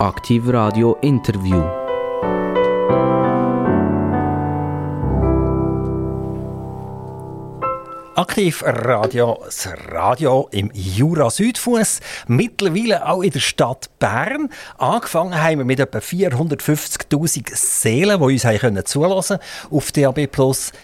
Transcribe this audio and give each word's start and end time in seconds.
Aktiv 0.00 0.44
Radio 0.46 0.96
Interview. 1.00 1.60
Aktiv 8.14 8.62
Radio, 8.64 9.40
das 9.44 9.68
Radio 9.88 10.48
im 10.52 10.70
Jura 10.72 11.30
Südfuss, 11.30 11.98
mittlerweile 12.28 13.08
auch 13.08 13.22
in 13.22 13.32
der 13.32 13.40
Stadt 13.40 13.90
Bern. 13.98 14.50
Angefangen 14.76 15.42
haben 15.42 15.58
wir 15.58 15.64
mit 15.64 15.80
etwa 15.80 15.98
450.000 15.98 17.56
Seelen, 17.56 18.20
die 18.20 18.24
uns 18.24 18.44
haben 18.44 18.86
zulassen 18.86 19.38
auf 19.68 19.90
DAB+. 19.90 20.28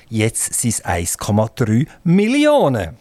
Jetzt 0.08 0.54
sind 0.54 0.70
es 0.70 0.84
1,3 0.84 1.86
Millionen. 2.02 2.96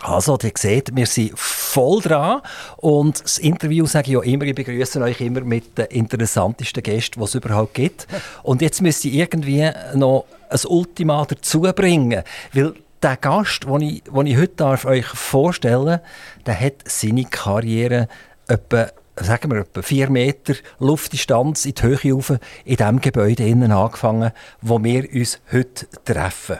Also, 0.00 0.36
ihr 0.42 0.52
seht, 0.56 0.96
wir 0.96 1.06
sind 1.06 1.38
voll 1.74 2.00
dran. 2.00 2.40
Und 2.76 3.22
das 3.22 3.38
Interview 3.38 3.86
sage 3.86 4.06
ich 4.06 4.12
ja 4.14 4.22
immer, 4.22 4.44
ich 4.44 4.54
begrüße 4.54 5.00
euch 5.00 5.20
immer 5.20 5.40
mit 5.40 5.76
den 5.76 5.86
interessantesten 5.86 6.82
Gästen, 6.82 7.18
die 7.18 7.24
es 7.24 7.34
überhaupt 7.34 7.74
gibt. 7.74 8.06
Und 8.42 8.62
jetzt 8.62 8.80
müsst 8.80 9.04
ihr 9.04 9.12
irgendwie 9.12 9.68
noch 9.94 10.26
ein 10.48 10.60
Ultima 10.68 11.24
dazu 11.24 11.62
bringen. 11.62 12.22
Weil 12.52 12.74
der 13.02 13.16
Gast, 13.16 13.64
den 13.64 13.80
ich, 13.80 14.02
den 14.04 14.26
ich 14.26 14.36
heute 14.36 14.54
darf 14.56 14.84
euch 14.84 15.06
vorstellen 15.06 16.00
darf, 16.44 16.60
hat 16.60 16.74
seine 16.86 17.24
Karriere 17.24 18.08
etwa 18.46 18.88
sagen 19.16 19.52
wir, 19.52 19.60
etwa 19.60 19.82
vier 19.82 20.10
Meter 20.10 20.54
Luftdistanz 20.80 21.66
in 21.66 21.74
die 21.74 21.82
Höhe 21.82 22.12
rauf, 22.12 22.32
in 22.64 22.76
dem 22.76 23.00
Gebäude 23.00 23.46
innen 23.46 23.70
angefangen, 23.70 24.32
wo 24.60 24.82
wir 24.82 25.08
uns 25.12 25.38
heute 25.52 25.86
treffen. 26.04 26.58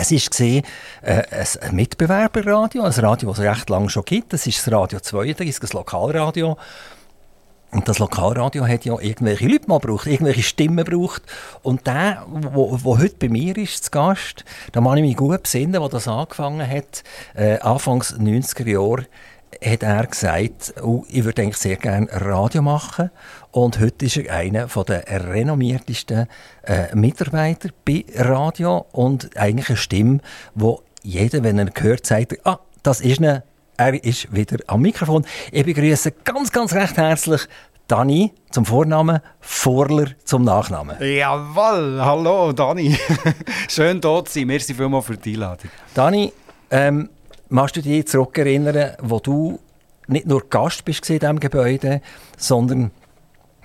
Es 0.00 0.12
war 0.12 0.62
äh, 1.02 1.22
ein 1.60 1.76
Mitbewerberradio, 1.76 2.82
ein 2.82 2.92
Radio, 2.92 3.28
das 3.28 3.38
es 3.38 3.44
recht 3.44 3.68
lange 3.68 3.90
schon 3.90 4.04
gibt. 4.06 4.32
Das 4.32 4.46
ist 4.46 4.66
das 4.66 4.72
Radio 4.72 4.98
32, 4.98 5.60
das 5.60 5.72
Lokalradio. 5.74 6.56
Und 7.70 7.86
das 7.86 7.98
Lokalradio 7.98 8.66
hat 8.66 8.86
ja 8.86 8.98
irgendwelche 8.98 9.46
Leute 9.46 9.68
mal 9.68 9.78
gebraucht, 9.78 10.06
irgendwelche 10.06 10.42
Stimmen 10.42 10.84
gebraucht. 10.84 11.22
Und 11.62 11.86
der, 11.86 12.24
der 12.26 12.84
heute 12.84 13.14
bei 13.18 13.28
mir 13.28 13.56
ist, 13.58 13.84
zu 13.84 13.90
Gast, 13.90 14.44
da 14.72 14.80
kann 14.80 14.96
ich 14.96 15.04
mich 15.04 15.16
gut 15.16 15.42
besinnen, 15.42 15.80
als 15.80 15.92
das 15.92 16.08
angefangen 16.08 16.66
hat, 16.66 17.04
äh, 17.34 17.58
Anfangs 17.58 18.14
90er 18.14 18.68
Jahre, 18.68 19.06
hat 19.62 19.82
er 19.82 20.06
gesagt, 20.06 20.74
oh, 20.82 21.04
ich 21.08 21.24
würde 21.24 21.42
eigentlich 21.42 21.58
sehr 21.58 21.76
gerne 21.76 22.08
Radio 22.10 22.62
machen. 22.62 23.10
Und 23.52 23.80
heute 23.80 24.06
ist 24.06 24.16
er 24.16 24.34
einer 24.34 24.66
der 24.66 25.04
renommiertesten 25.28 26.26
äh, 26.62 26.94
Mitarbeiter 26.94 27.70
bei 27.84 28.04
Radio 28.14 28.86
und 28.92 29.36
eigentlich 29.36 29.70
eine 29.70 29.76
Stimme, 29.76 30.20
wo 30.54 30.82
jeder, 31.02 31.42
wenn 31.42 31.58
er 31.58 31.70
hört, 31.78 32.06
sagt, 32.06 32.46
ah, 32.46 32.60
das 32.82 33.00
ist 33.00 33.18
eine 33.18 33.42
er 33.80 34.04
ist 34.04 34.30
wieder 34.34 34.58
am 34.66 34.82
Mikrofon. 34.82 35.24
Ich 35.50 35.64
begrüße 35.64 36.12
ganz, 36.22 36.52
ganz 36.52 36.74
recht 36.74 36.98
herzlich 36.98 37.40
Dani 37.88 38.30
zum 38.50 38.66
Vornamen, 38.66 39.20
Vorler 39.40 40.08
zum 40.24 40.44
Nachnamen. 40.44 40.96
Jawohl, 41.00 41.98
hallo 41.98 42.52
Dani. 42.52 42.94
Schön 43.68 43.98
dort 44.02 44.28
zu 44.28 44.38
sein. 44.38 44.48
Merci 44.48 44.74
vielmals 44.74 45.06
für 45.06 45.16
die 45.16 45.32
Einladung. 45.32 45.70
Dani, 45.94 46.30
ähm, 46.70 47.08
magst 47.48 47.76
du 47.76 47.80
dich 47.80 48.06
zurückerinnern, 48.06 48.96
wo 49.00 49.18
du 49.18 49.58
nicht 50.08 50.26
nur 50.26 50.46
Gast 50.50 50.84
bist 50.84 51.08
in 51.08 51.18
diesem 51.18 51.40
Gebäude, 51.40 52.02
sondern 52.36 52.90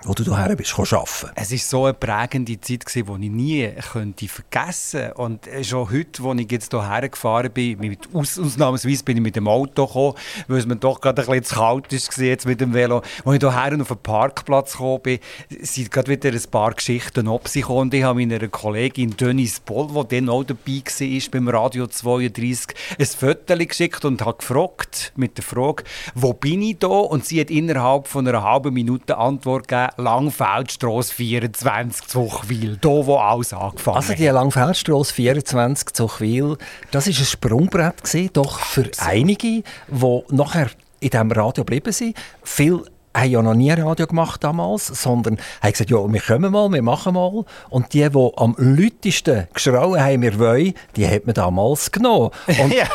wo 0.06 0.14
du 0.14 0.24
hierher 0.24 0.54
bist, 0.54 0.78
arbeiten 0.78 1.30
Es 1.34 1.50
war 1.50 1.58
so 1.58 1.84
eine 1.84 1.94
prägende 1.94 2.60
Zeit, 2.60 2.84
die 2.94 3.00
ich 3.00 3.30
nie 3.30 3.68
könnte 3.92 4.28
vergessen 4.28 5.00
könnte. 5.00 5.14
Und 5.14 5.48
schon 5.62 5.90
heute, 5.90 6.22
als 6.22 6.40
ich 6.40 6.52
jetzt 6.52 6.70
hierher 6.70 7.08
gefahren 7.08 7.50
bin, 7.50 7.78
mit 7.78 8.08
Aus 8.14 8.38
ausnahmsweise 8.38 9.02
bin 9.02 9.16
ich 9.16 9.22
mit 9.22 9.36
dem 9.36 9.48
Auto 9.48 9.86
gekommen, 9.86 10.14
weil 10.46 10.58
es 10.58 10.66
mir 10.66 10.76
doch 10.76 11.00
gerade 11.00 11.22
ein 11.22 11.26
bisschen 11.26 11.44
zu 11.44 11.54
kalt 11.56 11.92
war 11.92 12.24
jetzt 12.24 12.46
mit 12.46 12.60
dem 12.60 12.72
Velo. 12.72 13.02
Als 13.24 13.34
ich 13.34 13.40
hierher 13.40 13.80
auf 13.80 13.88
den 13.88 13.96
Parkplatz 13.98 14.72
gekommen 14.72 15.00
bin, 15.02 15.18
sind 15.60 15.90
gerade 15.90 16.08
wieder 16.08 16.30
ein 16.30 16.50
paar 16.50 16.72
Geschichten 16.72 17.28
abgekommen. 17.28 17.82
Und 17.82 17.94
ich 17.94 18.04
habe 18.04 18.24
meiner 18.24 18.46
Kollegin 18.48 19.16
Denise 19.16 19.60
Boll, 19.64 19.88
die 19.88 20.16
dann 20.16 20.28
auch 20.28 20.44
dabei 20.44 20.82
war, 20.84 21.30
beim 21.32 21.48
Radio 21.48 21.86
32, 21.88 22.76
ein 22.98 23.06
Foto 23.06 23.56
geschickt 23.56 24.04
und 24.04 24.24
habe 24.24 24.38
gefragt, 24.38 25.12
mit 25.16 25.36
der 25.36 25.44
Frage, 25.44 25.82
wo 26.14 26.32
bin 26.32 26.62
ich 26.62 26.78
da? 26.78 26.86
Und 26.86 27.24
sie 27.24 27.40
hat 27.40 27.50
innerhalb 27.50 28.06
von 28.06 28.26
einer 28.26 28.42
halben 28.42 28.72
Minute 28.72 29.16
Antwort 29.16 29.66
gegeben, 29.66 29.95
Langfeldstrasse 29.96 31.14
24 31.14 32.06
Zuchwil, 32.06 32.76
da 32.80 32.88
wo 32.88 33.16
alles 33.16 33.52
angefangen 33.52 33.96
Also 33.96 34.14
die 34.14 34.26
Langfeldstrasse 34.26 35.14
24 35.14 35.92
Zuchwil, 35.92 36.56
das 36.90 37.06
ist 37.06 37.18
ein 37.18 37.24
Sprungbrett 37.24 38.04
gewesen, 38.04 38.30
doch 38.32 38.58
für 38.60 38.90
einige, 38.98 39.62
die 39.88 40.22
nachher 40.30 40.70
in 41.00 41.10
diesem 41.10 41.32
Radio 41.32 41.64
geblieben 41.64 41.92
sind. 41.92 42.16
Viel 42.42 42.84
haben 43.16 43.30
ja 43.30 43.42
noch 43.42 43.54
nie 43.54 43.70
Radio 43.70 44.06
gemacht 44.06 44.44
damals, 44.44 44.86
sondern 44.86 45.38
haben 45.62 45.72
gesagt, 45.72 45.90
ja, 45.90 46.12
wir 46.12 46.20
kommen 46.20 46.52
mal, 46.52 46.70
wir 46.70 46.82
machen 46.82 47.14
mal. 47.14 47.44
Und 47.70 47.92
die, 47.92 48.08
die 48.08 48.30
am 48.36 48.54
lautesten 48.58 49.48
geschrauen 49.52 50.00
haben, 50.00 50.22
wir 50.22 50.38
wollen, 50.38 50.74
die 50.96 51.08
hat 51.08 51.26
man 51.26 51.34
damals 51.34 51.90
genommen. 51.90 52.30
Und, 52.46 52.74
ja. 52.74 52.86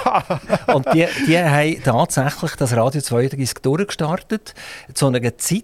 und 0.73 0.85
die, 0.93 1.07
die 1.27 1.39
haben 1.39 1.83
tatsächlich 1.83 2.55
das 2.55 2.75
Radio 2.75 3.01
32 3.01 3.53
durchgestartet, 3.61 4.53
zu 4.93 5.07
einer 5.07 5.37
Zeit, 5.37 5.63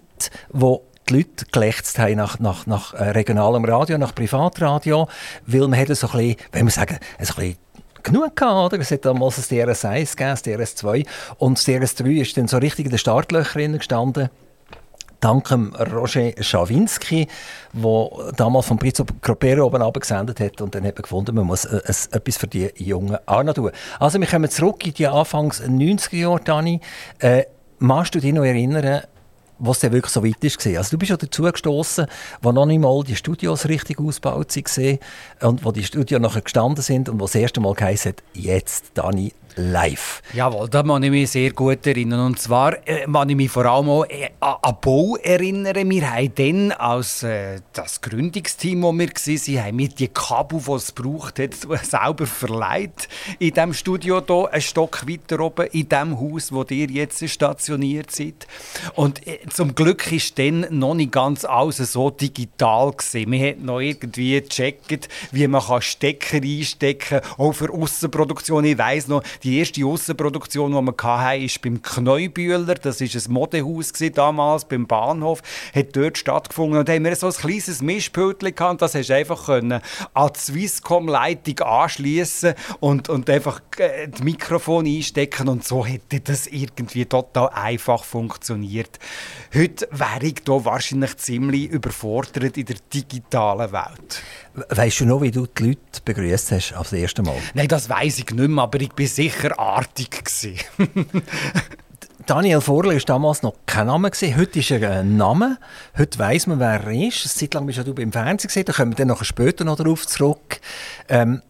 wo 0.50 0.82
die 1.08 1.18
Leute 1.18 1.46
gelächzt 1.50 1.98
haben 1.98 2.16
nach, 2.16 2.38
nach, 2.38 2.66
nach 2.66 2.94
äh, 2.94 3.10
regionalem 3.10 3.64
Radio, 3.64 3.98
nach 3.98 4.14
Privatradio, 4.14 5.08
weil 5.46 5.60
man 5.62 5.74
hätte 5.74 5.94
so 5.94 6.08
ein 6.08 6.18
bisschen, 6.18 6.36
wenn 6.52 6.66
wir 6.66 6.70
sagen, 6.70 6.98
ein 7.18 7.26
bisschen 7.26 7.56
genug 8.02 8.36
gehabt, 8.36 8.72
oder? 8.72 8.80
Es 8.80 8.90
hat 8.90 9.04
damals 9.04 9.36
das 9.36 9.50
DRS1 9.50 10.16
gegeben, 10.16 10.30
das 10.30 10.44
DRS2 10.44 11.06
und 11.38 11.58
das 11.58 11.66
DRS3 11.66 12.20
ist 12.20 12.36
dann 12.36 12.48
so 12.48 12.58
richtig 12.58 12.86
in 12.86 12.90
den 12.90 12.98
Startlöchern 12.98 13.78
gestanden. 13.78 14.30
Dank 15.20 15.50
Roger 15.50 16.30
Schawinski, 16.40 17.26
der 17.72 18.08
damals 18.36 18.66
vom 18.66 18.78
Pizzo 18.78 19.04
Gropero 19.20 19.66
oben 19.66 20.00
gesendet 20.00 20.38
hat 20.38 20.60
und 20.60 20.76
dann 20.76 20.84
hat 20.84 20.94
man 20.94 21.02
gefunden, 21.02 21.34
man 21.34 21.44
muss 21.44 21.64
äh, 21.64 21.80
etwas 22.12 22.36
für 22.36 22.46
die 22.46 22.70
Jungen 22.76 23.18
auch 23.26 23.42
noch 23.42 23.54
tun. 23.54 23.72
Also 23.98 24.20
wir 24.20 24.28
kommen 24.28 24.48
zurück 24.48 24.86
in 24.86 24.94
die 24.94 25.08
Anfangs 25.08 25.60
90er 25.60 26.16
Jahre, 26.16 26.40
Dani. 26.40 26.80
Äh, 27.18 27.46
magst 27.80 28.14
du 28.14 28.20
dich 28.20 28.32
noch 28.32 28.44
erinnern, 28.44 29.02
was 29.58 29.80
der 29.80 29.92
wirklich 29.92 30.12
so 30.12 30.24
weit 30.24 30.42
ist. 30.42 30.64
Also 30.66 30.90
du 30.90 30.98
bist 30.98 31.10
ja 31.10 31.16
dazu 31.16 31.42
gestoßen, 31.42 32.06
wo 32.42 32.52
noch 32.52 32.66
nicht 32.66 32.80
mal 32.80 33.02
die 33.04 33.16
Studios 33.16 33.66
richtig 33.66 33.98
ausgebaut 33.98 34.52
sind 34.52 35.00
und 35.40 35.64
wo 35.64 35.72
die 35.72 35.84
Studios 35.84 36.20
nachher 36.20 36.42
gestanden 36.42 36.82
sind 36.82 37.08
und 37.08 37.20
wo 37.20 37.24
das 37.24 37.34
erste 37.34 37.60
Mal 37.60 37.74
geheißen 37.74 38.12
hat, 38.12 38.22
jetzt, 38.34 38.92
Dani, 38.94 39.32
live. 39.58 40.22
Jawohl, 40.32 40.68
da 40.68 40.82
kann 40.82 41.02
ich 41.02 41.10
mich 41.10 41.30
sehr 41.30 41.50
gut 41.50 41.86
erinnern. 41.86 42.20
Und 42.20 42.38
zwar 42.38 42.74
äh, 42.86 43.06
ich 43.06 43.36
mich 43.36 43.50
vor 43.50 43.66
allem 43.66 43.88
auch 43.88 44.04
äh, 44.04 44.30
an 44.40 44.76
Bau 44.80 45.16
erinnern. 45.16 45.90
Wir 45.90 46.10
haben 46.10 46.32
dann 46.34 46.72
als 46.72 47.22
äh, 47.22 47.60
das 47.72 48.00
Gründungsteam, 48.00 48.82
wo 48.82 48.92
wir 48.92 49.08
waren, 49.08 49.64
haben 49.64 49.78
wir 49.78 49.88
die 49.88 50.08
Kabel, 50.08 50.60
die 50.64 50.72
es 50.72 50.92
braucht 50.92 51.38
hat, 51.38 51.54
selber 51.82 52.26
verleiht. 52.26 53.08
In 53.38 53.52
diesem 53.52 53.74
Studio 53.74 54.22
hier, 54.24 54.52
einen 54.52 54.62
Stock 54.62 55.06
weiter 55.08 55.40
oben, 55.40 55.66
in 55.68 55.88
dem 55.88 56.18
Haus, 56.20 56.52
wo 56.52 56.64
ihr 56.70 56.88
jetzt 56.88 57.28
stationiert 57.28 58.10
seid. 58.10 58.46
Und 58.94 59.26
äh, 59.26 59.40
zum 59.50 59.74
Glück 59.74 60.10
ist 60.12 60.38
dann 60.38 60.66
noch 60.70 60.94
nicht 60.94 61.12
ganz 61.12 61.44
alles 61.44 61.78
so 61.78 62.10
digital 62.10 62.92
gewesen. 62.92 63.32
Wir 63.32 63.50
haben 63.50 63.64
noch 63.64 63.80
irgendwie 63.80 64.40
gecheckt, 64.40 65.08
wie 65.32 65.46
man 65.48 65.62
Stecker 65.80 66.36
einstecken 66.36 67.20
kann, 67.20 67.38
auch 67.38 67.52
für 67.52 67.72
Aussenproduktion. 67.72 68.64
Ich 68.64 68.78
weiss 68.78 69.08
noch, 69.08 69.22
die 69.42 69.47
die 69.48 69.60
erste 69.60 69.86
Aussenproduktion, 69.86 70.72
die 70.72 70.82
wir 70.82 70.94
hatten, 71.02 71.42
ist 71.42 71.62
beim 71.62 71.80
Kneubühler. 71.80 72.74
Das 72.74 73.00
war 73.00 73.06
ein 73.08 73.32
Modehaus 73.32 73.92
damals 74.12 74.66
beim 74.66 74.86
Bahnhof. 74.86 75.40
Hat 75.74 75.96
dort 75.96 76.18
stattgefunden. 76.18 76.78
Und 76.78 76.90
haben 76.90 77.04
wir 77.04 77.16
so 77.16 77.28
ein 77.28 77.32
kleines 77.32 77.80
Mischpult 77.80 78.40
gehabt. 78.40 78.82
Das 78.82 78.94
hast 78.94 79.10
einfach 79.10 79.48
an 79.48 79.80
die 80.14 80.38
Swisscom-Leitung 80.38 81.60
anschließen 81.60 82.54
und, 82.80 83.08
und 83.08 83.30
einfach 83.30 83.62
äh, 83.78 84.08
das 84.08 84.22
Mikrofon 84.22 84.86
einstecken. 84.86 85.48
Und 85.48 85.64
so 85.64 85.86
hätte 85.86 86.20
das 86.20 86.46
irgendwie 86.46 87.06
total 87.06 87.48
einfach 87.48 88.04
funktioniert. 88.04 88.98
Heute 89.54 89.88
wäre 89.90 90.26
ich 90.26 90.44
da 90.44 90.62
wahrscheinlich 90.62 91.16
ziemlich 91.16 91.70
überfordert 91.70 92.58
in 92.58 92.66
der 92.66 92.76
digitalen 92.92 93.72
Welt. 93.72 94.22
Weißt 94.68 95.00
du 95.00 95.06
noch, 95.06 95.22
wie 95.22 95.30
du 95.30 95.46
die 95.46 95.68
Leute 95.68 96.00
begrüßt 96.04 96.52
hast 96.52 96.72
als 96.72 96.92
erste 96.92 97.22
Mal? 97.22 97.36
Nein, 97.54 97.68
das 97.68 97.88
weiß 97.88 98.18
ich 98.18 98.30
nicht 98.30 98.48
mehr, 98.48 98.64
aber 98.64 98.80
ich 98.80 98.92
bin 98.92 99.06
sicher 99.06 99.58
artig 99.58 100.10
Daniel 102.26 102.60
Vorle 102.60 102.94
war 102.94 103.00
damals 103.00 103.42
noch 103.42 103.54
kein 103.64 103.86
Name. 103.86 104.10
Heute 104.10 104.58
ist 104.58 104.70
er 104.70 104.90
ein 104.90 105.16
Name. 105.16 105.56
Heute 105.96 106.18
weiss 106.18 106.46
man, 106.46 106.60
wer 106.60 106.84
er 106.84 106.90
ist. 106.90 107.24
Eine 107.24 107.32
Zeit 107.32 107.54
lang 107.54 107.64
bist 107.64 107.78
du 107.78 107.94
beim 107.94 108.12
Fernsehen 108.12 108.48
gesehen. 108.48 108.64
Da 108.66 108.74
kommen 108.74 108.92
wir 108.92 108.96
dann 108.96 109.08
noch 109.08 109.24
später 109.24 109.64
noch 109.64 109.76
darauf 109.76 110.06
zurück. 110.06 110.60
Ähm, 111.08 111.40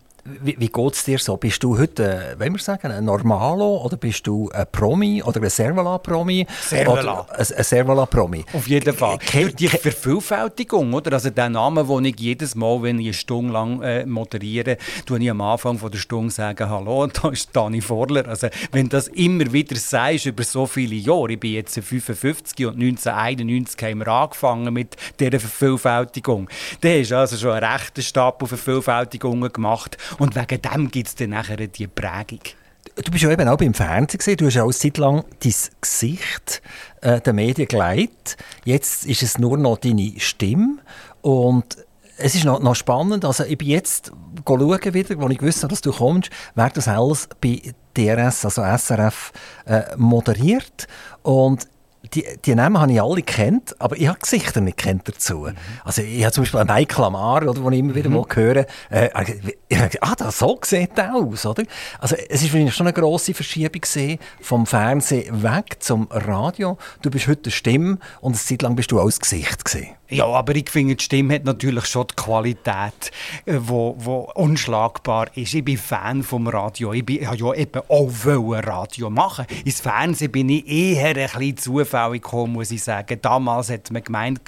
Wie, 0.42 0.56
wie 0.58 0.68
geht 0.68 0.94
es 0.94 1.04
dir 1.04 1.18
so? 1.18 1.36
Bist 1.36 1.62
du 1.62 1.78
heute, 1.78 2.04
äh, 2.04 2.38
wenn 2.38 2.52
wir 2.52 2.58
sagen, 2.58 2.90
ein 2.90 3.04
Normalo 3.04 3.78
oder 3.84 3.96
bist 3.96 4.26
du 4.26 4.50
ein 4.50 4.66
Promi 4.70 5.22
oder 5.22 5.42
ein 5.42 5.48
Servala-Promi? 5.48 6.46
Servala. 6.60 7.26
Ein, 7.30 7.46
ein 7.56 7.64
Servala-Promi. 7.64 8.44
Auf 8.52 8.66
jeden 8.68 8.94
Fall. 8.94 9.18
Durch 9.32 9.54
die 9.54 9.68
Vervielfältigung, 9.68 10.92
oder? 10.92 11.14
Also 11.14 11.30
der 11.30 11.48
Name, 11.48 11.84
den 11.84 12.04
ich 12.06 12.20
jedes 12.20 12.54
Mal, 12.54 12.82
wenn 12.82 12.98
ich 12.98 13.06
eine 13.06 13.14
Stunde 13.14 13.52
lang 13.52 13.82
äh, 13.82 14.04
moderiere, 14.04 14.76
tue 15.06 15.18
ich 15.18 15.30
am 15.30 15.40
Anfang 15.40 15.78
von 15.78 15.90
der 15.90 15.98
Stunde 15.98 16.30
sagen, 16.30 16.68
hallo, 16.68 17.04
und 17.04 17.18
da 17.22 17.30
ist 17.30 17.50
Dani 17.54 17.80
Vorler. 17.80 18.28
Also 18.28 18.48
wenn 18.72 18.88
das 18.88 19.08
immer 19.08 19.50
wieder 19.52 19.76
sagst 19.76 20.26
über 20.26 20.44
so 20.44 20.66
viele 20.66 20.96
Jahre, 20.96 21.32
ich 21.32 21.40
bin 21.40 21.52
jetzt 21.52 21.74
55 21.78 22.66
und 22.66 22.74
1991 22.74 23.82
haben 23.82 24.00
wir 24.00 24.08
angefangen 24.08 24.74
mit 24.74 24.96
dieser 25.18 25.40
Vervielfältigung, 25.40 26.48
dann 26.80 27.00
hast 27.00 27.10
du 27.10 27.16
also 27.16 27.36
schon 27.36 27.52
einen 27.52 27.64
rechten 27.64 28.02
Stapel 28.02 28.46
Vervielfältigungen 28.46 29.52
gemacht 29.52 29.96
und 30.18 30.34
wegen 30.34 30.62
dem 30.62 30.90
gibt 30.90 31.08
es 31.08 31.14
dann 31.14 31.30
nachher 31.30 31.56
die 31.56 31.86
Prägung. 31.86 32.40
Du 32.96 33.10
bist 33.10 33.22
ja 33.22 33.30
eben 33.30 33.48
auch 33.48 33.58
beim 33.58 33.74
Fernsehen 33.74 34.18
gesehen. 34.18 34.36
Du 34.38 34.46
hast 34.46 34.54
ja 34.54 34.64
auch 34.64 34.72
Zeit 34.72 34.98
lang 34.98 35.24
dein 35.40 35.54
Gesicht 35.80 36.62
äh, 37.00 37.20
den 37.20 37.36
Medien 37.36 37.68
geleitet. 37.68 38.36
Jetzt 38.64 39.06
ist 39.06 39.22
es 39.22 39.38
nur 39.38 39.56
noch 39.56 39.78
deine 39.78 40.14
Stimme. 40.18 40.78
Und 41.22 41.76
es 42.16 42.34
ist 42.34 42.44
noch, 42.44 42.60
noch 42.60 42.74
spannend. 42.74 43.24
Also 43.24 43.44
ich 43.44 43.56
bin 43.56 43.68
jetzt 43.68 44.12
schauen 44.46 44.94
wieder, 44.94 45.20
als 45.20 45.32
ich 45.32 45.42
wusste, 45.42 45.68
dass 45.68 45.80
du 45.80 45.92
kommst, 45.92 46.30
wer 46.54 46.70
das 46.70 46.88
alles 46.88 47.28
bei 47.40 47.74
DRS, 47.96 48.44
also 48.44 48.62
SRF, 48.62 49.32
äh, 49.66 49.96
moderiert. 49.96 50.88
Und 51.22 51.68
die, 52.14 52.24
die 52.44 52.54
Namen 52.54 52.80
habe 52.80 52.92
ich 52.92 53.02
alle 53.02 53.22
kennt, 53.22 53.80
aber 53.80 53.96
ich 53.96 54.08
habe 54.08 54.18
Gesichter 54.18 54.60
nicht 54.60 54.76
kennt 54.76 55.08
dazu. 55.08 55.48
Also 55.84 56.02
ich 56.02 56.22
habe 56.22 56.32
zum 56.32 56.42
Beispiel 56.42 56.60
einen 56.60 56.74
Michael 56.74 57.04
Amar, 57.04 57.42
oder, 57.42 57.54
den 57.54 57.72
ich 57.72 57.78
immer 57.78 57.94
wieder 57.94 58.10
mal 58.10 58.24
höre, 58.32 58.66
äh, 58.90 59.10
ah, 60.00 60.14
das, 60.16 60.38
so 60.38 60.58
sieht 60.64 60.96
er 60.96 61.14
aus, 61.14 61.46
oder? 61.46 61.64
Also 61.98 62.16
es 62.16 62.42
ist 62.42 62.50
für 62.50 62.58
mich 62.58 62.74
schon 62.74 62.86
eine 62.86 62.94
grosse 62.94 63.34
Verschiebung 63.34 63.80
gesehen 63.80 64.18
vom 64.40 64.66
Fernsehen 64.66 65.42
weg 65.42 65.76
zum 65.80 66.08
Radio. 66.10 66.78
Du 67.02 67.10
bist 67.10 67.28
heute 67.28 67.44
eine 67.44 67.52
Stimme 67.52 67.98
und 68.20 68.32
eine 68.32 68.40
Zeit 68.40 68.62
lang 68.62 68.76
bist 68.76 68.90
du 68.90 69.00
auch 69.00 69.06
das 69.06 69.20
Gesicht 69.20 69.64
gesehen. 69.64 69.97
Ja, 70.10 70.24
aber 70.24 70.56
ich 70.56 70.70
finde, 70.70 70.96
die 70.96 71.04
Stimme 71.04 71.34
hat 71.34 71.44
natürlich 71.44 71.84
schon 71.84 72.06
die 72.06 72.16
Qualität, 72.16 73.10
äh, 73.44 73.58
wo, 73.58 73.94
wo 73.98 74.30
unschlagbar 74.34 75.26
ist. 75.36 75.52
Ich 75.52 75.62
bin 75.62 75.76
Fan 75.76 76.22
vom 76.22 76.48
Radio. 76.48 76.94
Ich 76.94 77.04
bin, 77.04 77.20
wollte 77.28 77.44
ja 77.44 77.52
eben 77.52 77.82
auch 77.88 78.10
wollen 78.24 78.64
Radio 78.64 79.10
machen. 79.10 79.44
Ins 79.66 79.82
Fernsehen 79.82 80.32
bin 80.32 80.48
ich 80.48 80.66
eher 80.66 81.08
ein 81.08 81.14
bisschen 81.14 81.58
zufällig 81.58 82.22
gekommen, 82.22 82.54
muss 82.54 82.70
ich 82.70 82.82
sagen. 82.82 83.18
Damals 83.20 83.68
hat 83.68 83.90
man 83.90 84.02
gemeint, 84.02 84.40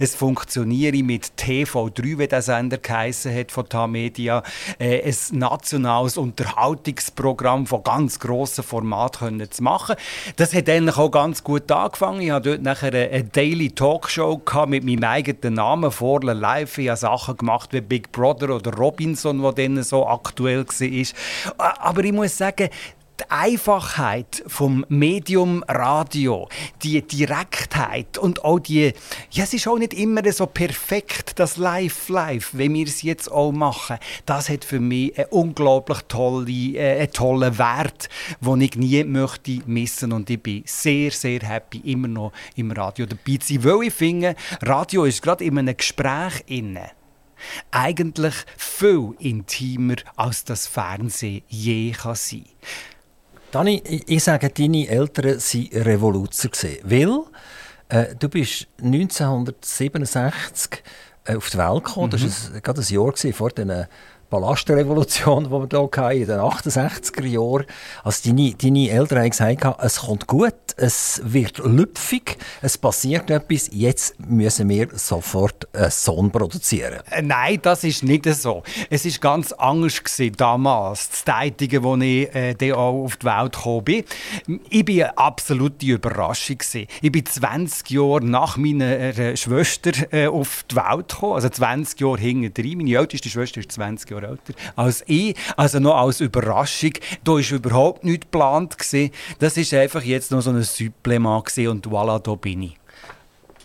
es 0.00 0.14
funktioniere 0.14 1.02
mit 1.02 1.32
TV3, 1.36 2.18
wie 2.18 2.26
der 2.26 2.40
Sender 2.40 2.78
geheissen 2.78 3.34
hat 3.34 3.52
von 3.52 3.68
Tamedia, 3.68 4.42
äh, 4.78 5.02
ein 5.02 5.38
nationales 5.38 6.16
Unterhaltungsprogramm 6.16 7.66
von 7.66 7.82
ganz 7.82 8.18
grossen 8.18 8.64
Format 8.64 9.18
können 9.18 9.50
zu 9.50 9.62
machen. 9.62 9.96
Das 10.36 10.54
hat 10.54 10.70
eigentlich 10.70 10.96
auch 10.96 11.10
ganz 11.10 11.44
gut 11.44 11.70
angefangen. 11.70 12.22
Ich 12.22 12.30
hatte 12.30 12.48
dort 12.52 12.62
nachher 12.62 12.94
eine, 12.94 13.24
Daily 13.24 13.72
Talkshow 13.72 14.40
mit 14.66 14.84
meinem 14.84 15.01
eigenen 15.04 15.54
Namen, 15.54 15.90
Vorler 15.90 16.34
Live. 16.34 16.78
Ich 16.78 16.88
habe 16.88 16.96
Sachen 16.96 17.36
gemacht 17.36 17.72
wie 17.72 17.80
Big 17.80 18.12
Brother 18.12 18.54
oder 18.54 18.72
Robinson, 18.74 19.42
wo 19.42 19.52
dann 19.52 19.82
so 19.82 20.06
aktuell 20.06 20.64
war. 20.66 21.80
Aber 21.80 22.04
ich 22.04 22.12
muss 22.12 22.36
sagen, 22.36 22.68
die 23.22 23.30
Einfachheit 23.30 24.42
vom 24.46 24.84
Medium 24.88 25.62
Radio, 25.68 26.48
die 26.82 27.00
Direktheit 27.02 28.18
und 28.18 28.44
auch 28.44 28.58
die, 28.58 28.92
ja, 29.30 29.44
es 29.44 29.54
ist 29.54 29.68
auch 29.68 29.78
nicht 29.78 29.94
immer 29.94 30.30
so 30.32 30.46
perfekt, 30.46 31.38
das 31.38 31.56
Live-Live, 31.56 32.50
wie 32.54 32.72
wir 32.72 32.86
es 32.86 33.02
jetzt 33.02 33.30
auch 33.30 33.52
machen. 33.52 33.98
Das 34.26 34.48
hat 34.48 34.64
für 34.64 34.80
mich 34.80 35.16
einen 35.16 35.28
unglaublich 35.30 35.98
tolle, 36.08 36.50
äh, 36.50 37.00
einen 37.00 37.12
tollen 37.12 37.58
Wert, 37.58 38.08
den 38.40 38.60
ich 38.60 38.76
nie 38.76 39.04
möchte 39.04 39.60
missen 39.66 40.12
und 40.12 40.28
ich 40.30 40.42
bin 40.42 40.62
sehr, 40.66 41.10
sehr 41.10 41.40
happy, 41.40 41.78
immer 41.84 42.08
noch 42.08 42.32
im 42.56 42.70
Radio 42.70 43.06
dabei 43.06 43.36
zu 43.38 43.54
sein, 43.54 43.64
weil 43.64 43.86
ich 43.86 43.94
finde, 43.94 44.34
Radio 44.62 45.04
ist 45.04 45.22
gerade 45.22 45.44
in 45.44 45.58
einem 45.58 45.76
Gespräch 45.76 46.42
inne 46.46 46.90
eigentlich 47.72 48.34
viel 48.56 49.14
intimer, 49.18 49.96
als 50.14 50.44
das 50.44 50.68
Fernsehen 50.68 51.42
je 51.48 51.90
kann 51.90 52.14
sein 52.14 52.44
Dani, 53.52 53.82
ich, 53.84 54.24
sage, 54.24 54.48
deine 54.48 54.88
Eltern 54.88 55.38
waren 55.38 55.84
Revoluzer. 55.84 56.48
Weil 56.84 57.20
äh, 57.90 58.14
du 58.18 58.30
bist 58.30 58.66
1967 58.82 60.82
äh, 61.24 61.36
auf 61.36 61.50
die 61.50 61.58
Welt 61.58 61.84
gekommen. 61.84 62.10
Das 62.10 62.50
war 62.50 62.60
gerade 62.62 62.80
ein 62.80 62.94
Jahr 62.94 63.12
vor 63.34 63.50
der 63.50 63.90
Ballastrevolution, 64.32 65.44
die 65.44 65.50
wir 65.50 65.68
hier 65.70 66.02
hatten, 66.02 66.16
in 66.16 66.26
den 66.26 66.40
68er 66.40 67.26
Jahren. 67.26 67.66
Also 68.02 68.30
deine, 68.30 68.54
deine 68.54 68.88
Eltern 68.88 69.18
haben 69.18 69.28
gesagt, 69.28 69.84
es 69.84 70.00
kommt 70.00 70.26
gut, 70.26 70.54
es 70.78 71.20
wird 71.22 71.58
lüpfig, 71.58 72.38
es 72.62 72.78
passiert 72.78 73.28
etwas, 73.28 73.68
jetzt 73.72 74.18
müssen 74.26 74.70
wir 74.70 74.88
sofort 74.94 75.68
einen 75.74 75.90
Sohn 75.90 76.30
produzieren. 76.30 77.00
Äh, 77.10 77.20
Nein, 77.20 77.58
das 77.60 77.84
ist 77.84 78.04
nicht 78.04 78.24
so. 78.24 78.62
Es 78.88 79.04
ist 79.04 79.20
ganz 79.20 79.52
anders 79.52 80.02
gewesen, 80.02 80.34
damals, 80.38 81.10
das 81.10 81.24
Tätige, 81.24 81.82
wo 81.82 81.94
ich 81.96 82.34
äh, 82.34 82.72
auch 82.72 83.04
auf 83.04 83.18
die 83.18 83.26
Welt 83.26 83.52
gekommen 83.52 83.84
bin. 83.84 84.04
Ich 84.70 84.84
bin 84.86 85.02
eine 85.02 85.18
absolute 85.18 85.84
Überraschung 85.84 86.56
gewesen. 86.56 86.86
Ich 87.02 87.12
bin 87.12 87.26
20 87.26 87.90
Jahre 87.90 88.24
nach 88.24 88.56
meiner 88.56 89.18
äh, 89.18 89.36
Schwester 89.36 89.92
äh, 90.10 90.26
auf 90.26 90.64
die 90.70 90.76
Welt 90.76 91.10
gekommen, 91.10 91.34
also 91.34 91.50
20 91.50 92.00
Jahre 92.00 92.18
hinten 92.18 92.54
drin. 92.54 92.78
Meine 92.78 92.96
älteste 92.96 93.28
Schwester 93.28 93.60
ist 93.60 93.72
20 93.72 94.10
Jahre 94.10 94.21
älter 94.24 94.54
als 94.76 95.02
ich, 95.06 95.36
also 95.56 95.78
noch 95.78 95.96
als 95.96 96.20
Überraschung. 96.20 96.92
Da 97.24 97.32
war 97.32 97.52
überhaupt 97.52 98.04
nichts 98.04 98.26
geplant 98.26 98.78
gewesen. 98.78 99.12
Das 99.38 99.56
ist 99.56 99.72
einfach 99.74 100.02
jetzt 100.02 100.30
noch 100.30 100.40
so 100.40 100.50
ein 100.50 100.62
Supplement 100.62 101.44
und 101.68 101.86
voilà, 101.86 102.18
da 102.18 102.34
bin 102.34 102.62
ich. 102.62 102.76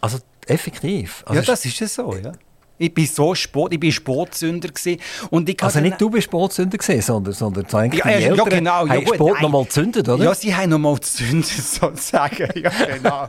Also 0.01 0.19
effektiv. 0.47 1.23
Also 1.25 1.41
ja, 1.41 1.45
das 1.45 1.65
ist 1.65 1.79
ja 1.79 1.87
so, 1.87 2.15
ja. 2.15 2.31
Ich 2.77 2.93
bin 2.93 3.05
so 3.07 3.33
Sport, 3.35 3.73
ich 3.73 3.79
bin 3.79 3.91
Sportsünder 3.91 4.69
gewesen. 4.69 4.99
und 5.29 5.49
ich 5.49 5.61
Also 5.63 5.79
nicht 5.79 5.99
du 5.99 6.09
bist 6.09 6.25
Sportsünder 6.25 6.77
gesehen, 6.77 7.01
sondern, 7.01 7.33
sondern 7.33 7.65
eigentlich 7.73 8.03
Ja, 8.03 8.05
deine 8.11 8.21
ja, 8.21 8.27
ja, 8.27 8.31
Eltern 8.33 8.49
genau, 8.49 8.85
ja, 8.85 8.93
haben 8.93 9.05
gut, 9.05 9.15
Sport 9.15 9.33
nein. 9.33 9.41
noch 9.43 9.49
mal 9.49 9.63
gezündet, 9.63 10.09
oder? 10.09 10.23
Ja, 10.23 10.35
sie 10.35 10.55
haben 10.55 10.69
noch 10.69 10.77
mal 10.79 10.95
gezündet, 10.95 11.45
sozusagen. 11.47 12.49
Ja, 12.59 12.69
genau. 12.69 13.27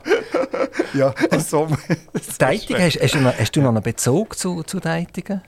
ja, 0.95 1.15
so. 1.39 1.69
Deitig, 2.39 2.77
hast, 2.79 3.01
hast, 3.03 3.15
du 3.15 3.19
noch, 3.21 3.39
hast 3.39 3.57
du 3.57 3.61
noch 3.61 3.69
einen 3.71 3.83
Bezug 3.83 4.39
zu, 4.39 4.63
zu 4.63 4.81
Deitigen? 4.81 5.43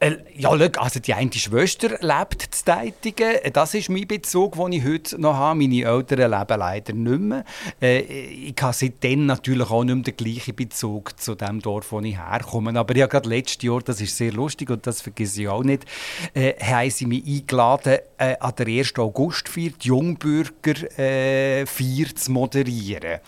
Äh, 0.00 0.16
Ja, 0.36 0.50
schau, 0.50 0.82
also 0.82 1.00
die 1.00 1.14
eine 1.14 1.32
Schwester 1.32 1.96
lebt 2.00 2.42
zu 2.54 2.64
Deitigen. 2.64 3.32
Das 3.52 3.74
ist 3.74 3.88
mein 3.88 4.06
Bezug, 4.06 4.54
den 4.56 4.72
ich 4.72 4.84
heute 4.84 5.20
noch 5.20 5.34
habe. 5.34 5.58
Meine 5.58 5.82
Eltern 5.84 6.30
leben 6.30 6.58
leider 6.58 6.92
nicht 6.92 7.20
mehr. 7.20 7.44
Äh, 7.80 8.00
Ich 8.00 8.54
habe 8.60 8.72
seitdem 8.74 9.26
natürlich 9.26 9.70
auch 9.70 9.84
nicht 9.84 9.94
mehr 9.94 10.04
den 10.04 10.16
gleichen 10.16 10.54
Bezug 10.54 11.18
zu 11.20 11.34
dem 11.34 11.60
Dorf, 11.60 11.92
wo 11.92 12.00
ich 12.00 12.16
herkomme. 12.16 12.78
Aber 12.78 12.94
ich 12.94 13.02
habe 13.02 13.10
gerade 13.10 13.28
letztes 13.46 13.62
Jahr, 13.62 13.80
das 13.80 14.00
ist 14.00 14.16
sehr 14.16 14.32
lustig 14.32 14.70
und 14.70 14.86
das 14.86 15.00
vergesse 15.00 15.42
ich 15.42 15.48
auch 15.48 15.62
nicht, 15.62 15.84
äh, 16.34 16.54
haben 16.54 16.90
sie 16.90 17.06
mich 17.06 17.24
eingeladen, 17.24 17.98
äh, 18.18 18.36
an 18.40 18.52
der 18.58 18.66
1. 18.66 18.98
Augustfeier, 18.98 19.70
die 19.80 19.88
Jungbürger 19.88 20.98
äh, 20.98 21.64
Feier 21.66 22.14
zu 22.14 22.32
moderieren, 22.32 23.20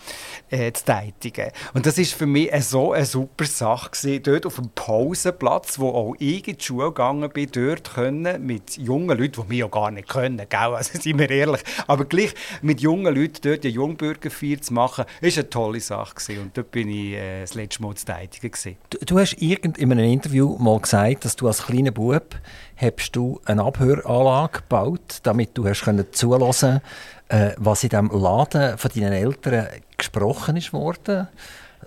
äh, 0.49 0.71
zu 0.73 0.85
Deitigen. 0.85 1.51
Und 1.73 1.85
das 1.85 1.97
ist 1.97 2.13
für 2.13 2.25
mich 2.25 2.51
so 2.63 2.91
eine 2.91 3.05
super 3.05 3.45
Sache 3.45 3.91
gewesen, 3.91 4.23
dort 4.23 4.45
auf 4.45 4.55
dem 4.55 4.69
Pausenplatz, 4.75 5.79
wo 5.79 5.89
auch 5.89 6.15
ich 6.19 6.47
in 6.47 6.57
die 6.57 6.63
Schule 6.63 6.87
gegangen 6.87 7.29
bin, 7.29 7.49
dort 7.51 7.93
können 7.93 8.45
mit 8.45 8.77
jungen 8.77 9.17
Leuten, 9.17 9.41
die 9.43 9.47
mich 9.47 9.59
ja 9.59 9.67
gar 9.67 9.91
nicht 9.91 10.09
können, 10.09 10.45
gell? 10.49 10.59
also 10.59 10.99
sind 10.99 11.17
wir 11.17 11.29
ehrlich, 11.29 11.61
aber 11.87 12.05
gleich 12.05 12.33
mit 12.61 12.81
jungen 12.81 13.15
Leuten 13.15 13.39
dort 13.41 13.63
eine 13.63 13.73
Jungbürgerfeier 13.73 14.61
zu 14.61 14.73
machen, 14.73 15.05
ist 15.21 15.37
eine 15.37 15.49
tolle 15.49 15.79
Sache 15.79 16.15
gewesen. 16.15 16.41
und 16.41 16.57
dort 16.57 16.71
bin 16.71 16.89
ich 16.89 17.13
äh, 17.13 17.41
das 17.41 17.53
letzte 17.53 17.81
Mal 17.83 17.95
zu 17.95 18.05
gewesen. 18.05 18.77
Du, 18.89 18.97
du 19.05 19.19
hast 19.19 19.41
irgend 19.41 19.77
in 19.77 19.91
einem 19.91 20.08
Interview 20.11 20.57
mal 20.57 20.79
gesagt, 20.79 21.25
dass 21.25 21.35
du 21.35 21.47
als 21.47 21.65
kleiner 21.65 21.91
Bub 21.91 22.35
hast 22.75 23.11
du 23.11 23.41
eine 23.45 23.63
Abhöranlage 23.63 24.59
gebaut, 24.59 25.19
damit 25.23 25.57
du 25.57 25.67
hast 25.67 25.83
können 25.83 26.05
zuhören, 26.11 26.81
äh, 27.27 27.51
was 27.57 27.83
in 27.83 27.89
dem 27.89 28.09
Laden 28.11 28.77
von 28.77 28.91
deinen 28.93 29.13
Eltern 29.13 29.67
gesprochen 29.97 30.57
ist 30.57 30.73
worden. 30.73 31.27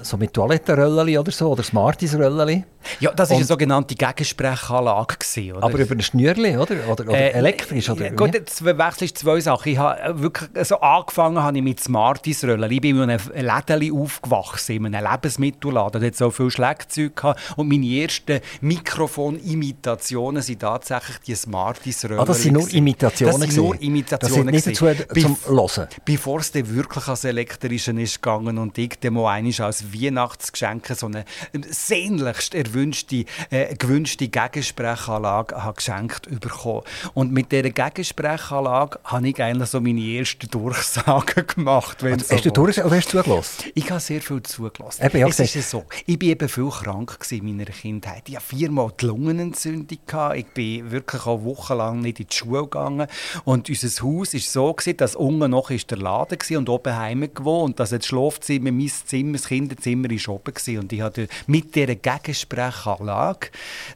So 0.00 0.16
mit 0.16 0.32
Toilettenröllchen 0.32 1.18
oder 1.18 1.30
so, 1.30 1.50
oder 1.50 1.62
Smarties-Röllchen. 1.62 2.64
Ja, 2.98 3.12
das 3.12 3.30
war 3.30 3.36
eine 3.36 3.44
sogenannte 3.46 3.94
Gegensprechanlage. 3.94 5.16
Gewesen, 5.18 5.52
oder? 5.52 5.62
Aber 5.64 5.78
über 5.78 5.94
ein 5.94 6.00
Schnürli, 6.00 6.56
oder? 6.56 6.74
Oder, 6.90 7.04
oder 7.04 7.12
Äh, 7.14 7.30
elektrisch, 7.32 7.88
oder? 7.90 8.10
Gut, 8.10 8.34
jetzt 8.34 8.64
wechselst 8.64 9.18
zwei 9.18 9.38
Sachen. 9.40 9.68
Ich 9.70 9.78
habe 9.78 10.00
äh, 10.00 10.18
wirklich, 10.20 10.48
also 10.54 10.80
angefangen 10.80 11.40
habe 11.42 11.58
ich 11.58 11.62
mit 11.62 11.78
Smarties 11.78 12.42
Röllen. 12.42 12.68
Ich 12.72 12.80
bin 12.80 12.96
in 13.00 13.10
einem 13.10 13.20
Lädeli 13.34 13.92
aufgewachsen, 13.92 14.84
in 14.84 14.94
einem 14.94 15.08
Lebensmittelladen. 15.12 16.00
Da 16.00 16.06
hat 16.06 16.16
so 16.16 16.30
viel 16.30 16.50
Schlagzeug 16.50 17.14
gehabt. 17.14 17.40
Und 17.56 17.68
meine 17.68 17.86
ersten 17.86 18.40
Mikrofonimitationen 18.62 20.42
sind 20.42 20.60
tatsächlich 20.60 21.18
die 21.26 21.34
Smarties 21.34 22.04
Röllen. 22.04 22.18
Ah, 22.18 22.24
das 22.24 22.42
sind 22.42 22.54
nur 22.54 22.68
Imitationen 22.72 23.40
Das 23.40 23.50
sind 23.50 23.62
nur. 23.64 23.80
Imitationen. 23.80 24.52
Das 24.52 24.64
sind 24.64 24.74
nicht 24.74 24.82
dazu 24.82 25.20
zum 25.20 25.36
Bef- 25.36 25.76
Hören. 25.76 25.88
Bevor 26.04 26.40
es 26.40 26.50
dann 26.50 26.74
wirklich 26.74 27.04
ans 27.04 27.24
Elektrische 27.24 27.92
ist 27.92 28.20
gegangen 28.22 28.58
und 28.58 28.76
ich 28.78 28.98
dann 29.00 29.14
mal 29.14 29.40
als 29.60 29.81
als 29.82 30.00
Weihnachtsgeschenk 30.02 30.86
so 30.94 31.06
eine 31.06 31.24
sehnlichst 31.70 32.54
erwünschte, 32.54 33.24
äh, 33.50 33.74
gewünschte 33.74 34.28
Gegensprechanlage 34.28 35.62
habe 35.62 35.76
geschenkt 35.76 36.28
bekommen. 36.40 36.82
Und 37.14 37.32
mit 37.32 37.52
dieser 37.52 37.70
Gegensprechanlage 37.70 38.98
habe 39.04 39.28
ich 39.28 39.42
eigentlich 39.42 39.68
so 39.68 39.80
meine 39.80 40.00
ersten 40.00 40.48
Durchsagen 40.48 41.46
gemacht. 41.54 42.02
Wenn 42.02 42.20
hast 42.20 42.44
du 42.44 42.50
durch 42.50 42.82
oder 42.82 42.96
hast 42.96 43.12
du 43.12 43.22
zugelassen? 43.22 43.70
Ich 43.74 43.90
habe 43.90 44.00
sehr 44.00 44.20
viel 44.20 44.42
zugelassen. 44.42 45.04
Eben, 45.04 45.18
ja, 45.18 45.28
es 45.28 45.38
ist 45.40 45.70
so, 45.70 45.84
ich 46.06 46.20
war 46.20 46.28
eben 46.28 46.48
viel 46.48 46.68
krank 46.68 47.18
in 47.30 47.44
meiner 47.44 47.70
Kindheit. 47.70 48.28
Ich 48.28 48.36
hatte 48.36 48.46
viermal 48.46 48.92
die 49.00 49.06
Lungenentzündung. 49.06 49.98
Ich 50.34 50.46
bin 50.46 50.90
wirklich 50.90 51.26
auch 51.26 51.44
wochenlang 51.44 52.00
nicht 52.00 52.20
in 52.20 52.26
die 52.26 52.34
Schule 52.34 52.62
gegangen. 52.62 53.06
Und 53.44 53.68
unser 53.68 53.88
Haus 54.02 54.34
war 54.34 54.40
so, 54.40 54.76
dass 54.96 55.16
unten 55.16 55.50
noch 55.50 55.70
der 55.70 55.98
Laden 55.98 56.38
war 56.38 56.58
und 56.58 56.68
oben 56.68 56.96
heim 56.96 57.20
gewohnt. 57.34 57.80
Und 57.80 57.80
das 57.80 58.06
Schlafzimmer, 58.06 58.72
mein 58.72 58.88
Zimmer, 58.88 59.32
das 59.32 59.46
Kinderzimmer 59.74 60.10
war 60.10 60.34
oben. 60.34 60.78
Und 60.78 60.92
ich 60.92 61.00
hatte 61.00 61.28
mit 61.46 61.74
dieser 61.74 61.94
Gegensprechanlage 61.94 63.48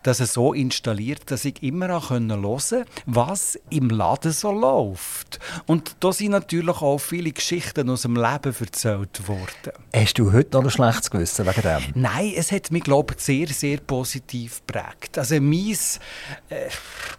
das 0.02 0.18
so 0.18 0.52
installiert, 0.52 1.30
dass 1.30 1.44
ich 1.44 1.62
immer 1.62 1.88
hören 1.88 2.28
konnte, 2.28 2.84
was 3.06 3.58
im 3.70 3.90
Laden 3.90 4.32
so 4.32 4.52
läuft. 4.52 5.38
Und 5.66 5.96
da 6.00 6.12
sind 6.12 6.32
natürlich 6.32 6.82
auch 6.82 6.98
viele 6.98 7.32
Geschichten 7.32 7.90
aus 7.90 8.02
dem 8.02 8.16
Leben 8.16 8.54
erzählt 8.58 9.28
worden. 9.28 9.72
Hast 9.94 10.18
du 10.18 10.32
heute 10.32 10.56
noch 10.56 10.64
ein 10.64 10.70
schlechtes 10.70 11.10
Gewissen 11.10 11.46
wegen 11.46 11.62
dem? 11.62 11.82
Nein, 11.94 12.32
es 12.36 12.52
hat 12.52 12.70
mich, 12.70 12.84
glaube 12.84 13.14
ich, 13.16 13.22
sehr, 13.22 13.48
sehr 13.48 13.78
positiv 13.78 14.62
geprägt. 14.66 15.18
Also 15.18 15.40
mein 15.40 15.76
äh, 16.48 16.68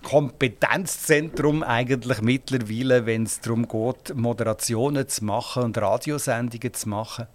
Kompetenzzentrum 0.04 1.64
eigentlich 1.64 2.22
mittlerweile, 2.22 3.06
wenn 3.06 3.24
es 3.24 3.40
darum 3.42 3.68
geht, 3.68 4.16
Moderationen 4.16 5.08
zu 5.08 5.26
machen 5.26 5.64
und 5.64 5.78
Radiosendungen 5.78 6.74
zu 6.74 6.90
machen, 6.90 7.28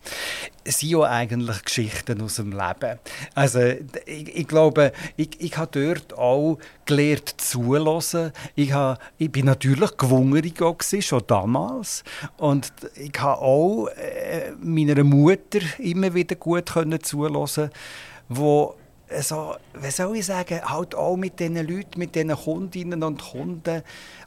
sind 0.65 0.91
ja 0.91 1.01
eigentlich 1.13 1.63
Geschichten 1.65 2.23
aus 2.23 2.37
dem 2.37 2.53
Leben. 2.53 2.99
Also 3.35 3.61
ich, 3.61 4.37
ich 4.37 4.49
glaube, 4.49 4.93
ich, 5.17 5.41
ich 5.41 5.57
habe 5.57 5.71
dort 5.71 6.19
auch 6.19 6.59
gelernt 6.87 7.35
zulassen. 7.41 8.33
Ich, 8.55 8.73
habe, 8.73 8.99
ich 9.19 9.31
bin 9.31 9.47
natürlich 9.47 9.97
gewungerig 9.97 10.55
schon 11.01 11.23
damals 11.27 12.03
und 12.39 12.73
ich 12.97 13.13
habe 13.21 13.43
auch 13.43 13.89
äh, 13.89 14.53
meiner 14.61 15.05
Mutter 15.05 15.61
immer 15.79 16.15
wieder 16.15 16.37
gut 16.37 16.73
können 16.73 17.03
zulassen, 17.03 17.71
wo 18.29 18.75
so, 19.21 19.57
wie 19.75 19.91
soll 19.91 20.17
ich 20.17 20.27
sagen, 20.27 20.63
halt 20.65 20.95
auch 20.95 21.17
mit 21.17 21.39
diesen 21.39 21.57
Leuten, 21.57 21.99
mit 21.99 22.15
diesen 22.15 22.35
Kundinnen 22.35 23.03
und 23.03 23.21
Kunden 23.21 23.83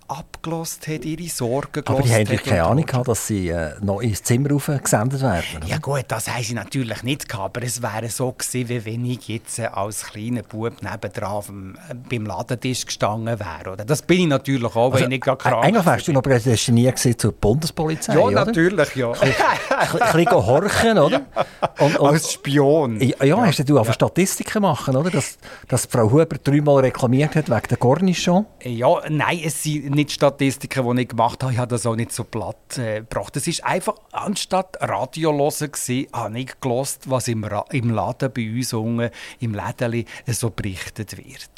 abgelost 0.08 0.88
hat, 0.88 1.06
ihre 1.06 1.28
Sorgen 1.30 1.84
Aber 1.86 2.02
die 2.02 2.14
haben 2.14 2.26
keine 2.26 2.64
Ahnung 2.64 2.86
gehabt, 2.86 3.08
dass 3.08 3.28
sie 3.28 3.50
äh, 3.50 3.74
noch 3.82 4.02
ins 4.02 4.22
Zimmer 4.24 4.50
gesendet 4.50 5.22
werden? 5.22 5.44
Oder? 5.58 5.68
Ja 5.68 5.78
gut, 5.78 6.06
das 6.08 6.28
haben 6.28 6.44
sie 6.44 6.54
natürlich 6.54 7.04
nicht 7.04 7.28
gehabt, 7.28 7.58
aber 7.58 7.66
es 7.66 7.82
wäre 7.82 8.10
so 8.10 8.32
gewesen, 8.32 8.70
wie 8.70 8.86
wenn 8.86 9.06
ich 9.06 9.28
jetzt 9.28 9.60
äh, 9.60 9.66
als 9.66 10.06
kleiner 10.06 10.44
Bub 10.44 10.82
nebendran 10.82 11.78
äh, 11.90 11.96
beim 12.10 12.26
Ladentisch 12.26 12.86
gestanden 12.86 13.40
wäre. 13.40 13.74
Oder? 13.74 13.86
Das 13.86 14.02
bin 14.02 14.22
ich 14.22 14.28
natürlich 14.28 14.76
auch, 14.76 14.94
also, 14.94 15.04
wenn 15.06 15.12
ich 15.12 15.22
gar 15.22 15.38
krank 15.38 15.64
Eigentlich 15.64 15.86
wärst 15.86 16.08
du 16.08 16.14
noch 16.14 16.22
prädestiniert 16.22 17.00
zur 17.00 17.32
Bundespolizei, 17.32 18.14
Ja, 18.14 18.20
oder? 18.22 18.46
natürlich, 18.46 18.96
ja. 18.96 19.12
Ein 19.12 19.90
bisschen 20.14 20.32
horchen, 20.32 20.98
oder? 20.98 21.22
Und, 21.80 22.00
und, 22.00 22.08
als 22.08 22.32
Spion. 22.32 23.02
Ja, 23.02 23.26
ja, 23.26 23.38
hast 23.46 23.68
du 23.68 23.76
ja. 23.76 23.94
Statistiken 23.94 24.62
machen, 24.62 24.96
oder? 24.96 25.10
Dass, 25.10 25.38
dass 25.68 25.86
Frau 25.86 26.10
Huber 26.10 26.38
dreimal 26.42 26.82
reklamiert 26.82 27.36
hat 27.36 27.50
wegen 27.50 27.68
der 27.70 27.78
Cornichon? 27.78 28.46
Ja, 28.64 29.02
nein, 29.10 29.42
es 29.44 29.64
sind 29.64 29.95
nicht 29.96 30.12
Statistiken, 30.12 30.96
die 30.96 31.04
ich 31.04 31.08
gemacht 31.10 31.42
habe, 31.42 31.54
ich 31.54 31.58
habe 31.58 31.70
das 31.70 31.86
auch 31.86 31.96
nicht 31.96 32.12
so 32.12 32.24
platt 32.24 32.78
äh, 32.78 33.00
gebracht. 33.00 33.36
Es 33.36 33.48
ist 33.48 33.64
einfach, 33.64 33.96
anstatt 34.12 34.78
Radio 34.82 35.32
hören 35.32 35.72
gewesen, 35.72 36.08
habe 36.14 36.40
ich 36.40 36.60
gelost, 36.60 37.10
was 37.10 37.28
im, 37.28 37.44
Ra 37.44 37.66
im 37.72 37.90
Laden 37.90 38.32
bei 38.32 38.50
uns 38.50 38.74
unten, 38.74 39.10
im 39.40 39.54
Lädeli 39.54 40.06
so 40.28 40.50
berichtet 40.50 41.18
wird. 41.18 41.50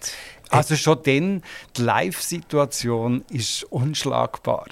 Also 0.50 0.76
schon 0.76 1.00
dann, 1.04 1.44
die 1.76 1.82
Live-Situation 1.82 3.26
ist 3.30 3.64
unschlagbar. 3.66 4.68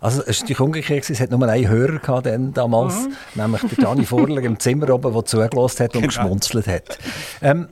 Also 0.00 0.22
es 0.26 0.48
war 0.48 0.60
umgekehrt, 0.60 1.08
es 1.10 1.20
hat 1.20 1.30
nur 1.30 1.46
einen 1.46 1.68
Hörer 1.68 1.98
gehabt, 1.98 2.26
dann 2.26 2.52
damals, 2.52 2.94
mhm. 2.94 3.16
nämlich 3.34 3.62
der 3.62 3.84
Dani 3.84 4.04
Vorler 4.04 4.42
im 4.42 4.58
Zimmer 4.58 4.90
oben, 4.90 5.12
der 5.12 5.24
zugelassen 5.24 5.84
hat 5.84 5.94
und 5.94 6.02
genau. 6.02 6.06
geschmunzelt 6.06 6.66
hat. 6.66 6.98
Ähm, 7.42 7.68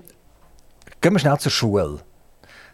gehen 1.01 1.13
wir 1.13 1.19
schnell 1.19 1.39
zur 1.39 1.53
Schule. 1.53 2.01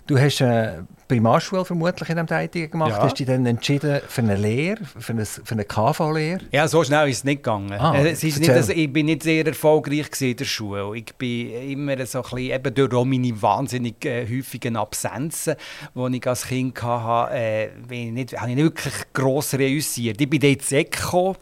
Du 0.07 0.19
hast 0.19 0.41
äh, 0.41 0.83
Primarschule 1.09 1.65
vermutlich 1.65 2.09
in 2.09 2.17
dem 2.17 2.27
Tätigen 2.27 2.71
gemacht. 2.71 2.91
Ja. 2.91 3.03
Hast 3.03 3.13
du 3.13 3.25
dich 3.25 3.27
dann 3.27 3.45
entschieden 3.47 4.01
für 4.09 4.23
eine 4.23 4.37
Lehre, 4.37 4.85
für 4.85 5.13
eine, 5.13 5.25
für 5.27 5.53
eine 5.53 5.65
KV-Lehre? 5.65 6.41
Ja, 6.51 6.67
so 6.67 6.83
schnell 6.83 7.09
ist 7.09 7.19
es 7.19 7.25
nicht 7.25 7.43
gegangen. 7.43 7.73
Ah, 7.73 7.95
es 7.97 8.25
ist 8.25 8.41
nicht, 8.41 8.51
also, 8.51 8.73
ich 8.73 8.93
bin 8.93 9.07
nicht 9.07 9.23
sehr 9.23 9.47
erfolgreich 9.47 10.09
in 10.21 10.37
der 10.37 10.45
Schule. 10.45 10.97
Ich 10.97 11.15
bin 11.15 11.51
immer 11.71 12.07
so 12.07 12.19
ein 12.19 12.23
bisschen, 12.23 12.39
eben 12.39 12.75
durch 12.75 13.05
meine 13.05 13.43
wahnsinnig 13.43 14.05
äh, 14.05 14.27
häufigen 14.27 14.77
Absenzen, 14.77 15.57
die 15.95 16.17
ich 16.17 16.27
als 16.27 16.47
Kind 16.47 16.83
hatte, 16.83 17.35
äh, 17.35 17.69
bin 17.87 18.09
ich 18.09 18.13
nicht, 18.13 18.41
habe 18.41 18.51
ich 18.51 18.57
nicht 18.57 18.65
wirklich 18.65 18.95
gross 19.13 19.55
reüssiert. 19.55 20.21
Ich 20.21 20.31
bin 20.31 20.41
dort 20.41 20.69
gekommen 20.69 21.37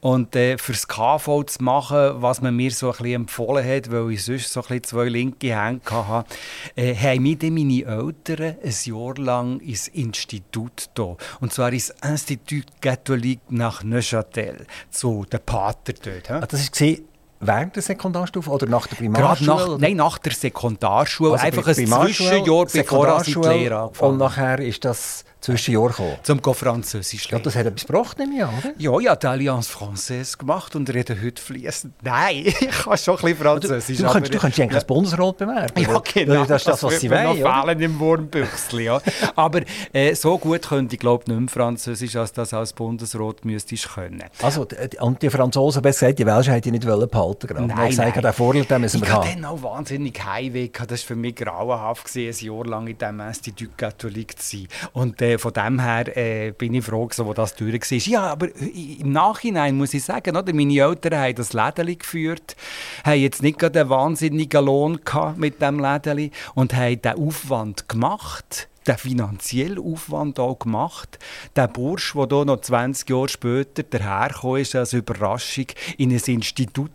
und 0.00 0.36
äh, 0.36 0.58
für 0.58 0.72
das 0.72 0.86
KV 0.86 1.44
zu 1.44 1.62
machen, 1.62 2.22
was 2.22 2.40
man 2.40 2.54
mir 2.54 2.70
so 2.70 2.86
ein 2.86 2.92
bisschen 2.92 3.14
empfohlen 3.14 3.66
hat, 3.66 3.90
weil 3.90 4.12
ich 4.12 4.24
sonst 4.24 4.52
so 4.52 4.60
ein 4.60 4.68
bisschen 4.68 4.84
zwei 4.84 5.08
linke 5.08 5.60
Hände 5.60 5.82
hatte, 5.90 6.34
äh, 6.76 6.94
haben 6.94 7.22
mir 7.22 7.36
dann 7.36 7.54
meine 7.54 7.84
Eltern 7.84 8.56
ein 8.62 8.74
Jahr 8.84 9.07
lang 9.16 9.60
ins 9.60 9.88
Institut 9.88 10.90
da. 10.94 11.16
Und 11.40 11.52
zwar 11.52 11.72
ins 11.72 11.92
Institut 12.02 12.66
Catholique 12.80 13.40
nach 13.48 13.82
Neuchâtel, 13.82 14.66
so 14.90 15.24
der 15.24 15.38
Pater 15.38 15.94
dort. 16.02 16.30
Ah, 16.30 16.46
das 16.46 16.70
war 16.80 16.96
während 17.40 17.76
der 17.76 17.82
Sekundarstufe 17.82 18.50
oder 18.50 18.66
nach 18.66 18.86
der 18.86 18.96
Primarschule? 18.96 19.46
Nach, 19.46 19.78
nein, 19.78 19.96
nach 19.96 20.18
der 20.18 20.32
Sekundarschule. 20.32 21.32
Also 21.32 21.46
Einfach 21.46 21.68
ein 21.68 21.86
Zwischenjahr, 21.86 22.66
bevor 22.66 23.20
ich 23.20 23.34
die 23.34 23.40
Lehre 23.40 23.78
angefangen 23.80 24.12
Und 24.12 24.18
nachher 24.18 24.58
ist 24.60 24.84
das 24.84 25.24
Zwischenjahr 25.40 25.88
gekommen? 25.88 26.16
Zum 26.22 26.42
Französisch 26.42 27.30
Ja, 27.30 27.38
das 27.38 27.54
hat 27.54 27.66
etwas 27.66 27.86
gebracht, 27.86 28.18
nehme 28.18 28.36
ich 28.36 28.44
an, 28.44 28.50
oder? 28.58 28.72
Ja, 28.76 28.98
ich 28.98 29.08
habe 29.08 29.20
die 29.20 29.26
Allianz 29.26 29.68
Française 29.70 30.36
gemacht 30.36 30.74
und 30.74 30.92
rede 30.92 31.16
heute 31.22 31.40
fließend. 31.40 31.94
Nein, 32.02 32.36
ich 32.46 32.58
kann 32.58 32.98
schon 32.98 33.16
ein 33.16 33.22
bisschen 33.22 33.36
Französisch. 33.38 33.96
Du, 33.98 34.04
du, 34.04 34.12
kannst, 34.12 34.34
du 34.34 34.38
kannst 34.38 34.60
eigentlich 34.60 34.74
als 34.74 34.86
Bundesrat 34.86 35.38
bewerben. 35.38 35.80
Ja, 35.80 36.02
genau. 36.12 36.44
Das 36.44 36.62
ist 36.62 36.68
das, 36.68 36.82
was 36.82 37.00
sie 37.00 37.10
wollen. 37.10 37.40
noch 37.40 37.62
fehlen 37.62 37.80
im 37.80 37.98
Wurmbüchsli. 38.00 38.84
Ja. 38.84 39.00
Aber 39.36 39.60
äh, 39.92 40.14
so 40.14 40.38
gut 40.38 40.68
könnte 40.68 40.94
ich 40.94 41.00
glaube 41.00 41.24
nicht 41.30 41.40
mehr 41.40 41.48
Französisch, 41.48 42.16
als 42.16 42.32
das 42.32 42.52
als 42.52 42.72
Bundesrat 42.72 43.44
müsstest 43.44 43.94
können. 43.94 44.24
Also, 44.42 44.66
und 45.00 45.22
die 45.22 45.30
Franzosen, 45.30 45.82
besser 45.82 46.06
gesagt, 46.06 46.18
die 46.18 46.26
Welschen 46.26 46.52
hätten 46.52 46.72
nicht 46.72 46.84
behalten 46.84 47.48
wollen. 47.48 47.66
Nein, 47.68 47.90
ich 47.90 47.96
nein. 47.96 48.12
den 48.12 48.32
Vorteil, 48.32 48.64
den 48.64 48.80
müssen 48.80 49.00
wir 49.00 49.12
haben. 49.12 49.22
Ich 49.22 49.30
hatte 49.30 49.40
dann 49.40 49.44
auch 49.44 49.62
wahnsinnig 49.62 50.24
Heimweh. 50.24 50.68
Das 50.68 50.90
war 50.90 50.96
für 50.96 51.16
mich 51.16 51.36
grauenhaft, 51.36 52.06
gewesen, 52.06 52.38
ein 52.38 52.46
Jahr 52.46 52.66
lang 52.66 52.86
in 52.86 52.98
diesem 52.98 53.20
Institut 53.20 53.78
Catholique 53.78 54.38
zu 54.38 54.56
sein. 54.56 54.68
Und 54.92 55.22
äh, 55.22 55.37
von 55.38 55.52
dem 55.52 55.80
her 55.80 56.16
äh, 56.16 56.52
bin 56.52 56.74
ich 56.74 56.84
froh, 56.84 57.08
wo 57.18 57.32
das 57.32 57.54
durch 57.54 57.72
war. 57.72 57.98
Ja, 57.98 58.22
aber 58.26 58.48
im 58.54 59.12
Nachhinein 59.12 59.76
muss 59.76 59.94
ich 59.94 60.04
sagen, 60.04 60.36
oder, 60.36 60.52
meine 60.52 60.78
Eltern 60.78 61.18
haben 61.18 61.34
das 61.34 61.52
Lädeli 61.52 61.96
geführt, 61.96 62.56
haben 63.04 63.20
jetzt 63.20 63.42
nicht 63.42 63.58
gerade 63.58 63.80
einen 63.80 63.90
wahnsinnigen 63.90 64.64
Lohn 64.64 65.00
gehabt 65.04 65.38
mit 65.38 65.60
dem 65.62 65.80
Lädeli 65.80 66.30
und 66.54 66.74
haben 66.74 67.00
den 67.00 67.14
Aufwand 67.14 67.88
gemacht 67.88 68.68
den 68.88 68.98
finanziellen 68.98 69.78
Aufwand 69.78 70.40
auch 70.40 70.58
gemacht. 70.58 71.18
Der 71.54 71.68
Bursch, 71.68 72.14
der 72.14 72.26
hier 72.28 72.44
noch 72.44 72.60
20 72.60 73.08
Jahre 73.08 73.28
später 73.28 73.82
dahergekommen 73.82 74.62
ist 74.62 74.74
als 74.74 74.92
Überraschung 74.92 75.66
in 75.98 76.10
ein 76.10 76.22
Institut, 76.26 76.90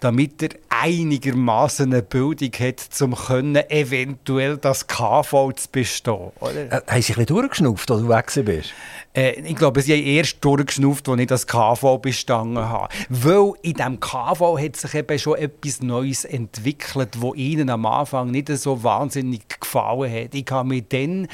damit 0.00 0.42
er 0.42 0.50
einigermaßen 0.68 1.92
eine 1.92 2.02
Bildung 2.02 2.50
hat, 2.58 2.88
um 3.00 3.14
können, 3.14 3.56
eventuell 3.70 4.56
das 4.56 4.86
KV 4.86 5.52
zu 5.52 5.68
bestehen. 5.70 6.32
Oder? 6.40 6.66
Äh, 6.66 6.70
haben 6.70 7.02
Sie 7.02 7.12
ein 7.12 7.16
bisschen 7.16 7.26
durchgeschnauft, 7.26 7.90
als 7.90 8.00
du 8.00 8.08
weg 8.08 8.32
bist? 8.44 8.74
Äh, 9.14 9.40
ich 9.40 9.56
glaube, 9.56 9.80
sie 9.80 9.94
haben 9.94 10.04
erst 10.04 10.44
durchgeschnauft, 10.44 11.08
als 11.08 11.20
ich 11.20 11.26
das 11.26 11.46
KV 11.46 11.98
bestanden 11.98 12.58
habe. 12.58 12.92
Weil 13.08 13.52
in 13.62 13.74
diesem 13.74 14.00
KV 14.00 14.58
hat 14.58 14.76
sich 14.76 14.94
eben 14.94 15.18
schon 15.18 15.36
etwas 15.36 15.82
Neues 15.82 16.24
entwickelt, 16.24 17.16
das 17.20 17.34
ihnen 17.34 17.70
am 17.70 17.86
Anfang 17.86 18.30
nicht 18.30 18.48
so 18.48 18.82
wahnsinnig 18.82 19.42
gefallen 19.60 20.12
hat. 20.12 20.34
Ich 20.34 20.46
habe 20.50 20.68
mich 20.68 20.84
dann 20.88 21.25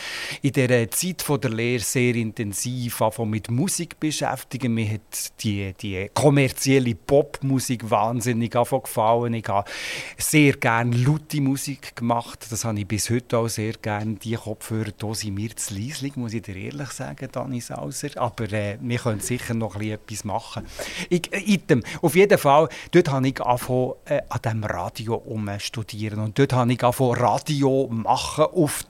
in 0.43 0.53
der 0.53 0.91
Zeit 0.91 1.25
der 1.43 1.51
Lehre 1.51 1.83
sehr 1.83 2.15
intensiv 2.15 3.03
mit 3.25 3.51
Musik 3.51 3.99
beschäftigt. 3.99 4.69
Mir 4.69 4.95
hat 4.95 5.43
die, 5.43 5.73
die 5.81 6.11
kommerzielle 6.15 6.95
Popmusik 6.95 7.89
wahnsinnig 7.91 8.53
gefallen 8.53 9.35
Ich 9.35 9.49
habe 9.49 9.71
sehr 10.17 10.55
gerne 10.55 10.97
laute 10.97 11.41
Musik 11.41 11.97
gemacht. 11.97 12.47
Das 12.51 12.65
habe 12.65 12.79
ich 12.79 12.87
bis 12.87 13.11
heute 13.11 13.39
auch 13.39 13.49
sehr 13.49 13.75
gerne. 13.75 14.15
Die 14.15 14.35
Kopfhörer 14.35 14.93
hier 15.01 15.15
sind 15.15 15.35
mir 15.35 15.55
zu 15.57 15.75
leislich, 15.75 16.17
muss 16.17 16.35
ich 16.35 16.43
dir 16.43 16.57
ehrlich 16.57 16.91
sagen, 16.91 17.29
Dani 17.31 17.61
Sauser. 17.61 18.11
Aber 18.17 18.51
äh, 18.53 18.79
wir 18.81 18.99
können 18.99 19.21
sicher 19.21 19.55
noch 19.55 19.81
etwas 19.81 20.25
machen. 20.25 20.67
Ich, 21.09 21.33
äh, 21.33 21.41
item, 21.53 21.83
auf 22.01 22.15
jeden 22.15 22.39
Fall, 22.39 22.69
dort 22.91 23.11
habe 23.11 23.29
ich 23.29 23.41
angefangen, 23.41 23.93
äh, 24.07 24.23
an 24.29 24.41
diesem 24.43 24.65
Radio 24.65 25.15
umstudieren. 25.15 26.21
Und 26.21 26.39
dort 26.39 26.53
habe 26.53 26.73
ich 26.73 26.83
angefangen, 26.83 27.15
Radio 27.15 27.89
machen 27.91 28.45
auf 28.45 28.85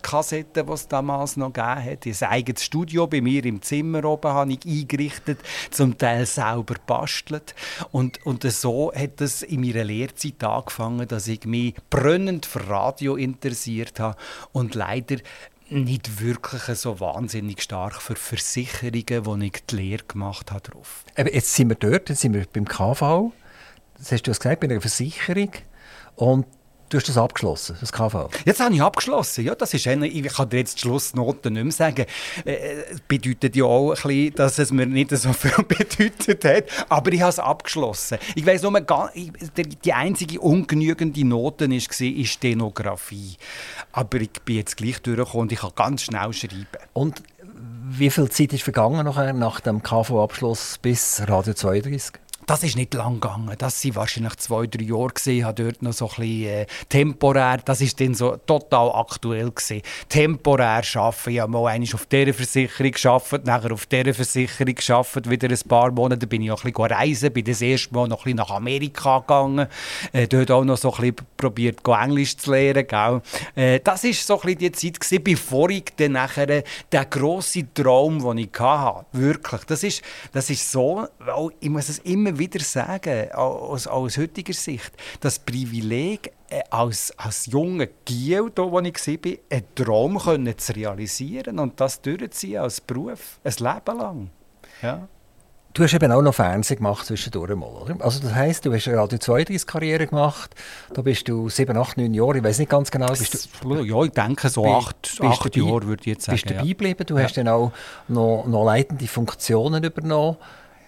Tonbandkassetten, 0.00 0.66
die 0.66 0.72
es 0.72 0.88
damals 0.88 1.36
noch 1.36 1.52
gegeben 1.52 1.84
hat. 1.84 2.06
Ein 2.06 2.28
eigenes 2.28 2.64
Studio 2.64 3.06
bei 3.06 3.20
mir 3.20 3.44
im 3.44 3.62
Zimmer 3.62 4.04
oben 4.04 4.32
habe 4.32 4.52
ich 4.52 4.64
eingerichtet, 4.66 5.40
zum 5.70 5.96
Teil 5.98 6.26
selber 6.26 6.74
bastelt. 6.86 7.54
Und, 7.92 8.24
und 8.26 8.42
so 8.50 8.92
hat 8.94 9.20
es 9.20 9.42
in 9.42 9.60
meiner 9.60 9.84
Lehrzeit 9.84 10.42
angefangen, 10.42 11.06
dass 11.06 11.28
ich 11.28 11.44
mich 11.44 11.74
brennend 11.90 12.46
für 12.46 12.68
Radio 12.68 13.16
interessiert 13.16 14.00
habe 14.00 14.16
und 14.52 14.74
leider 14.74 15.16
nicht 15.68 16.20
wirklich 16.20 16.62
so 16.62 16.98
wahnsinnig 16.98 17.62
stark 17.62 18.02
für 18.02 18.16
Versicherungen, 18.16 19.24
wo 19.24 19.36
ich 19.36 19.64
die 19.70 19.76
Lehre 19.76 20.02
gemacht 20.02 20.50
habe. 20.50 20.62
Drauf. 20.62 21.04
Jetzt 21.16 21.54
sind 21.54 21.68
wir 21.68 21.76
dort, 21.76 22.08
jetzt 22.08 22.22
sind 22.22 22.34
wir 22.34 22.44
beim 22.52 22.66
KV. 22.66 23.32
Das 23.96 24.10
hast 24.10 24.26
du 24.26 24.32
gesagt, 24.32 24.60
bei 24.60 24.68
einer 24.68 24.80
Versicherung. 24.80 25.52
Und 26.16 26.46
Du 26.90 26.96
hast 26.96 27.08
das 27.08 27.16
abgeschlossen, 27.16 27.76
das 27.78 27.92
KV? 27.92 28.30
Jetzt 28.44 28.58
habe 28.58 28.74
ich 28.74 28.82
abgeschlossen. 28.82 29.44
Ja, 29.44 29.54
das 29.54 29.72
ist 29.74 29.86
eine, 29.86 30.08
ich 30.08 30.24
kann 30.24 30.48
dir 30.48 30.58
jetzt 30.58 30.74
die 30.74 30.80
Schlussnoten 30.80 31.52
nicht 31.52 31.62
mehr 31.62 31.72
sagen. 31.72 32.04
Äh, 32.44 32.96
bedeutet 33.06 33.54
ja 33.54 33.62
auch 33.62 33.90
ein 33.90 33.94
bisschen, 33.94 34.34
dass 34.34 34.58
es 34.58 34.72
mir 34.72 34.86
nicht 34.86 35.16
so 35.16 35.32
viel 35.32 35.52
bedeutet 35.68 36.44
hat. 36.44 36.64
Aber 36.88 37.12
ich 37.12 37.20
habe 37.20 37.30
es 37.30 37.38
abgeschlossen. 37.38 38.18
Ich 38.34 38.44
weiss 38.44 38.62
nur, 38.62 38.72
die 39.14 39.92
einzige 39.92 40.40
ungenügende 40.40 41.24
Note 41.24 41.70
war, 41.70 41.76
ist 41.76 42.28
Stenografie. 42.28 43.36
Aber 43.92 44.20
ich 44.20 44.32
bin 44.44 44.56
jetzt 44.56 44.76
gleich 44.76 45.00
durchgekommen 45.00 45.42
und 45.42 45.52
ich 45.52 45.60
kann 45.60 45.70
ganz 45.76 46.02
schnell 46.02 46.32
schreiben. 46.32 46.66
Und 46.92 47.22
wie 47.88 48.10
viel 48.10 48.28
Zeit 48.30 48.52
ist 48.52 48.64
vergangen 48.64 49.04
nachher, 49.04 49.32
nach 49.32 49.60
dem 49.60 49.80
KV-Abschluss 49.80 50.78
bis 50.78 51.22
Radio 51.28 51.54
32? 51.54 52.18
Das 52.50 52.64
ist 52.64 52.74
nicht 52.74 52.94
lang 52.94 53.20
gegangen. 53.20 53.54
Das 53.58 53.84
waren 53.84 53.94
wahrscheinlich 53.94 54.34
zwei, 54.38 54.66
drei 54.66 54.82
Jahre. 54.82 55.12
Ich 55.24 55.44
habe 55.44 55.62
dort 55.62 55.82
noch 55.82 55.92
so 55.92 56.06
ein 56.06 56.16
bisschen 56.16 56.48
äh, 56.48 56.66
temporär, 56.88 57.58
das 57.64 57.80
war 57.80 57.88
dann 57.96 58.14
so 58.14 58.36
total 58.38 58.90
aktuell. 58.92 59.52
Gewesen. 59.52 59.82
Temporär 60.08 60.82
arbeiten. 60.94 61.30
Ich 61.30 61.38
habe 61.38 61.52
mal 61.52 61.68
einmal 61.68 61.88
auf 61.94 62.06
dieser 62.06 62.34
Versicherung 62.34 62.90
gearbeitet, 62.90 63.46
nachher 63.46 63.70
auf 63.70 63.86
dieser 63.86 64.12
Versicherung 64.12 64.74
gearbeitet, 64.74 65.30
wieder 65.30 65.48
ein 65.48 65.68
paar 65.68 65.92
Monate. 65.92 66.26
bin 66.26 66.42
ich 66.42 66.50
auch 66.50 66.64
ein 66.64 66.72
bisschen 66.72 66.92
reisen, 66.92 67.32
bin 67.32 67.44
das 67.44 67.62
erste 67.62 67.94
Mal 67.94 68.08
noch 68.08 68.26
ein 68.26 68.34
nach 68.34 68.50
Amerika 68.50 69.20
gegangen. 69.20 69.68
Äh, 70.10 70.26
dort 70.26 70.50
auch 70.50 70.64
noch 70.64 70.76
so 70.76 70.92
ein 70.92 71.02
bisschen 71.02 71.26
probiert, 71.36 71.86
Englisch 71.86 72.36
zu 72.36 72.50
lernen. 72.50 72.84
Gell? 72.84 73.22
Äh, 73.54 73.78
das 73.78 74.02
war 74.02 74.12
so 74.12 74.40
ein 74.40 74.40
bisschen 74.40 74.58
die 74.58 74.72
Zeit, 74.72 74.98
gewesen, 74.98 75.22
bevor 75.22 75.70
ich 75.70 75.84
dann 75.96 76.12
nachher 76.12 76.46
den 76.46 76.64
grossen 77.10 77.72
Traum, 77.74 78.18
den 78.18 78.38
ich 78.38 78.58
hatte, 78.58 79.06
wirklich, 79.12 79.62
das 79.66 79.84
ist, 79.84 80.02
das 80.32 80.50
ist 80.50 80.68
so, 80.68 81.06
ich 81.60 81.70
muss 81.70 81.88
es 81.88 81.98
immer 81.98 82.39
wieder 82.40 82.58
sagen, 82.58 83.30
aus, 83.32 83.86
aus 83.86 84.18
heutiger 84.18 84.52
Sicht, 84.52 84.90
das 85.20 85.38
Privileg, 85.38 86.32
äh, 86.48 86.62
als, 86.70 87.16
als 87.16 87.46
junger 87.46 87.86
Giel, 88.04 88.50
wo 88.56 88.80
ich 88.80 89.06
war, 89.06 89.32
einen 89.50 89.74
Traum 89.76 90.18
können 90.18 90.58
zu 90.58 90.74
realisieren 90.74 91.60
und 91.60 91.80
das 91.80 92.02
durchziehen 92.02 92.58
als 92.58 92.80
Beruf, 92.80 93.38
ein 93.44 93.52
Leben 93.52 93.98
lang. 93.98 94.30
Ja. 94.82 95.08
Du 95.72 95.84
hast 95.84 95.94
eben 95.94 96.10
auch 96.10 96.20
noch 96.20 96.34
Fernsehen 96.34 96.78
gemacht 96.78 97.06
zwischendurch 97.06 97.54
mal, 97.54 97.68
oder? 97.68 97.94
Also 98.00 98.18
das 98.18 98.34
heisst, 98.34 98.66
du 98.66 98.74
hast 98.74 98.88
eine 98.88 98.96
Radio 98.96 99.18
32 99.18 99.68
Karriere 99.68 100.08
gemacht, 100.08 100.52
da 100.92 101.02
bist 101.02 101.28
du 101.28 101.48
sieben, 101.48 101.76
acht, 101.76 101.96
neun 101.96 102.12
Jahre, 102.12 102.38
ich 102.38 102.44
weiß 102.44 102.58
nicht 102.58 102.70
ganz 102.70 102.90
genau. 102.90 103.06
Bist 103.06 103.48
du, 103.62 103.84
ja, 103.84 104.02
ich 104.02 104.10
denke 104.10 104.48
so 104.48 104.64
bei, 104.64 104.74
acht, 104.74 105.20
acht 105.22 105.56
Jahre 105.56 105.86
würde 105.86 106.00
ich 106.00 106.06
jetzt 106.06 106.24
sagen. 106.24 106.34
Bist 106.34 106.50
du 106.50 106.54
dabei 106.54 106.68
geblieben, 106.68 107.04
du 107.06 107.16
ja. 107.16 107.22
hast 107.22 107.36
dann 107.36 107.46
auch 107.46 107.70
noch, 108.08 108.46
noch 108.48 108.64
leitende 108.64 109.06
Funktionen 109.06 109.84
übernommen 109.84 110.38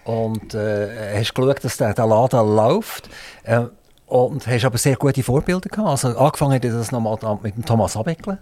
und 0.05 0.53
äh, 0.53 1.17
hast 1.17 1.33
geschaut, 1.33 1.63
dass 1.63 1.77
der, 1.77 1.93
der 1.93 2.05
Laden 2.05 2.55
läuft. 2.55 3.09
Äh, 3.43 3.65
und 4.05 4.45
hast 4.45 4.65
aber 4.65 4.77
sehr 4.77 4.95
gute 4.95 5.23
Vorbilder 5.23 5.69
gehabt. 5.69 5.89
Also 5.89 6.09
angefangen 6.09 6.53
hat 6.53 6.63
das 6.63 6.91
nochmal 6.91 7.17
mit 7.41 7.55
dem 7.55 7.65
Thomas 7.65 7.97
Abeckle. 7.97 8.37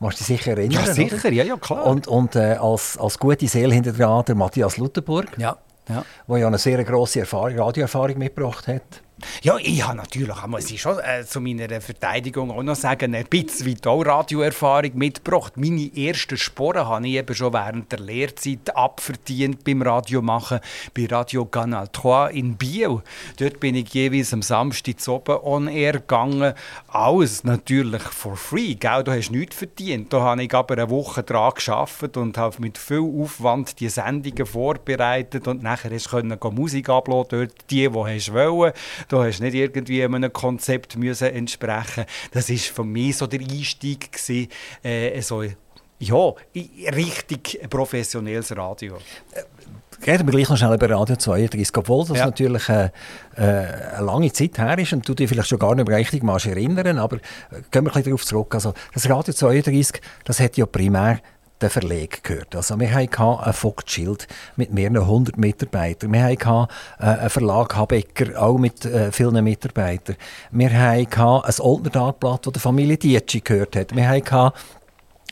Machst 0.00 0.18
du 0.18 0.24
dich 0.24 0.38
sicher 0.38 0.52
erinnern? 0.52 0.84
Ja, 0.84 0.92
sicher, 0.92 1.16
oder? 1.16 1.32
ja, 1.32 1.44
ja, 1.44 1.56
klar. 1.56 1.86
Und, 1.86 2.08
und 2.08 2.34
äh, 2.34 2.54
als, 2.54 2.98
als 2.98 3.18
gute 3.18 3.46
Seele 3.46 3.74
hinter 3.74 3.92
der 3.92 4.34
Matthias 4.34 4.78
Lutherburg, 4.78 5.26
ja, 5.36 5.58
ja. 5.88 6.04
der 6.26 6.38
ja 6.38 6.46
eine 6.46 6.58
sehr 6.58 6.82
grosse 6.82 7.20
Erfahrung, 7.20 7.58
Radioerfahrung 7.58 8.18
mitgebracht 8.18 8.66
hat. 8.66 9.02
Ja, 9.42 9.56
ich 9.58 9.86
habe 9.86 9.96
natürlich, 9.96 10.46
muss 10.46 10.70
ich 10.70 10.80
schon 10.80 10.98
äh, 10.98 11.24
zu 11.24 11.40
meiner 11.40 11.80
Verteidigung 11.80 12.50
auch 12.50 12.62
noch 12.62 12.76
sagen, 12.76 13.14
ein 13.14 13.24
bisschen 13.26 13.76
auch 13.86 14.02
Radioerfahrung 14.02 14.92
mitgebracht. 14.94 15.56
Meine 15.56 15.90
ersten 15.96 16.36
Sporen 16.36 16.86
habe 16.86 17.06
ich 17.06 17.14
eben 17.14 17.34
schon 17.34 17.52
während 17.52 17.90
der 17.92 18.00
Lehrzeit 18.00 18.74
abverdient 18.74 19.64
beim 19.64 19.82
Radio 19.82 20.22
machen, 20.22 20.60
bei 20.94 21.06
Radio 21.06 21.44
Canal 21.44 21.88
3 21.92 22.30
in 22.32 22.56
Biel. 22.56 23.02
Dort 23.38 23.60
bin 23.60 23.74
ich 23.74 23.92
jeweils 23.94 24.32
am 24.32 24.42
Samstag 24.42 25.00
zu 25.00 25.14
oben 25.14 25.38
on 25.42 25.68
air 25.68 25.94
gegangen. 25.94 26.54
Alles 26.88 27.44
natürlich 27.44 28.02
for 28.02 28.36
free, 28.36 28.74
gell? 28.74 29.04
du 29.04 29.12
hast 29.12 29.30
nichts 29.30 29.56
verdient. 29.56 30.12
Da 30.12 30.20
habe 30.20 30.42
ich 30.42 30.54
aber 30.54 30.74
eine 30.74 30.90
Woche 30.90 31.22
dran 31.22 31.52
geschafft 31.54 32.16
und 32.16 32.36
habe 32.38 32.56
mit 32.60 32.78
viel 32.78 33.00
Aufwand 33.00 33.80
die 33.80 33.88
Sendungen 33.88 34.46
vorbereitet 34.46 35.48
und 35.48 35.62
nachher 35.62 35.90
konnte 36.10 36.38
ich 36.42 36.50
Musik 36.52 36.88
abladen, 36.88 37.26
dort 37.30 37.70
die, 37.70 37.88
die 37.88 37.98
hast 37.98 38.32
wollen. 38.32 38.72
Da 39.10 39.24
hast 39.24 39.40
du 39.40 39.42
nicht 39.42 39.54
irgendwie 39.54 40.04
einem 40.04 40.32
Konzept 40.32 40.96
müssen 40.96 41.28
entsprechen. 41.28 42.04
Das 42.30 42.48
war 42.48 42.56
für 42.56 42.84
mich 42.84 43.16
so 43.16 43.26
der 43.26 43.40
Einstieg 43.40 44.12
gewesen, 44.12 44.48
äh, 44.84 45.20
so 45.20 45.42
ja, 45.42 46.34
richtig 46.94 47.60
professionelles 47.68 48.56
Radio. 48.56 48.98
Reden 50.06 50.28
wir 50.28 50.32
gleich 50.32 50.48
noch 50.48 50.56
schnell 50.56 50.74
über 50.74 50.88
Radio 50.88 51.16
32, 51.16 51.76
obwohl 51.76 52.06
das 52.06 52.18
ja. 52.18 52.26
natürlich 52.26 52.68
äh, 52.68 52.90
äh, 53.36 53.40
eine 53.40 54.06
lange 54.06 54.32
Zeit 54.32 54.56
her 54.58 54.78
ist 54.78 54.92
und 54.92 55.06
du 55.06 55.12
dich 55.12 55.28
vielleicht 55.28 55.48
schon 55.48 55.58
gar 55.58 55.74
nicht 55.74 55.88
mehr 55.88 55.98
richtig 55.98 56.22
mal 56.22 56.40
erinnern, 56.40 56.98
aber 56.98 57.16
äh, 57.16 57.62
gehen 57.70 57.70
wir 57.72 57.78
ein 57.80 57.84
bisschen 57.84 58.04
darauf 58.04 58.24
zurück. 58.24 58.54
Also, 58.54 58.74
das 58.94 59.10
Radio 59.10 59.34
32, 59.34 60.00
das 60.24 60.38
hat 60.38 60.56
ja 60.56 60.66
primär 60.66 61.18
der 61.60 61.70
Verleg 61.70 62.24
gehört. 62.24 62.54
Also 62.56 62.78
wir 62.78 62.92
hatten 62.92 63.22
ein 63.22 63.52
Vogtschild 63.52 64.26
mit 64.56 64.72
mehreren 64.72 65.06
hundert 65.06 65.36
Mitarbeitern. 65.36 66.12
Wir 66.12 66.24
hatten 66.24 66.68
äh, 66.98 67.04
einen 67.04 67.30
Verlag 67.30 67.76
Habecker, 67.76 68.40
auch 68.40 68.58
mit 68.58 68.84
äh, 68.84 69.12
vielen 69.12 69.42
Mitarbeitern. 69.44 70.16
Wir 70.50 70.72
hatten 70.72 71.22
ein 71.22 71.60
Oldner 71.60 71.92
Tagblatt, 71.92 72.46
das 72.46 72.52
der 72.52 72.62
Familie 72.62 72.96
Dietschi 72.96 73.40
gehört 73.40 73.76
hat. 73.76 73.94
Wir 73.94 74.08
hatten 74.08 74.52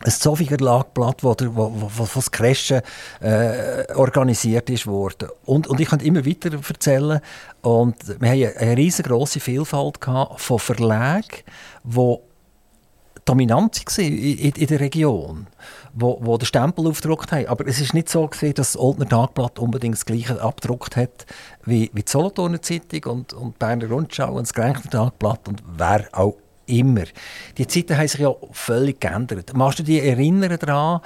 ein 0.04 0.10
Zofiger 0.12 0.58
Lagblatt, 0.58 1.24
wo, 1.24 1.34
der, 1.34 1.54
wo, 1.54 1.72
wo, 1.74 1.90
wo 1.92 2.08
das 2.14 2.30
Crashen 2.30 2.82
äh, 3.20 3.92
organisiert 3.94 4.70
ist 4.70 4.86
worden. 4.86 5.28
Und, 5.44 5.66
und 5.66 5.80
ich 5.80 5.88
könnte 5.88 6.04
immer 6.04 6.24
weiter 6.24 6.52
erzählen. 6.52 7.20
Und 7.62 7.96
wir 8.20 8.30
hatten 8.30 8.58
eine 8.58 8.76
riesengroße 8.76 9.40
Vielfalt 9.40 9.98
von 10.36 10.58
Verlagen, 10.58 11.42
die 11.82 12.16
dominant 13.24 13.84
waren 13.84 14.04
in, 14.06 14.52
in 14.52 14.66
der 14.68 14.80
Region 14.80 15.46
wo, 15.92 16.18
wo 16.22 16.36
den 16.36 16.46
Stempel 16.46 16.86
aufgedruckt 16.86 17.32
haben. 17.32 17.46
Aber 17.46 17.66
es 17.66 17.80
ist 17.80 17.94
nicht 17.94 18.08
so 18.08 18.26
gewesen, 18.26 18.54
dass 18.54 18.72
das 18.72 18.80
Oldner 18.80 19.08
Tagblatt 19.08 19.58
unbedingt 19.58 19.94
das 19.94 20.06
Gleiche 20.06 20.40
abgedruckt 20.40 20.96
hat 20.96 21.26
wie, 21.64 21.90
wie 21.92 22.02
die 22.02 22.10
Solothurner 22.10 22.62
Zeitung 22.62 23.12
und, 23.12 23.32
und 23.32 23.58
Berner 23.58 23.88
Rundschau 23.88 24.32
und 24.32 24.46
das 24.46 24.54
Grenchner 24.54 24.90
Tagblatt 24.90 25.48
und 25.48 25.62
wer 25.76 26.08
auch 26.12 26.36
immer. 26.68 27.04
Die 27.56 27.66
Zeiten 27.66 27.96
haben 27.96 28.08
sich 28.08 28.20
ja 28.20 28.34
völlig 28.52 29.00
geändert. 29.00 29.54
Machst 29.54 29.78
du 29.78 29.82
dich 29.82 30.02
erinnern 30.02 30.58
daran, 30.58 31.00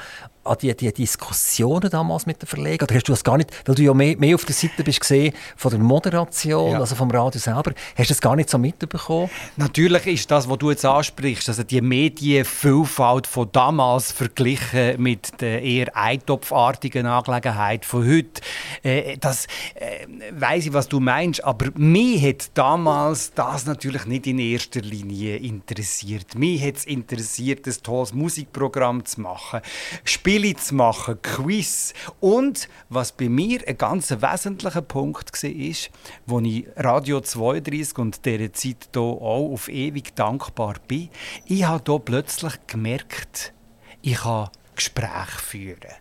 an 0.44 0.56
die, 0.60 0.74
die 0.74 0.92
Diskussionen 0.92 1.90
damals 1.90 2.26
mit 2.26 2.42
den 2.42 2.46
Verlegern? 2.46 2.86
Oder 2.86 2.96
hast 2.96 3.08
du 3.08 3.12
das 3.12 3.24
gar 3.24 3.36
nicht, 3.36 3.50
weil 3.66 3.74
du 3.74 3.82
ja 3.82 3.94
mehr, 3.94 4.16
mehr 4.16 4.34
auf 4.34 4.44
der 4.44 4.54
Seite 4.54 4.82
bist 4.82 5.00
gesehen 5.00 5.34
von 5.56 5.70
der 5.70 5.80
Moderation, 5.80 6.72
ja. 6.72 6.80
also 6.80 6.94
vom 6.94 7.10
Radio 7.10 7.40
selber, 7.40 7.72
hast 7.96 8.10
du 8.10 8.14
das 8.14 8.20
gar 8.20 8.36
nicht 8.36 8.50
so 8.50 8.58
mitbekommen? 8.58 9.30
Natürlich 9.56 10.06
ist 10.06 10.30
das, 10.30 10.48
was 10.48 10.58
du 10.58 10.70
jetzt 10.70 10.84
ansprichst, 10.84 11.48
also 11.48 11.62
die 11.62 11.80
Medienvielfalt 11.80 13.26
von 13.26 13.48
damals 13.52 14.12
verglichen 14.12 15.00
mit 15.00 15.40
der 15.40 15.62
eher 15.62 15.96
eintopfartigen 15.96 17.06
Angelegenheit 17.06 17.84
von 17.84 18.06
heute, 18.06 18.40
äh, 18.82 19.16
das 19.18 19.46
äh, 19.74 20.06
weiß 20.32 20.66
ich, 20.66 20.72
was 20.72 20.88
du 20.88 21.00
meinst, 21.00 21.44
aber 21.44 21.66
mich 21.76 22.22
hat 22.26 22.50
damals 22.54 23.32
das 23.34 23.66
natürlich 23.66 24.06
nicht 24.06 24.26
in 24.26 24.38
erster 24.38 24.80
Linie 24.80 25.36
interessiert. 25.36 26.34
Mich 26.34 26.64
hat 26.64 26.76
es 26.76 26.84
interessiert, 26.84 27.66
ein 27.66 27.74
tolles 27.82 28.12
Musikprogramm 28.12 29.04
zu 29.04 29.20
machen. 29.20 29.60
Spiel 30.04 30.31
Spiele 30.32 30.56
zu 30.56 30.74
machen, 30.76 31.20
Quiz. 31.20 31.92
Und 32.18 32.66
was 32.88 33.12
bei 33.12 33.28
mir 33.28 33.60
ein 33.68 33.76
ganz 33.76 34.12
wesentlicher 34.12 34.80
Punkt 34.80 35.30
war, 35.30 35.50
ist, 35.50 35.90
wo 36.24 36.40
ich 36.40 36.66
Radio 36.74 37.20
32 37.20 37.98
und 37.98 38.24
dieser 38.24 38.50
Zeit 38.54 38.88
hier 38.94 39.02
auch 39.02 39.52
auf 39.52 39.68
ewig 39.68 40.14
dankbar 40.14 40.76
bin, 40.88 41.10
ich 41.44 41.64
habe 41.64 41.82
hier 41.86 41.98
plötzlich 41.98 42.54
gemerkt, 42.66 43.52
ich 44.00 44.24
habe 44.24 44.50
Gespräche 44.74 45.38
führen. 45.38 45.92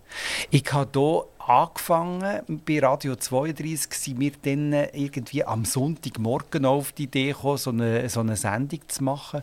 Ich 0.49 0.71
habe 0.71 0.89
hier 0.97 1.25
angefangen, 1.47 2.41
bei 2.65 2.79
Radio 2.79 3.15
32 3.15 3.93
sind 3.93 4.19
wir 4.19 4.31
dann 4.41 4.73
irgendwie 4.93 5.43
am 5.43 5.65
Sonntagmorgen 5.65 6.65
auf 6.65 6.91
die 6.91 7.03
Idee 7.03 7.27
gekommen, 7.27 7.57
so 7.57 7.69
eine, 7.71 8.09
so 8.09 8.19
eine 8.19 8.35
Sendung 8.35 8.81
zu 8.87 9.03
machen. 9.03 9.41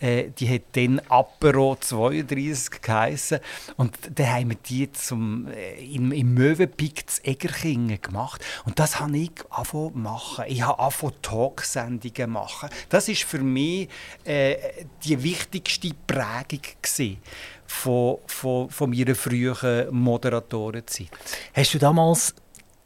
Äh, 0.00 0.30
die 0.38 0.48
hat 0.48 0.62
dann 0.72 1.00
Apero 1.08 1.76
32 1.80 2.80
geheissen. 2.80 3.40
Und 3.76 3.96
dann 4.14 4.32
haben 4.32 4.50
wir 4.50 4.56
die 4.56 4.90
zum, 4.92 5.48
äh, 5.48 5.84
im, 5.94 6.12
im 6.12 6.34
Möwenpick 6.34 7.08
zu 7.08 7.24
Egerkingen 7.24 8.00
gemacht. 8.00 8.44
Und 8.64 8.78
das 8.78 9.00
habe 9.00 9.16
ich 9.16 9.32
angefangen 9.50 10.02
machen. 10.02 10.44
Ich 10.48 10.62
habe 10.62 10.78
angefangen 10.78 11.22
Talksendungen 11.22 12.30
machen. 12.30 12.68
Das 12.88 13.08
ist 13.08 13.24
für 13.24 13.40
mich 13.40 13.88
äh, 14.24 14.56
die 15.04 15.22
wichtigste 15.22 15.90
Prägung 16.06 16.62
gewesen 16.82 17.18
von, 17.68 18.18
von, 18.26 18.70
von 18.70 18.90
meiner 18.90 19.14
frühen 19.14 19.86
Moderatorenzeit. 19.90 21.10
Hast 21.54 21.74
du 21.74 21.78
damals 21.78 22.34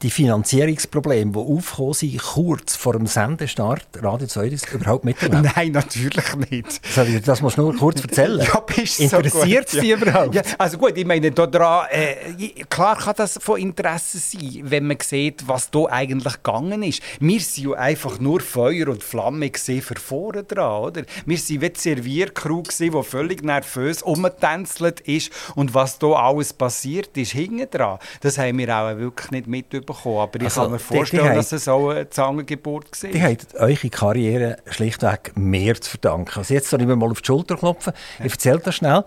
die 0.03 0.11
Finanzierungsprobleme, 0.11 1.31
die 1.31 1.37
aufgekommen 1.37 1.93
sind, 1.93 2.21
kurz 2.21 2.75
vor 2.75 2.93
dem 2.93 3.07
Sendestart 3.07 3.87
Radio 3.95 4.27
2 4.27 4.57
überhaupt 4.73 5.05
miterlebt? 5.05 5.51
Nein, 5.55 5.71
natürlich 5.71 6.35
nicht. 6.51 6.81
Das 7.25 7.41
musst 7.41 7.57
du 7.57 7.61
nur 7.61 7.77
kurz 7.77 8.01
erzählen. 8.01 8.39
ja, 8.53 8.59
bist 8.59 8.99
Interessiert 8.99 9.69
so 9.69 9.79
dich 9.79 9.89
ja. 9.89 9.97
überhaupt? 9.97 10.35
Ja, 10.35 10.41
also 10.57 10.77
gut, 10.77 10.97
ich 10.97 11.05
meine, 11.05 11.31
daran, 11.31 11.87
äh, 11.89 12.49
klar 12.69 12.97
kann 12.97 13.13
das 13.15 13.39
von 13.41 13.59
Interesse 13.59 14.17
sein, 14.17 14.59
wenn 14.63 14.87
man 14.87 14.97
sieht, 15.01 15.47
was 15.47 15.71
da 15.71 15.85
eigentlich 15.85 16.33
gegangen 16.33 16.83
ist. 16.83 17.01
Wir 17.21 17.39
sind 17.39 17.67
ja 17.69 17.73
einfach 17.77 18.19
nur 18.19 18.41
Feuer 18.41 18.89
und 18.89 19.03
Flamme 19.03 19.51
für 19.53 19.99
vorne 19.99 20.43
dran, 20.43 20.81
oder? 20.83 21.03
Wir 21.25 21.37
waren 21.37 21.61
wie 21.61 21.69
die 21.69 21.79
Serviercrew, 21.79 22.63
die 22.77 22.91
völlig 23.03 23.43
nervös 23.43 24.01
umgetänzelt 24.01 24.99
ist 25.01 25.31
und 25.55 25.73
was 25.73 25.97
da 25.99 26.07
alles 26.07 26.51
passiert 26.51 27.15
ist, 27.15 27.31
hinten 27.31 27.69
dran. 27.69 27.99
Das 28.19 28.37
haben 28.37 28.57
wir 28.57 28.75
auch 28.75 28.97
wirklich 28.97 29.31
nicht 29.31 29.47
mitbekommen 29.47 29.92
bekommen. 29.95 30.17
Aber 30.17 30.39
ich 30.39 30.45
also, 30.45 30.61
kann 30.61 30.71
mir 30.71 30.79
vorstellen, 30.79 31.23
die, 31.23 31.29
die 31.29 31.35
dass 31.35 31.51
es 31.51 31.67
auch 31.67 31.89
eine 31.89 32.09
Zangengeburt 32.09 33.03
war. 33.03 33.09
Die 33.09 33.21
haben 33.21 33.37
eure 33.57 33.89
Karriere 33.89 34.57
schlichtweg 34.67 35.33
mehr 35.35 35.79
zu 35.79 35.91
verdanken. 35.91 36.39
Also 36.39 36.53
jetzt 36.53 36.69
soll 36.69 36.81
ich 36.81 36.87
mir 36.87 36.95
mal 36.95 37.11
auf 37.11 37.21
die 37.21 37.27
Schulter 37.27 37.57
klopfen. 37.57 37.93
Ich 38.23 38.33
erzähle 38.33 38.59
das 38.59 38.75
schnell. 38.75 39.03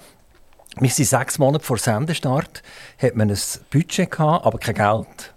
Wir 0.79 0.91
sind 0.91 1.07
sechs 1.07 1.39
Monate 1.39 1.65
vor 1.65 1.79
Sendestart, 1.79 2.63
hat 3.01 3.17
man 3.17 3.31
ein 3.31 3.39
Budget 3.71 4.11
gehabt, 4.11 4.45
aber 4.45 4.59
kein 4.59 4.75
Geld. 4.75 5.35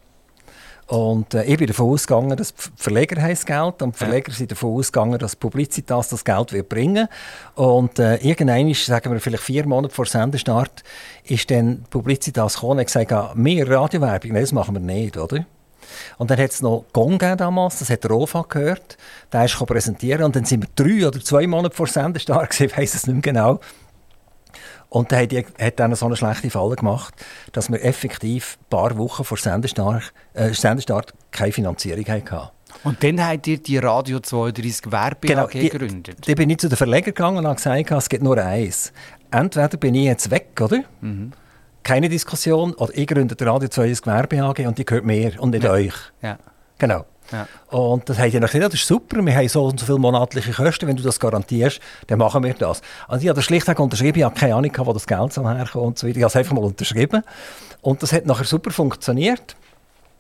Und 0.90 1.36
äh, 1.36 1.44
ich 1.44 1.58
bin 1.58 1.68
davon 1.68 1.92
ausgegangen, 1.92 2.36
dass 2.36 2.52
die 2.52 2.64
Verleger 2.76 3.16
das 3.16 3.46
Geld 3.46 3.82
und 3.84 3.94
die 3.94 3.98
Verleger 4.00 4.32
ja. 4.32 4.38
sind 4.38 4.52
davon 4.52 4.74
ausgegangen, 4.74 5.20
dass 5.20 5.36
Publicitas 5.36 6.10
das 6.10 6.26
Geld 6.26 6.52
wird 6.52 6.68
bringen 6.68 7.08
Und 7.54 8.00
äh, 8.00 8.16
irgendwann, 8.16 8.74
sagen 8.74 9.12
wir 9.12 9.20
vielleicht 9.20 9.44
vier 9.44 9.68
Monate 9.68 9.94
vor 9.94 10.08
Sendestart, 10.08 10.84
ist 11.26 11.52
dann 11.52 11.84
Publicitas 11.92 12.56
gekommen 12.56 12.80
und 12.80 12.86
gesagt, 12.86 13.12
ah, 13.14 13.34
mehr 13.36 13.70
Radiowerbung, 13.70 14.32
Nein, 14.32 14.42
das 14.42 14.52
machen 14.52 14.74
wir 14.74 14.82
nicht, 14.82 15.16
oder? 15.16 15.46
Und 16.18 16.32
dann 16.32 16.40
hat 16.40 16.50
es 16.50 16.62
noch 16.64 16.86
Gong 16.92 17.20
damals, 17.20 17.80
das 17.80 17.92
hat 17.92 18.04
der 18.04 18.12
Rofa 18.12 18.46
gehört, 18.50 18.98
der 19.32 19.46
ist 19.46 19.58
präsentieren 19.58 20.24
und 20.24 20.36
dann 20.36 20.46
sind 20.46 20.64
wir 20.64 20.70
drei 20.76 21.08
oder 21.08 21.20
zwei 21.20 21.46
Monate 21.46 21.76
vor 21.76 21.88
Sendestart, 21.88 22.60
ich 22.60 22.76
weiß 22.78 22.96
es 22.96 23.06
nicht 23.06 23.14
mehr 23.14 23.22
genau, 23.22 23.60
und 24.90 25.12
dann 25.12 25.22
hat, 25.22 25.32
die, 25.32 25.46
hat 25.60 25.80
dann 25.80 25.94
so 25.96 26.08
eine 26.08 26.16
schlechte 26.16 26.50
Falle 26.50 26.76
gemacht, 26.76 27.14
dass 27.52 27.70
wir 27.70 27.84
effektiv 27.84 28.58
ein 28.60 28.70
paar 28.70 28.98
Wochen 28.98 29.24
vor 29.24 29.38
Sendestart, 29.38 30.12
äh, 30.34 30.52
Sendestart 30.54 31.14
keine 31.32 31.52
Finanzierung 31.52 32.06
hatten. 32.06 32.50
Und 32.84 33.04
dann 33.04 33.24
habt 33.26 33.48
ihr 33.48 33.58
die 33.58 33.78
Radio 33.78 34.20
32 34.20 34.92
Werbe 34.92 35.28
genau, 35.28 35.48
gegründet? 35.48 36.28
Dann 36.28 36.36
bin 36.36 36.50
ich 36.50 36.60
zu 36.60 36.70
den 36.70 36.78
Verleger 36.78 37.12
gegangen 37.12 37.38
und 37.38 37.46
habe 37.46 37.56
gesagt, 37.56 37.92
es 37.92 38.10
gibt 38.10 38.24
nur 38.24 38.38
eins. 38.38 38.94
Entweder 39.32 39.78
bin 39.78 39.96
ich 39.96 40.06
jetzt 40.06 40.32
weg, 40.32 40.60
oder? 40.62 40.84
Mhm. 41.02 41.32
Keine 41.84 42.10
Diskussion. 42.10 42.74
Oder 42.74 42.98
ich 42.98 43.08
gründe 43.08 43.36
die 43.36 43.44
Radio 43.44 43.70
32 43.70 44.06
Werbe 44.06 44.42
AG 44.44 44.68
und 44.68 44.78
die 44.78 44.86
gehört 44.86 45.06
mir 45.06 45.40
und 45.42 45.52
nicht 45.52 45.64
ja. 45.64 45.72
euch. 45.72 45.94
Ja. 46.22 46.38
Genau. 46.78 47.06
Ja. 47.32 47.48
Und 47.70 48.10
das 48.10 48.18
haben 48.18 48.32
die 48.32 48.40
gesagt, 48.40 48.64
das 48.64 48.74
ist 48.74 48.88
super, 48.88 49.24
wir 49.24 49.36
haben 49.36 49.48
so 49.48 49.66
und 49.66 49.80
so 49.80 49.86
viele 49.86 50.00
monatliche 50.00 50.52
Kosten, 50.52 50.88
wenn 50.88 50.96
du 50.96 51.04
das 51.04 51.20
garantierst, 51.20 51.80
dann 52.08 52.20
machen 52.20 52.44
wir 52.44 52.54
das. 52.54 52.82
Also 53.08 53.24
ich 53.24 53.30
habe 53.30 53.36
das 53.36 53.46
schlichtweg 53.46 53.80
unterschrieben, 53.80 54.20
ich 54.20 54.26
habe 54.26 54.36
keine 54.36 54.56
Ahnung, 54.56 54.72
wo 54.78 54.94
das 54.94 55.06
Geld 55.06 55.36
herkommt 55.36 55.76
und 55.76 56.00
so 56.00 56.08
weiter. 56.08 56.18
Ich 56.18 56.24
habe 56.24 56.30
es 56.30 56.36
einfach 56.36 56.54
mal 56.54 56.64
unterschrieben. 56.64 57.24
Und 57.82 58.04
das 58.04 58.12
hat 58.14 58.26
nachher 58.26 58.46
super 58.46 58.72
funktioniert. 58.72 59.56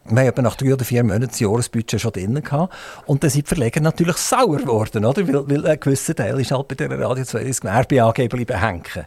Wir 0.05 0.25
haben 0.25 0.43
nach 0.43 0.55
drei 0.55 0.73
oder 0.73 0.85
vier 0.85 1.03
Monaten 1.03 1.27
das 1.27 1.39
Jahresbudget 1.39 2.01
schon 2.01 2.11
drin 2.11 2.41
gehabt. 2.41 2.73
Und 3.05 3.23
dann 3.23 3.29
sind 3.29 3.45
die 3.45 3.53
Verleger 3.53 3.81
natürlich 3.81 4.17
sauer 4.17 4.57
geworden, 4.57 5.05
oder? 5.05 5.27
Weil, 5.27 5.49
weil 5.49 5.67
ein 5.67 5.79
gewisser 5.79 6.15
Teil 6.15 6.39
ist 6.39 6.51
halt 6.51 6.67
bei 6.67 6.75
der 6.75 6.89
Radio 6.99 7.23
2 7.23 7.43
Gewerbe 7.43 8.03
AG 8.03 8.17
hängen. 8.17 9.05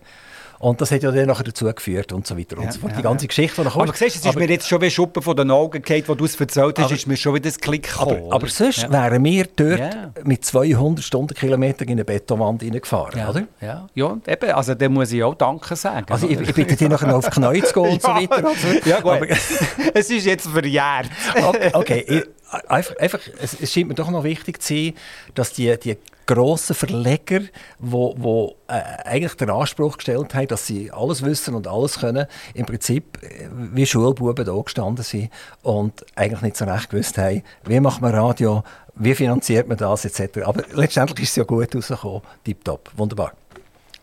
Und 0.63 0.81
das 0.81 0.93
hat 0.93 1.03
ja 1.03 1.11
dann 1.11 1.27
nachher 1.27 1.43
dazu 1.43 1.65
geführt 1.65 2.13
und 2.13 2.25
so 2.25 2.39
weiter 2.39 2.57
und 2.57 2.73
so 2.73 2.79
fort. 2.79 2.93
Die 2.97 3.03
ganze 3.03 3.27
Geschichte, 3.27 3.57
die 3.57 3.65
nachher 3.67 3.81
Aber 3.81 3.93
siehst, 3.95 4.15
es 4.15 4.25
ist 4.25 4.39
mir 4.39 4.49
jetzt 4.49 4.69
schon 4.69 4.81
wie 4.81 4.93
Schuppen 4.93 5.21
von 5.21 5.37
den 5.37 5.51
Augen 5.51 5.83
gefallen, 5.83 6.05
wo 6.07 6.15
du 6.15 6.25
es 6.25 6.41
erzählt 6.41 6.79
hast, 6.79 6.85
aber, 6.85 6.95
ist 6.95 7.09
mir 7.09 7.17
schon 7.17 7.35
wieder 7.35 7.51
das 7.51 7.59
Klick 7.59 7.89
gekommen. 7.89 8.27
Aber, 8.27 8.37
aber 8.37 8.47
sonst 8.47 8.89
wären 8.89 9.25
wir 9.25 9.47
dort 9.57 10.25
mit 10.25 10.45
200 10.45 11.05
Stundenkilometern 11.05 11.89
in 11.89 11.95
eine 11.95 12.05
Betonwand 12.05 12.63
reingefahren, 12.63 13.29
oder? 13.29 13.43
Ja, 13.61 13.89
ja 13.93 14.17
eben, 14.25 14.51
also 14.53 14.77
da 14.77 14.89
muss 14.89 15.11
ich 15.11 15.25
auch 15.25 15.35
Danke 15.35 15.75
sagen. 15.75 16.07
Also 16.09 16.29
ich, 16.29 16.39
ich 16.39 16.55
bitte 16.55 16.77
dich 16.77 16.89
nachher 16.89 17.17
auf 17.17 17.29
die 17.29 17.41
Knie 17.41 17.63
zu 17.65 17.73
gehen 17.73 17.93
und 17.95 18.03
so 18.03 18.09
weiter. 18.09 18.55
Ja 18.85 19.01
gut, 19.01 19.13
aber, 19.15 19.27
es 19.95 20.11
ist 20.11 20.25
jetzt 20.25 20.47
verjährt. 20.47 21.11
okay, 21.43 21.71
okay. 21.73 22.23
Einfach, 22.69 22.97
einfach, 22.99 23.21
es, 23.41 23.61
es 23.61 23.73
scheint 23.73 23.89
mir 23.89 23.95
doch 23.95 24.11
noch 24.11 24.23
wichtig 24.23 24.63
zu 24.63 24.75
sein, 24.75 24.95
dass 25.35 25.55
die, 25.55 25.77
die 25.81 25.97
grossen 26.27 26.75
Verleger, 26.75 27.41
wo, 27.79 28.15
wo, 28.17 28.57
äh, 28.69 28.81
eigentlich 29.05 29.35
den 29.35 29.51
Anspruch 29.51 29.97
gestellt 29.97 30.35
haben, 30.35 30.49
dass 30.49 30.67
sie 30.67 30.91
alles 30.91 31.23
wissen 31.23 31.55
und 31.55 31.67
alles 31.67 31.99
können, 31.99 32.27
im 32.55 32.67
Prinzip 32.67 33.23
äh, 33.23 33.49
wie 33.53 33.87
Schulbuben 33.87 34.45
da 34.45 34.55
gestanden 34.55 35.05
sind 35.05 35.31
und 35.63 36.05
eigentlich 36.15 36.43
nicht 36.43 36.57
so 36.57 36.65
recht 36.65 36.91
gewusst 36.91 37.19
haben, 37.19 37.43
wie 37.65 37.81
macht 37.81 38.01
man 38.01 38.15
Radio, 38.15 38.63
wie 38.95 39.15
finanziert 39.15 39.69
man 39.69 39.77
das 39.77 40.05
etc. 40.05 40.43
Aber 40.45 40.63
letztendlich 40.73 41.21
ist 41.21 41.31
es 41.31 41.37
ja 41.37 41.45
gut 41.45 41.75
rausgekommen, 41.75 42.23
tipptopp, 42.45 42.91
wunderbar. 42.97 43.33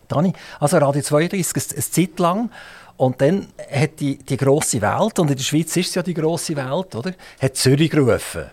Dani, 0.07 0.33
also 0.59 0.77
Radio 0.77 1.01
32, 1.01 1.73
eine 1.73 1.83
Zeit 1.83 2.19
lang 2.19 2.49
und 2.97 3.21
dann 3.21 3.47
hat 3.71 3.99
die, 4.01 4.17
die 4.17 4.35
grosse 4.35 4.81
Welt, 4.81 5.19
und 5.19 5.31
in 5.31 5.37
der 5.37 5.43
Schweiz 5.43 5.77
ist 5.77 5.89
es 5.89 5.95
ja 5.95 6.03
die 6.03 6.13
grosse 6.13 6.55
Welt, 6.55 6.95
oder? 6.95 7.13
hat 7.39 7.55
Zürich 7.55 7.89
gerufen. 7.89 8.45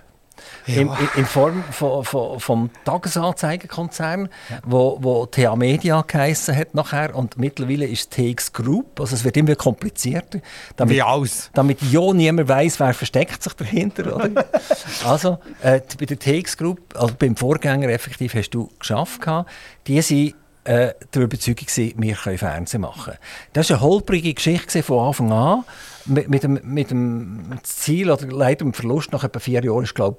Ja. 0.67 0.83
In, 0.83 0.91
in, 1.17 1.25
Form 1.25 1.63
von, 1.71 2.05
von, 2.05 2.41
vom 2.41 2.71
Tagesanzeigenkonzern, 2.85 4.29
ja. 4.51 4.59
wo, 4.65 4.99
wo 5.01 5.27
TA 5.27 5.57
Media 5.57 6.03
geheissen 6.03 6.57
hat 6.57 6.75
nachher 6.75 7.15
und 7.15 7.39
mittlerweile 7.39 7.87
ist 7.87 8.11
TX 8.11 8.53
Group, 8.53 9.01
also 9.01 9.15
es 9.15 9.25
wird 9.25 9.37
immer 9.37 9.55
komplizierter. 9.55 10.41
Damit, 10.77 10.97
Wie 10.97 11.03
aus? 11.03 11.51
Damit 11.55 11.81
ja 11.83 12.13
niemand 12.13 12.49
weiß, 12.49 12.81
wer 12.81 12.95
versteckt 12.95 13.43
sich 13.43 13.53
dahinter, 13.55 14.17
oder? 14.17 14.45
also 15.05 15.39
äh, 15.63 15.81
bei 15.99 16.07
der 16.07 16.19
TX 16.19 16.57
Group, 16.57 16.81
also 16.95 17.15
beim 17.19 17.37
Vorgänger 17.37 17.89
effektiv 17.89 18.35
hast 18.35 18.51
du 18.51 18.71
geschafft 18.79 19.21
gehabt, 19.21 19.51
die 19.87 20.01
sind 20.03 20.35
äh, 20.67 20.95
der 21.15 21.23
Überzeugung 21.23 21.67
gewesen, 21.67 21.95
wir 21.97 22.15
können 22.15 22.39
Fernsehen 22.39 22.81
machen. 22.81 23.15
Das 23.53 23.71
war 23.71 23.77
eine 23.77 23.87
holprige 23.87 24.35
Geschichte 24.35 24.83
von 24.83 25.07
Anfang 25.07 25.33
an, 25.33 25.65
mit, 26.07 26.29
mit, 26.29 26.43
dem, 26.43 26.61
mit 26.63 26.91
dem 26.91 27.59
Ziel 27.63 28.11
oder 28.11 28.27
leider 28.27 28.65
dem 28.65 28.73
Verlust 28.73 29.13
nach 29.13 29.25
etwa 29.25 29.39
vier 29.39 29.65
Jahren, 29.65 29.85
ist 29.85 29.95
glaube 29.95 30.19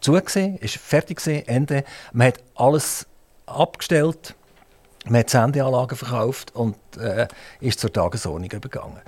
zugesehen, 0.00 0.58
ist 0.58 0.76
fertig 0.76 1.24
Ende. 1.26 1.84
Man 2.12 2.28
hat 2.28 2.40
alles 2.54 3.06
abgestellt, 3.46 4.34
man 5.06 5.20
hat 5.20 5.30
Sendeanlagen 5.30 5.96
verkauft 5.96 6.54
und 6.54 6.76
äh, 6.98 7.28
ist 7.60 7.80
zur 7.80 7.92
Tagesordnung 7.92 8.50
übergegangen. 8.50 9.00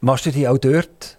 Machst 0.00 0.26
du 0.26 0.30
dich 0.30 0.46
auch 0.48 0.58
dort 0.58 1.17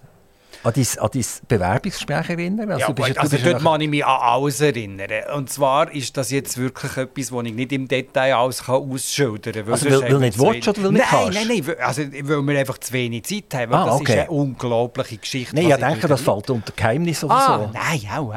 an 0.64 0.74
dein, 0.74 0.86
an 1.00 1.10
dein 1.14 1.26
Bewerbungsgespräch 1.48 2.30
erinnern? 2.30 2.72
Also, 2.72 2.88
ja, 2.88 2.92
bist, 2.92 3.18
also 3.18 3.38
dort 3.38 3.64
kann 3.64 3.82
ich 3.82 3.90
mich 3.90 4.06
an 4.06 4.20
alles 4.22 4.62
erinnern. 4.62 5.10
Und 5.36 5.50
zwar 5.50 5.92
ist 5.94 6.18
das 6.18 6.32
jetzt 6.32 6.58
wirklich 6.58 6.98
etwas, 6.98 7.32
was 7.32 7.46
ich 7.46 7.54
nicht 7.54 7.72
im 7.72 7.88
Detail 7.88 8.36
alles 8.36 8.68
ausschildern 8.68 9.54
kann. 9.54 9.72
Also 9.72 9.90
weil, 9.90 10.02
weil 10.02 10.20
nicht 10.20 10.40
willst 10.40 10.68
oder 10.68 10.84
weil 10.84 10.92
nicht 10.92 11.12
nein, 11.12 11.24
kannst? 11.24 11.40
Nein, 11.40 11.48
nein, 11.48 11.64
nein, 11.66 11.76
also, 11.80 12.02
weil 12.02 12.42
wir 12.42 12.60
einfach 12.60 12.78
zu 12.78 12.94
wenig 12.94 13.24
Zeit 13.24 13.54
haben. 13.54 13.74
Ah, 13.74 13.86
das 13.86 13.96
okay. 13.96 14.14
ist 14.14 14.20
eine 14.20 14.32
unglaubliche 14.32 15.18
Geschichte. 15.18 15.56
Nein, 15.56 15.70
ich 15.70 15.76
denke, 15.76 16.08
das 16.08 16.22
fällt 16.22 16.50
unter 16.50 16.74
Geheimnis 16.76 17.24
oder 17.24 17.34
ah, 17.34 17.58
so. 17.60 17.72
Nein, 17.74 18.02
auch. 18.16 18.34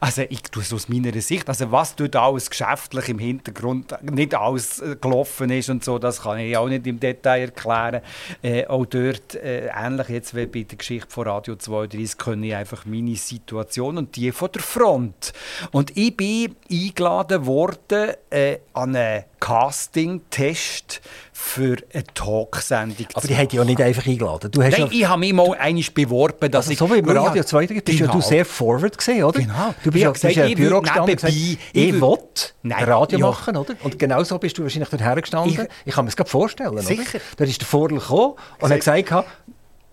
Also 0.00 0.22
ich 0.28 0.42
tue 0.42 0.62
es 0.62 0.72
aus 0.72 0.88
meiner 0.88 1.12
Sicht. 1.20 1.48
Also 1.48 1.70
was 1.70 1.94
dort 1.96 2.16
alles 2.16 2.50
geschäftlich 2.50 3.08
im 3.08 3.18
Hintergrund 3.18 3.94
nicht 4.02 4.34
alles 4.34 4.80
äh, 4.80 4.96
gelaufen 5.00 5.50
ist 5.50 5.68
und 5.70 5.84
so, 5.84 5.98
das 5.98 6.22
kann 6.22 6.38
ich 6.38 6.56
auch 6.56 6.68
nicht 6.68 6.86
im 6.86 7.00
Detail 7.00 7.42
erklären. 7.42 8.02
Äh, 8.42 8.66
auch 8.66 8.86
dort, 8.86 9.34
äh, 9.34 9.68
ähnlich 9.68 10.08
jetzt 10.08 10.34
wie 10.34 10.46
bei 10.46 10.62
der 10.62 10.78
Geschichte 10.78 11.08
von 11.10 11.26
Radio 11.26 11.56
2, 11.56 11.65
32 11.66 12.18
kenne 12.18 12.46
ich 12.46 12.54
einfach 12.54 12.84
meine 12.86 13.16
Situation 13.16 13.98
und 13.98 14.16
die 14.16 14.32
von 14.32 14.50
der 14.52 14.62
Front. 14.62 15.32
Und 15.72 15.96
ich 15.96 16.16
bin 16.16 16.54
eingeladen 16.70 17.46
worden 17.46 18.12
äh, 18.30 18.58
an 18.72 18.94
einen 18.94 19.24
Casting-Test 19.40 21.00
für 21.32 21.76
eine 21.92 22.04
Talksendung. 22.14 23.06
Aber 23.14 23.26
die 23.26 23.36
haben 23.36 23.48
dich 23.48 23.58
ja 23.58 23.64
nicht 23.64 23.80
einfach 23.80 24.06
eingeladen. 24.06 24.50
Du 24.50 24.62
hast 24.62 24.78
Nein, 24.78 24.88
ich 24.90 25.06
habe 25.06 25.20
mich 25.20 25.32
mal 25.32 25.54
einmal 25.54 25.84
beworben, 25.92 26.50
dass 26.50 26.66
also 26.68 26.72
ich... 26.72 26.78
So 26.78 26.90
wie 26.90 26.98
im 26.98 27.08
Radio 27.08 27.42
2, 27.42 27.66
bist 27.66 27.86
genau. 27.86 28.06
ja 28.06 28.12
du 28.12 28.20
sehr 28.20 28.44
forward 28.44 28.96
gesehen, 28.96 29.24
oder? 29.24 29.40
Genau. 29.40 29.74
Du 29.82 29.90
bist 29.90 30.04
ja 30.04 30.10
gesagt, 30.10 30.36
im 30.36 30.54
Büro 30.54 30.80
gestanden 30.80 31.10
und 31.10 31.16
gesagt, 31.16 31.34
ich, 31.34 31.92
will 31.92 32.16
Radio 32.72 33.18
ja. 33.18 33.26
machen, 33.26 33.56
oder? 33.56 33.74
Und 33.82 33.98
genau 33.98 34.22
so 34.22 34.38
bist 34.38 34.56
du 34.58 34.62
wahrscheinlich 34.62 34.88
dort 34.88 35.02
hergestanden. 35.02 35.52
Ich, 35.52 35.68
ich 35.86 35.94
kann 35.94 36.04
mir 36.04 36.08
das 36.08 36.16
gerade 36.16 36.30
vorstellen, 36.30 36.78
Sicher. 36.78 37.02
Oder? 37.16 37.20
Da 37.36 37.44
ist 37.44 37.60
der 37.60 37.66
Vorl 37.66 37.88
gekommen 37.88 38.34
und 38.60 38.70
hat 38.70 38.78
gesagt, 38.78 39.26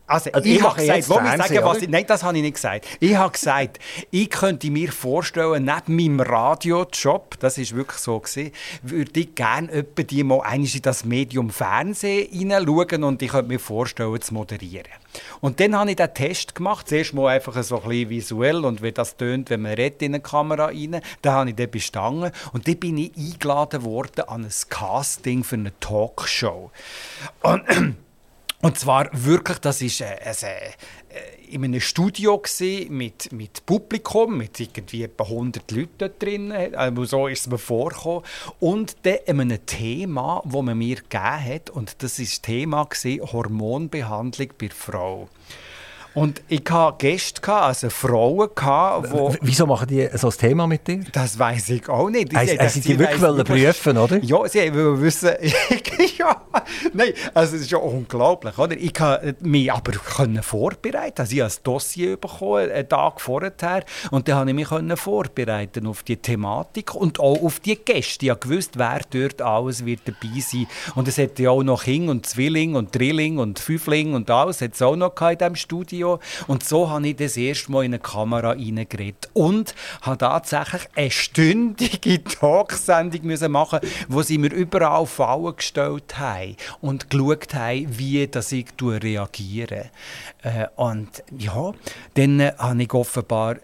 Also, 0.05 0.31
also 0.31 0.47
ich, 0.47 0.55
ich 0.55 0.61
habe 0.61 0.75
gesagt, 0.75 0.99
ich 0.99 1.05
sagen, 1.05 1.59
was 1.63 1.81
ich, 1.81 1.89
nein, 1.89 2.05
das 2.05 2.23
habe 2.23 2.35
ich 2.35 2.43
nicht 2.43 2.55
gesagt. 2.55 2.85
Ich 2.99 3.15
habe 3.15 3.31
gesagt, 3.31 3.79
ich 4.11 4.29
könnte 4.29 4.69
mir 4.69 4.91
vorstellen, 4.91 5.63
neben 5.63 5.95
meinem 5.95 6.19
Radiojob, 6.19 7.39
das 7.39 7.57
ist 7.57 7.73
wirklich 7.73 7.99
so 7.99 8.19
gewesen, 8.19 8.51
würde 8.81 9.19
ich 9.19 9.33
gerne 9.33 9.71
etwa 9.71 10.03
die 10.03 10.23
mal 10.23 10.41
in 10.53 10.81
das 10.81 11.05
Medium 11.05 11.49
Fernsehen 11.49 12.29
hineinschauen 12.31 13.03
und 13.05 13.21
ich 13.21 13.31
könnte 13.31 13.47
mir 13.47 13.59
vorstellen, 13.59 14.21
zu 14.21 14.33
moderieren. 14.33 14.91
Und 15.41 15.59
dann 15.59 15.77
habe 15.77 15.91
ich 15.91 15.95
den 15.95 16.13
Test 16.13 16.55
gemacht, 16.55 16.89
zuerst 16.89 17.13
mal 17.13 17.29
einfach 17.29 17.61
so 17.63 17.81
ein 17.81 17.87
bisschen 17.87 18.09
visuell 18.09 18.65
und 18.65 18.81
wie 18.81 18.91
das 18.91 19.15
tönt, 19.15 19.49
wenn 19.49 19.61
man 19.61 19.73
redet 19.73 20.01
in 20.01 20.13
eine 20.13 20.21
Kamera 20.21 20.65
rein. 20.65 20.99
Dann 21.21 21.33
habe 21.33 21.49
ich 21.49 21.55
den 21.55 21.69
bestanden 21.71 22.31
und 22.51 22.67
dann 22.67 22.75
bin 22.77 22.97
ich 22.97 23.11
eingeladen 23.15 23.83
worden 23.83 24.21
an 24.27 24.43
ein 24.43 24.51
Casting 24.69 25.43
für 25.43 25.55
eine 25.55 25.77
Talkshow. 25.79 26.71
Und 27.41 27.63
und 28.63 28.79
zwar 28.79 29.09
wirklich, 29.11 29.57
das 29.59 29.81
ist 29.81 29.99
äh, 29.99 30.15
äh, 30.15 30.71
in 31.49 31.65
einem 31.65 31.81
Studio 31.81 32.41
mit, 32.89 33.29
mit 33.33 33.65
Publikum, 33.65 34.37
mit 34.37 34.57
irgendwie 34.57 35.03
etwa 35.03 35.25
100 35.25 35.69
Leuten 35.71 36.11
drin. 36.17 36.51
Also 36.51 37.03
so 37.03 37.27
ist 37.27 37.41
es 37.41 37.51
mir 37.51 37.57
vorgekommen. 37.57 38.23
Und 38.61 38.95
dann 39.03 39.17
einem 39.41 39.65
Thema, 39.65 40.41
das 40.45 40.61
man 40.61 40.77
mir 40.77 40.95
gegeben 40.95 41.45
hat. 41.45 41.69
Und 41.71 42.01
das 42.01 42.19
war 42.19 42.25
das 42.25 42.41
Thema 42.41 42.87
Hormonbehandlung 43.03 44.47
bei 44.57 44.67
der 44.67 44.75
Frau. 44.75 45.27
Und 46.15 46.41
ich 46.47 46.63
hatte 46.69 46.97
Gäste, 46.99 47.51
also 47.51 47.89
Frauen, 47.89 48.49
wo... 49.09 49.33
Wieso 49.41 49.65
machen 49.65 49.87
die 49.87 50.07
so 50.13 50.27
ein 50.27 50.33
Thema 50.37 50.67
mit 50.67 50.87
dir? 50.87 51.03
Das 51.11 51.39
weiß 51.39 51.69
ich 51.69 51.89
auch 51.89 52.09
nicht. 52.09 52.35
Also, 52.35 52.55
also 52.57 52.81
sie 52.81 52.99
wirklich 52.99 53.21
wollen 53.21 53.43
prüfen, 53.43 53.97
oder? 53.97 54.17
Ja, 54.23 54.47
sie 54.47 54.73
wollen 54.73 55.01
wissen... 55.01 55.31
ja, 56.17 56.41
nein, 56.93 57.13
also 57.33 57.55
es 57.55 57.63
ist 57.63 57.71
ja 57.71 57.79
unglaublich, 57.79 58.57
oder? 58.59 58.77
Ich 58.77 58.93
konnte 58.93 59.35
mich 59.41 59.71
aber 59.71 59.93
vorbereiten. 60.43 61.21
Also 61.21 61.33
ich 61.33 61.41
habe 61.41 61.51
ein 61.51 61.63
Dossier 61.63 62.17
bekommen, 62.17 62.71
einen 62.71 62.87
Tag 62.87 63.19
vorher. 63.19 63.53
Und 64.11 64.27
dann 64.27 64.37
konnte 64.37 64.61
ich 64.61 64.69
mich 64.69 64.99
vorbereiten 64.99 65.87
auf 65.87 66.03
die 66.03 66.17
Thematik 66.17 66.93
und 66.93 67.19
auch 67.19 67.41
auf 67.41 67.59
die 67.59 67.75
Gäste. 67.75 68.27
Ich 68.27 68.49
wusste, 68.49 68.77
wer 68.77 69.01
dort 69.09 69.41
alles 69.41 69.83
wird 69.83 70.01
dabei 70.05 70.39
sein 70.39 70.67
Und 70.93 71.07
es 71.07 71.17
hätte 71.17 71.43
ja 71.43 71.49
auch 71.49 71.63
noch 71.63 71.85
King 71.85 72.09
und 72.09 72.27
Zwilling 72.27 72.75
und 72.75 72.95
Drilling 72.95 73.39
und 73.39 73.57
Fünfling 73.57 74.13
und 74.13 74.29
alles. 74.29 74.61
Es 74.61 74.81
auch 74.81 74.95
noch 74.95 75.19
in 75.19 75.37
diesem 75.37 75.55
Studio 75.55 76.02
Video. 76.03 76.19
Und 76.47 76.63
so 76.63 76.89
habe 76.89 77.07
ich 77.07 77.15
das 77.15 77.37
erste 77.37 77.71
Mal 77.71 77.85
in 77.85 77.93
eine 77.93 77.99
Kamera 77.99 78.49
reingeredet. 78.49 79.29
Und 79.33 79.73
habe 80.01 80.17
tatsächlich 80.17 80.83
eine 80.95 81.11
stündige 81.11 82.23
Talksendung 82.39 83.51
machen 83.51 83.79
wo 84.07 84.21
sie 84.21 84.37
mir 84.37 84.53
überall 84.53 85.05
Fallen 85.05 85.55
gestellt 85.55 86.17
haben 86.17 86.55
und 86.81 87.09
geschaut 87.09 87.53
haben, 87.53 87.97
wie 87.97 88.27
dass 88.27 88.51
ich 88.51 88.67
reagiere. 88.81 89.91
Äh, 90.41 90.67
und 90.75 91.23
ja, 91.37 91.71
dann 92.15 92.39
äh, 92.39 92.53
habe 92.57 92.83
ich 92.83 92.93
offenbar 92.93 93.57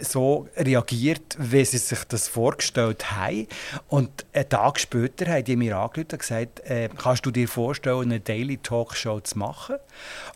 so 0.00 0.48
reagiert, 0.56 1.36
wie 1.38 1.64
sie 1.64 1.78
sich 1.78 2.04
das 2.04 2.28
vorgestellt 2.28 3.12
haben. 3.12 3.46
Und 3.88 4.26
einen 4.32 4.48
Tag 4.48 4.78
später 4.78 5.30
haben 5.30 5.44
die 5.44 5.56
mir 5.56 5.76
angerufen 5.76 6.12
und 6.12 6.18
gesagt, 6.18 6.60
äh, 6.60 6.88
kannst 6.96 7.26
du 7.26 7.30
dir 7.30 7.48
vorstellen, 7.48 8.02
eine 8.02 8.20
Daily 8.20 8.58
Talkshow 8.58 9.20
zu 9.20 9.38
machen? 9.38 9.76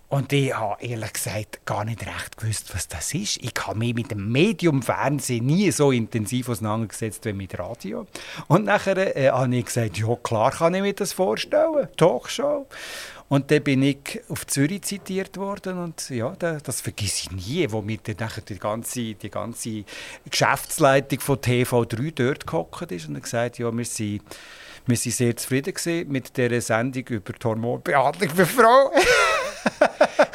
Und 0.08 0.32
ich 0.32 0.54
habe 0.54 0.82
ehrlich 0.82 1.12
gesagt 1.12 1.66
gar 1.66 1.84
nicht 1.84 2.06
recht 2.06 2.38
gewusst, 2.38 2.74
was 2.74 2.88
das 2.88 3.12
ist. 3.12 3.36
Ich 3.42 3.52
habe 3.66 3.78
mich 3.78 3.94
mit 3.94 4.10
dem 4.10 4.32
Medium 4.32 4.82
Fernsehen 4.82 5.44
nie 5.44 5.70
so 5.70 5.92
intensiv 5.92 6.48
auseinandergesetzt 6.48 7.26
wie 7.26 7.34
mit 7.34 7.58
Radio. 7.58 8.06
Und 8.46 8.64
nachher 8.64 9.16
äh, 9.16 9.30
habe 9.30 9.54
ich 9.54 9.66
gesagt, 9.66 9.98
ja 9.98 10.14
klar 10.22 10.50
kann 10.50 10.74
ich 10.74 10.82
mir 10.82 10.94
das 10.94 11.12
vorstellen, 11.12 11.88
Talkshow. 11.96 12.66
Und 13.28 13.50
dann 13.50 13.62
bin 13.62 13.82
ich 13.82 14.22
auf 14.28 14.46
Zürich 14.46 14.82
zitiert 14.82 15.36
worden 15.36 15.78
und 15.78 16.08
ja, 16.08 16.34
das 16.34 16.80
vergesse 16.80 17.24
ich 17.24 17.30
nie, 17.30 17.70
wo 17.70 17.82
mir 17.82 17.98
dann 17.98 18.30
die 18.48 18.58
ganze, 18.58 19.14
die 19.14 19.30
ganze 19.30 19.84
Geschäftsleitung 20.30 21.20
von 21.20 21.36
TV3 21.36 22.12
dort 22.14 22.46
gehockt 22.46 22.90
ist 22.90 23.08
und 23.08 23.22
gesagt, 23.22 23.58
ja, 23.58 23.76
wir 23.76 23.84
sind 23.84 24.22
wir 24.88 24.96
waren 24.96 25.12
sehr 25.12 25.36
zufrieden 25.36 26.10
mit 26.10 26.34
dieser 26.34 26.60
Sendung 26.62 27.04
über 27.08 27.34
die 27.34 27.44
Hormonbehandlung 27.44 28.30
für 28.30 28.46
Frauen. 28.46 28.92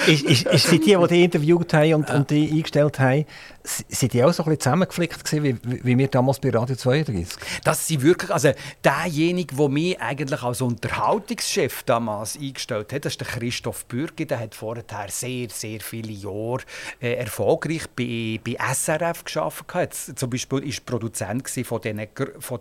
ist, 0.07 0.23
ist, 0.23 0.45
ist 0.45 0.67
sie 0.67 0.79
die, 0.79 0.95
die 0.95 1.07
dich 1.07 1.23
interviewt 1.23 1.73
haben 1.73 1.93
und, 1.95 2.09
und 2.11 2.29
die 2.29 2.51
eingestellt 2.51 2.99
haben, 2.99 3.25
sind 3.63 4.13
die 4.13 4.23
auch 4.23 4.33
so 4.33 4.43
ein 4.43 4.49
bisschen 4.49 4.59
zusammengeflickt 4.61 5.23
gewesen, 5.23 5.43
wie, 5.63 5.83
wie 5.83 5.97
wir 5.97 6.07
damals 6.09 6.39
bei 6.39 6.49
Radio 6.49 6.75
32? 6.75 7.37
Das 7.63 7.87
sind 7.87 8.01
wirklich, 8.03 8.29
also 8.29 8.51
derjenige, 8.83 9.55
der 9.55 9.69
mich 9.69 9.99
eigentlich 10.01 10.43
als 10.43 10.61
Unterhaltungschef 10.61 11.83
damals 11.83 12.37
eingestellt 12.37 12.91
hat, 12.91 13.05
das 13.05 13.13
ist 13.13 13.21
der 13.21 13.27
Christoph 13.27 13.85
Bürgi, 13.85 14.25
der 14.25 14.39
hat 14.39 14.53
vorher 14.53 14.83
sehr, 15.07 15.49
sehr 15.49 15.79
viele 15.79 16.11
Jahre 16.11 16.63
äh, 17.01 17.13
erfolgreich 17.13 17.83
bei, 17.95 18.39
bei 18.43 18.57
SRF 18.73 19.23
gearbeitet. 19.23 20.19
Zum 20.19 20.29
Beispiel 20.29 20.63
war 20.63 20.73
Produzent 20.85 21.49
von 21.65 21.81
diesen, 21.81 22.07
von 22.39 22.59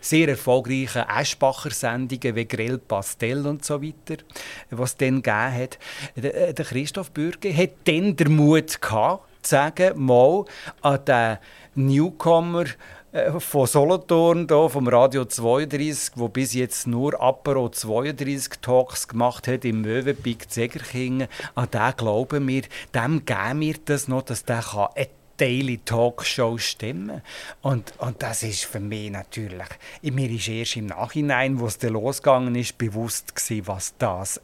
sehr 0.00 0.28
erfolgreichen 0.28 1.02
Eschbacher-Sendungen 1.08 2.36
wie 2.36 2.44
Grill, 2.46 2.78
Pastel 2.78 3.46
und 3.46 3.64
so 3.64 3.82
weiter, 3.82 4.22
was 4.70 4.90
es 4.90 4.96
dann 4.96 5.22
gegeben 5.22 5.54
hat. 5.54 5.78
Der, 6.14 6.48
äh, 6.48 6.54
der 6.54 6.64
Christoph 6.64 7.10
Bürgi 7.10 7.52
hat 7.52 7.70
dann 7.84 8.14
den 8.14 8.36
Mut 8.36 8.80
gehabt, 8.80 9.25
sagen, 9.46 10.04
mal 10.04 10.44
an 10.82 11.04
den 11.04 11.38
Newcomer 11.74 12.64
äh, 13.12 13.40
von 13.40 13.66
Solothurn, 13.66 14.46
hier, 14.48 14.68
vom 14.68 14.88
Radio 14.88 15.24
32, 15.24 16.12
wo 16.16 16.28
bis 16.28 16.52
jetzt 16.52 16.86
nur 16.86 17.20
Apero 17.20 17.68
32 17.68 18.60
Talks 18.60 19.08
gemacht 19.08 19.48
hat 19.48 19.64
im 19.64 19.80
Möwenpick 19.80 20.50
Zegerkingen, 20.50 21.28
an 21.54 21.70
den 21.70 21.92
glauben 21.96 22.46
wir, 22.46 22.62
dem 22.94 23.24
geben 23.24 23.60
wir 23.60 23.76
das 23.84 24.08
noch, 24.08 24.22
dass 24.22 24.44
der 24.44 24.62
kann 24.62 24.88
eine 24.94 25.08
Daily 25.38 25.78
Talkshow 25.78 26.56
stimmen 26.58 27.22
und, 27.60 27.92
und 27.98 28.22
das 28.22 28.42
ist 28.42 28.64
für 28.64 28.80
mich 28.80 29.10
natürlich, 29.10 29.68
mir 30.02 30.30
ist 30.30 30.48
erst 30.48 30.76
im 30.76 30.86
Nachhinein, 30.86 31.60
wo 31.60 31.66
es 31.66 31.80
losgegangen 31.82 32.54
ist, 32.54 32.78
bewusst 32.78 33.34
gewesen, 33.34 33.66
was 33.66 33.94
das, 33.98 34.40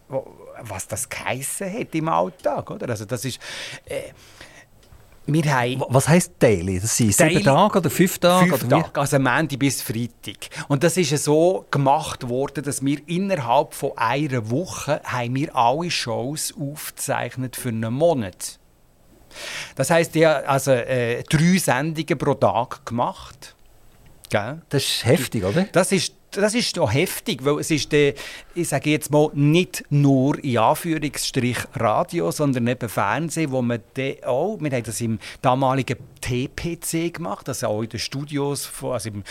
was 0.60 0.86
das 0.88 1.08
geheissen 1.08 1.72
hat 1.72 1.94
im 1.94 2.08
Alltag, 2.08 2.70
oder? 2.70 2.88
Also 2.88 3.04
das 3.04 3.24
ist... 3.24 3.40
Äh, 3.86 4.12
wir 5.26 5.54
haben 5.54 5.84
Was 5.88 6.08
heisst 6.08 6.34
Daily? 6.38 6.80
Das 6.80 6.96
sind 6.96 7.18
Daily, 7.18 7.34
sieben 7.34 7.44
Tage 7.44 7.78
oder 7.78 7.90
fünf 7.90 8.18
Tage? 8.18 8.50
Fünf 8.50 8.64
oder 8.64 8.82
Tage, 8.82 9.00
also 9.00 9.18
Montag 9.18 9.58
bis 9.58 9.82
Freitag. 9.82 10.48
Und 10.68 10.82
das 10.82 10.96
ist 10.96 11.16
so 11.24 11.66
gemacht 11.70 12.28
worden, 12.28 12.64
dass 12.64 12.84
wir 12.84 12.98
innerhalb 13.06 13.74
von 13.74 13.92
einer 13.96 14.50
Woche 14.50 15.00
haben 15.04 15.34
wir 15.34 15.54
alle 15.54 15.90
Shows 15.90 16.52
aufgezeichnet 16.58 17.56
für 17.56 17.68
einen 17.68 17.92
Monat. 17.92 18.58
Das 19.76 19.90
heisst, 19.90 20.14
ich 20.16 20.24
habe 20.24 20.48
also 20.48 20.72
äh, 20.72 21.22
drei 21.24 21.58
Sendungen 21.58 22.18
pro 22.18 22.34
Tag 22.34 22.84
gemacht. 22.84 23.54
Gell? 24.28 24.62
Das 24.68 24.82
ist 24.82 25.04
heftig, 25.04 25.44
oder? 25.44 25.64
Das 25.72 25.92
ist 25.92 26.14
das 26.32 26.54
ist 26.54 26.76
noch 26.76 26.92
heftig, 26.92 27.44
weil 27.44 27.58
es 27.60 27.70
ist, 27.70 27.92
äh, 27.92 28.14
ich 28.54 28.68
sage 28.68 28.90
jetzt 28.90 29.10
mal, 29.10 29.30
nicht 29.34 29.84
nur 29.90 30.42
in 30.42 30.58
Anführungsstrich 30.58 31.58
Radio, 31.74 32.30
sondern 32.30 32.66
eben 32.66 32.88
Fernsehen, 32.88 33.50
wo 33.52 33.62
man 33.62 33.80
auch, 34.24 34.58
wir 34.60 34.70
haben 34.70 34.82
das 34.82 35.00
im 35.00 35.18
damaligen 35.40 35.96
TPC 36.20 37.12
gemacht, 37.12 37.48
also 37.48 37.66
auch 37.66 37.82
in 37.82 37.88
den 37.88 37.98
Studios, 37.98 38.70
also 38.82 39.10
im, 39.10 39.24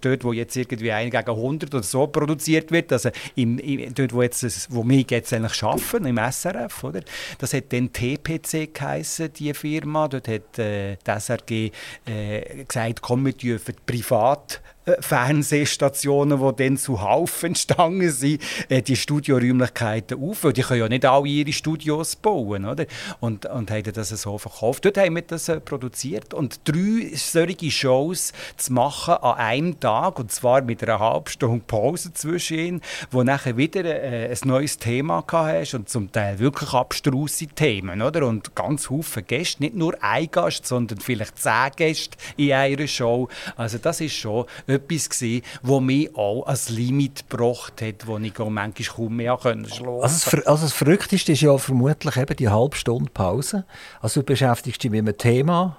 dort, 0.00 0.24
wo 0.24 0.32
jetzt 0.32 0.56
irgendwie 0.56 0.92
1 0.92 1.10
gegen 1.10 1.30
100 1.30 1.74
oder 1.74 1.82
so 1.82 2.06
produziert 2.06 2.70
wird, 2.70 2.92
also 2.92 3.10
im, 3.36 3.58
im, 3.58 3.94
dort, 3.94 4.12
wo, 4.12 4.22
jetzt, 4.22 4.72
wo 4.72 4.86
wir 4.86 5.04
jetzt 5.08 5.32
eigentlich 5.32 5.62
arbeiten, 5.62 6.06
im 6.06 6.18
SRF, 6.18 6.84
oder? 6.84 7.00
Das 7.38 7.54
hat 7.54 7.72
dann 7.72 7.92
TPC 7.92 8.74
geheissen, 8.74 9.32
die 9.32 9.54
Firma, 9.54 10.08
dort 10.08 10.28
hat 10.28 10.58
äh, 10.58 10.96
die 10.96 11.10
SRG 11.10 11.70
äh, 12.06 12.64
gesagt, 12.64 13.00
komm, 13.00 13.24
wir 13.24 13.32
dürfen 13.32 13.74
privat 13.86 14.60
Fernsehstationen, 15.00 16.38
die 16.38 16.64
dann 16.64 16.76
zu 16.76 17.02
Haufen 17.02 17.48
entstanden 17.48 18.10
sind, 18.10 18.42
äh, 18.68 18.82
die 18.82 18.96
Studioräumlichkeiten 18.96 20.22
auf, 20.22 20.46
die 20.52 20.62
können 20.62 20.80
ja 20.80 20.88
nicht 20.88 21.04
alle 21.04 21.28
ihre 21.28 21.52
Studios 21.52 22.16
bauen, 22.16 22.64
oder? 22.64 22.86
Und, 23.20 23.46
und 23.46 23.70
haben 23.70 23.92
das 23.92 24.08
so 24.08 24.38
verkauft. 24.38 24.84
Dort 24.84 24.98
haben 24.98 25.14
wir 25.14 25.22
das 25.22 25.48
äh, 25.48 25.60
produziert 25.60 26.34
und 26.34 26.60
drei 26.64 27.10
solche 27.14 27.70
Shows 27.70 28.32
zu 28.56 28.72
machen 28.72 29.14
an 29.14 29.36
einem 29.36 29.80
Tag, 29.80 30.18
und 30.18 30.32
zwar 30.32 30.62
mit 30.62 30.82
einer 30.82 30.98
halben 30.98 31.28
Stunde 31.28 31.64
Pause 31.66 32.12
zwischen 32.12 32.58
ihnen, 32.58 32.80
wo 33.10 33.22
nachher 33.22 33.56
wieder 33.56 33.84
äh, 33.84 34.30
ein 34.30 34.48
neues 34.48 34.78
Thema 34.78 35.24
hast 35.30 35.74
und 35.74 35.88
zum 35.88 36.10
Teil 36.12 36.38
wirklich 36.38 36.72
abstruse 36.72 37.46
Themen, 37.46 38.02
oder? 38.02 38.26
Und 38.26 38.54
ganz 38.54 38.88
viele 38.88 39.22
Gäste, 39.24 39.62
nicht 39.62 39.74
nur 39.74 39.96
ein 40.00 40.30
Gast, 40.30 40.66
sondern 40.66 41.00
vielleicht 41.00 41.38
zehn 41.38 41.70
Gäste 41.76 42.16
in 42.36 42.52
einer 42.52 42.86
Show. 42.86 43.28
Also 43.56 43.78
das 43.78 44.00
ist 44.00 44.14
schon 44.14 44.46
etwas 44.82 45.10
gewesen, 45.10 45.42
das 45.62 45.80
mich 45.80 46.14
auch 46.16 46.46
als 46.46 46.68
Limit 46.68 47.28
gebracht 47.28 47.82
hat, 47.82 48.06
wo 48.06 48.18
ich 48.18 48.38
auch 48.38 48.50
manchmal 48.50 48.96
kaum 48.96 49.16
mehr 49.16 49.38
schlafen 49.40 49.64
konnte. 49.64 50.02
Also, 50.02 50.30
also 50.44 50.64
das 50.66 50.72
Verrückteste 50.72 51.32
ist 51.32 51.42
ja 51.42 51.56
vermutlich 51.58 52.16
eben 52.16 52.36
die 52.36 52.48
halbe 52.48 52.76
Stunde 52.76 53.10
Pause. 53.12 53.64
Also 54.00 54.20
du 54.20 54.26
beschäftigst 54.26 54.82
dich 54.82 54.90
mit 54.90 55.00
einem 55.00 55.16
Thema 55.16 55.76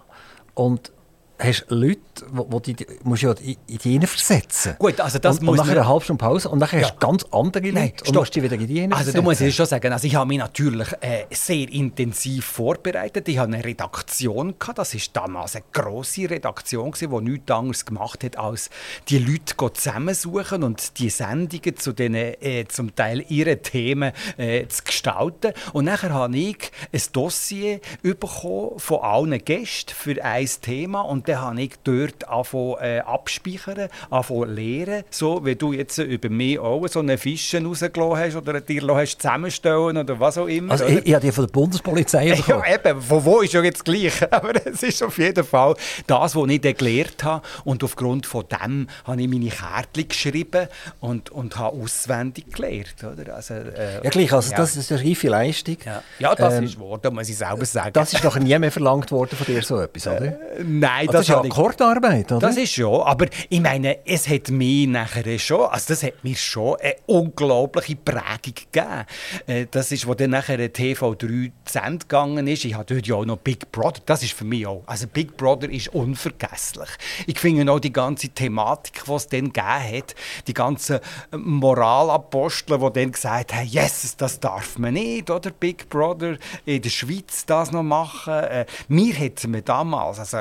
und 0.53 0.91
hast 1.39 1.65
Leute, 1.69 2.01
wo, 2.31 2.45
wo 2.49 2.59
die, 2.59 2.75
musst 3.03 3.23
ja 3.23 3.31
in 3.31 3.55
die 3.67 3.77
hineinversetzen. 3.77 4.75
Gut, 4.77 4.99
also 4.99 5.19
das 5.19 5.39
und, 5.39 5.45
muss 5.45 5.59
und 5.59 5.65
nachher 5.65 5.79
eine 5.81 5.87
halbe 5.87 6.03
Stunde 6.03 6.19
Pause 6.23 6.49
und 6.49 6.59
nachher 6.59 6.79
Ja. 6.81 6.87
hast 6.87 6.95
du 6.95 6.99
ganz 6.99 7.25
andere 7.31 7.63
Leute 7.63 7.73
Nein, 7.75 7.93
und 8.07 8.15
musst 8.15 8.35
dich 8.35 8.43
wieder 8.43 8.55
in 8.55 8.59
die 8.59 8.65
Also 8.65 8.81
hineinversetzen. 8.81 9.15
du 9.15 9.21
musst 9.23 9.41
ich 9.41 9.55
schon 9.55 9.65
sagen, 9.65 9.93
also 9.93 10.05
ich 10.05 10.15
habe 10.15 10.27
mich 10.27 10.37
natürlich 10.37 10.87
äh, 10.99 11.25
sehr 11.31 11.69
intensiv 11.69 12.45
vorbereitet. 12.45 13.27
Ich 13.29 13.37
habe 13.37 13.53
eine 13.53 13.63
Redaktion 13.63 14.55
gehabt. 14.59 14.79
Das 14.79 14.93
ist 14.93 15.15
damals 15.15 15.55
eine 15.55 15.63
große 15.71 16.29
Redaktion 16.29 16.91
gewesen, 16.91 17.09
die 17.25 17.31
nichts 17.31 17.51
anderes 17.51 17.85
gemacht 17.85 18.23
hat, 18.23 18.37
als 18.37 18.69
die 19.07 19.19
Leute 19.19 19.55
zusammensuchen 19.73 20.63
und 20.63 20.99
die 20.99 21.09
Sendungen 21.09 21.77
zu 21.77 21.93
den 21.93 22.15
äh, 22.15 22.65
zum 22.67 22.93
Teil 22.95 23.23
ihren 23.29 23.61
Themen 23.63 24.11
äh, 24.37 24.67
zu 24.67 24.83
gestalten. 24.83 25.53
Und 25.71 25.85
nachher 25.85 26.13
habe 26.13 26.37
ich 26.37 26.71
ein 26.91 27.01
Dossier 27.13 27.79
bekommen 28.01 28.77
von 28.77 28.99
allen 29.01 29.37
Gästen 29.45 29.93
für 29.93 30.21
ein 30.23 30.47
Thema 30.61 31.01
und 31.01 31.28
dann 31.29 31.41
habe 31.41 31.61
ich 31.61 31.71
dort 31.83 32.27
angefangen 32.27 32.75
äh, 32.81 32.99
abspeichern, 32.99 33.89
angefangen 34.09 34.55
lehren, 34.55 35.03
so 35.09 35.45
wie 35.45 35.55
du 35.55 35.73
jetzt 35.73 35.97
über 35.97 36.29
mich 36.29 36.59
auch 36.59 36.87
so 36.87 36.99
eine 36.99 37.17
Fische 37.17 37.63
rausgelassen 37.63 38.17
hast 38.17 38.35
oder 38.35 38.61
dir 38.61 38.81
hast 38.95 39.17
zusammenstellen 39.21 39.97
oder 39.97 40.19
was 40.19 40.37
auch 40.37 40.47
immer. 40.47 40.71
Also 40.71 40.85
ich, 40.85 41.05
ich 41.05 41.13
habe 41.13 41.25
die 41.25 41.31
von 41.31 41.45
der 41.45 41.51
Bundespolizei 41.51 42.31
bekommen. 42.35 42.63
Ja, 42.67 42.75
eben, 42.75 43.01
von 43.01 43.23
wo 43.25 43.41
ist 43.41 43.53
ja 43.53 43.61
jetzt 43.61 43.85
gleich. 43.85 44.13
Aber 44.31 44.53
es 44.65 44.83
ist 44.83 45.03
auf 45.03 45.17
jeden 45.17 45.43
Fall 45.43 45.75
das, 46.07 46.35
was 46.35 46.49
ich 46.49 46.61
dann 46.61 46.73
gelernt 46.75 47.23
habe. 47.23 47.45
Und 47.63 47.83
aufgrund 47.83 48.25
von 48.25 48.45
dem 48.49 48.87
habe 49.03 49.21
ich 49.21 49.27
meine 49.27 49.49
Kärtchen 49.49 50.07
geschrieben 50.07 50.67
und, 50.99 51.29
und 51.29 51.57
habe 51.57 51.77
auswendig 51.77 52.51
gelernt. 52.53 52.95
Oder? 53.03 53.35
Also, 53.35 53.53
äh, 53.53 54.03
Ja, 54.03 54.09
gleich, 54.09 54.33
also 54.33 54.51
ja. 54.51 54.57
das 54.57 54.75
ist 54.75 54.91
eine 54.91 55.03
reife 55.03 55.27
Leistung. 55.27 55.77
Ja, 55.85 56.03
ja 56.19 56.35
das 56.35 56.55
Ähm, 56.55 56.63
ist 56.63 56.77
da 57.01 57.11
muss 57.11 57.29
ich 57.29 57.37
selber 57.37 57.65
sagen. 57.65 57.93
Das 57.93 58.13
ist 58.13 58.23
nachher 58.23 58.41
nie 58.41 58.57
mehr 58.57 58.71
verlangt 58.71 59.11
worden 59.11 59.35
von 59.35 59.45
dir, 59.45 59.61
so 59.61 59.79
etwas, 59.79 60.07
oder? 60.07 60.37
Nein, 60.63 61.07
Also 61.07 61.18
das 61.19 61.27
ist 61.27 61.29
ja 61.29 61.41
Akkordarbeit, 61.41 62.31
oder? 62.31 62.39
Das 62.47 62.57
ist 62.57 62.73
schon, 62.73 63.01
aber 63.01 63.25
ich 63.49 63.61
meine, 63.61 64.05
es 64.05 64.27
hat 64.27 64.49
mir 64.49 64.87
nachher 64.87 65.37
schon, 65.39 65.61
also 65.61 65.85
das 65.89 66.03
hat 66.03 66.23
mir 66.23 66.35
schon 66.35 66.77
eine 66.79 66.95
unglaubliche 67.05 67.95
Prägung 67.95 68.53
gegeben. 68.55 69.05
Äh, 69.47 69.65
Das 69.71 69.91
ist, 69.91 70.07
wo 70.07 70.13
dann 70.13 70.31
nachher 70.31 70.57
TV3 70.57 71.51
zu 71.65 71.79
Ende 71.79 71.99
gegangen 71.99 72.47
ist. 72.47 72.65
Ich 72.65 72.73
habe 72.73 72.85
dort 72.85 73.07
ja 73.07 73.15
auch 73.15 73.25
noch 73.25 73.37
Big 73.37 73.71
Brother, 73.71 74.01
das 74.05 74.23
ist 74.23 74.33
für 74.33 74.45
mich 74.45 74.65
auch, 74.65 74.83
also 74.85 75.07
Big 75.07 75.37
Brother 75.37 75.69
ist 75.69 75.89
unvergesslich. 75.89 76.89
Ich 77.27 77.39
finde 77.39 77.71
auch 77.71 77.79
die 77.79 77.93
ganze 77.93 78.29
Thematik, 78.29 79.03
die 79.05 79.11
es 79.11 79.27
dann 79.27 79.51
gegeben 79.53 79.97
hat, 79.97 80.15
die 80.47 80.53
ganzen 80.53 80.99
Moralapostel, 81.31 82.79
die 82.79 82.93
dann 82.93 83.11
gesagt 83.11 83.53
haben, 83.53 83.67
yes, 83.67 84.15
das 84.17 84.39
darf 84.39 84.77
man 84.77 84.93
nicht, 84.93 85.29
oder 85.29 85.51
Big 85.51 85.89
Brother 85.89 86.37
in 86.65 86.81
der 86.81 86.89
Schweiz 86.89 87.45
das 87.45 87.71
noch 87.71 87.83
machen. 87.83 88.33
Äh, 88.33 88.65
mir 88.87 89.13
hat 89.17 89.45
mir 89.47 89.61
damals, 89.61 90.19
also 90.19 90.37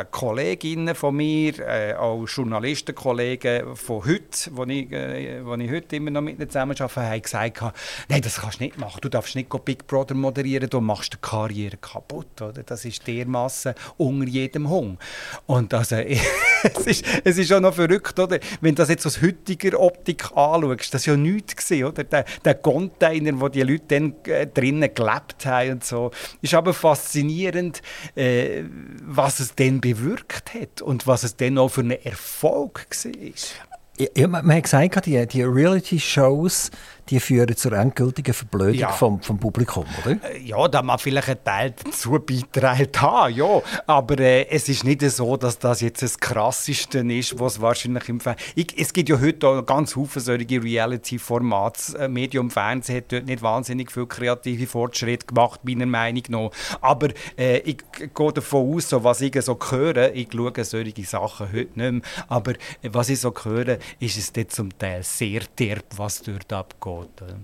Kolleginnen 0.69 0.95
von 0.95 1.17
mir, 1.17 1.59
äh, 1.61 1.95
auch 1.95 2.27
Journalistenkollegen 2.27 3.75
von 3.75 4.05
heute, 4.05 4.51
wo 4.51 4.65
ich, 4.65 4.93
äh, 4.93 5.45
wo 5.45 5.55
ich 5.55 5.71
heute 5.71 5.97
immer 5.97 6.11
noch 6.11 6.21
mit 6.21 6.39
ihnen 6.39 6.49
zusammenarbeite, 6.49 7.01
haben 7.01 7.23
gesagt, 7.23 7.63
nein, 8.09 8.21
das 8.21 8.41
kannst 8.41 8.61
du 8.61 8.65
nicht 8.65 8.79
machen. 8.79 8.99
Du 9.01 9.09
darfst 9.09 9.35
nicht 9.35 9.49
Big 9.65 9.87
Brother 9.87 10.15
moderieren, 10.15 10.69
du 10.69 10.81
machst 10.83 11.15
die 11.15 11.19
Karriere 11.23 11.79
kaputt. 11.79 12.43
Oder? 12.43 12.63
Das 12.63 12.85
ist 12.85 13.07
dermassen 13.07 13.75
unter 13.97 14.29
jedem 14.29 14.69
Hung. 14.69 14.99
Und 15.47 15.73
also, 15.73 15.97
es, 15.97 16.87
ist, 16.87 17.05
es 17.25 17.39
ist 17.39 17.53
auch 17.53 17.61
noch 17.61 17.75
verrückt, 17.75 18.19
oder? 18.19 18.39
wenn 18.61 18.75
du 18.75 18.83
das 18.83 18.91
jetzt 18.91 19.07
aus 19.07 19.23
heutiger 19.23 19.81
Optik 19.81 20.25
anschaust, 20.37 20.93
das 20.93 21.07
war 21.07 21.15
ja 21.15 21.21
nichts, 21.21 21.57
gewesen, 21.57 21.85
oder? 21.85 22.05
Der, 22.05 22.25
der 22.45 22.55
Container, 22.57 23.41
wo 23.41 23.49
die 23.49 23.63
Leute 23.63 23.85
dann 23.89 24.15
äh, 24.25 24.47
drinnen 24.47 24.93
gelebt 24.93 25.47
haben 25.47 25.73
und 25.73 25.85
so, 25.85 26.11
ist 26.43 26.53
aber 26.53 26.75
faszinierend, 26.75 27.81
äh, 28.15 28.65
was 29.03 29.41
es 29.41 29.55
dann 29.55 29.81
bewirkt 29.81 30.48
hat 30.55 30.83
und 30.83 31.07
was 31.07 31.23
es 31.23 31.37
dann 31.37 31.59
auch 31.59 31.69
für 31.69 31.83
einen 31.83 32.03
Erfolg 32.03 32.87
war. 33.05 34.09
Ja, 34.17 34.29
man, 34.29 34.47
man 34.47 34.57
hat 34.57 34.65
gesagt, 34.65 35.07
die, 35.07 35.27
die 35.27 35.43
Reality-Shows 35.43 36.71
die 37.11 37.21
führen 37.21 37.57
zur 37.57 37.73
endgültigen 37.73 38.35
Verblödung 38.35 38.75
Ja. 38.79 38.91
vom, 38.93 39.21
vom 39.23 39.39
Publikum, 39.39 39.85
oder? 40.05 40.13
Äh, 40.35 40.39
Ja, 40.45 40.69
da 40.69 40.83
mag 40.83 41.01
vielleicht 41.01 41.29
ein 41.29 41.43
Teil 41.45 41.75
dazu 41.85 42.15
haben, 42.15 43.35
ja. 43.35 43.63
Aber 43.87 44.19
äh, 44.19 44.47
es 44.49 44.69
ist 44.69 44.85
nicht 44.85 45.01
so, 45.03 45.37
dass 45.37 45.59
das 45.59 45.81
jetzt 45.81 46.03
das 46.03 46.19
Krasseste 46.19 46.99
ist, 47.01 47.39
was 47.39 47.61
wahrscheinlich 47.61 48.09
im 48.09 48.21
Fernsehen... 48.21 48.67
Es 48.77 48.93
gibt 48.93 49.09
ja 49.09 49.21
heute 49.21 49.47
auch 49.49 49.67
ganz 49.67 49.95
viele 49.95 50.09
solche 50.21 50.63
Reality-Formate. 50.63 51.99
Äh, 51.99 52.09
Medium 52.09 52.51
Fernsehen 52.51 52.97
hat 52.99 53.13
dort 53.13 53.27
nicht 53.27 53.43
wahnsinnig 53.43 53.91
viel 53.91 54.07
kreative 54.07 54.67
Fortschritte 54.67 55.27
gemacht, 55.27 55.61
meiner 55.65 55.87
Meinung 55.87 56.23
nach. 56.29 56.51
Aber 56.81 57.09
äh, 57.39 57.59
ich 57.59 57.79
gehe 57.93 58.33
davon 58.33 58.75
aus, 58.77 58.89
so, 58.89 59.03
was 59.05 59.21
ich 59.21 59.41
so 59.43 59.59
höre, 59.71 60.15
ich 60.15 60.29
schaue 60.33 60.65
solche 60.65 61.05
Sachen 61.05 61.49
heute 61.53 61.79
nicht 61.79 61.93
mehr, 61.93 62.03
aber 62.29 62.53
äh, 62.53 62.91
was 62.93 63.09
ich 63.09 63.21
so 63.21 63.33
höre, 63.43 63.79
ist 64.01 64.17
es 64.19 64.33
dort 64.33 64.53
zum 64.53 64.77
Teil 64.79 65.03
sehr 65.03 65.43
derb, 65.59 65.85
was 65.97 66.23
dort 66.23 66.53
abgeht. 66.53 66.98
Oder? 66.99 67.35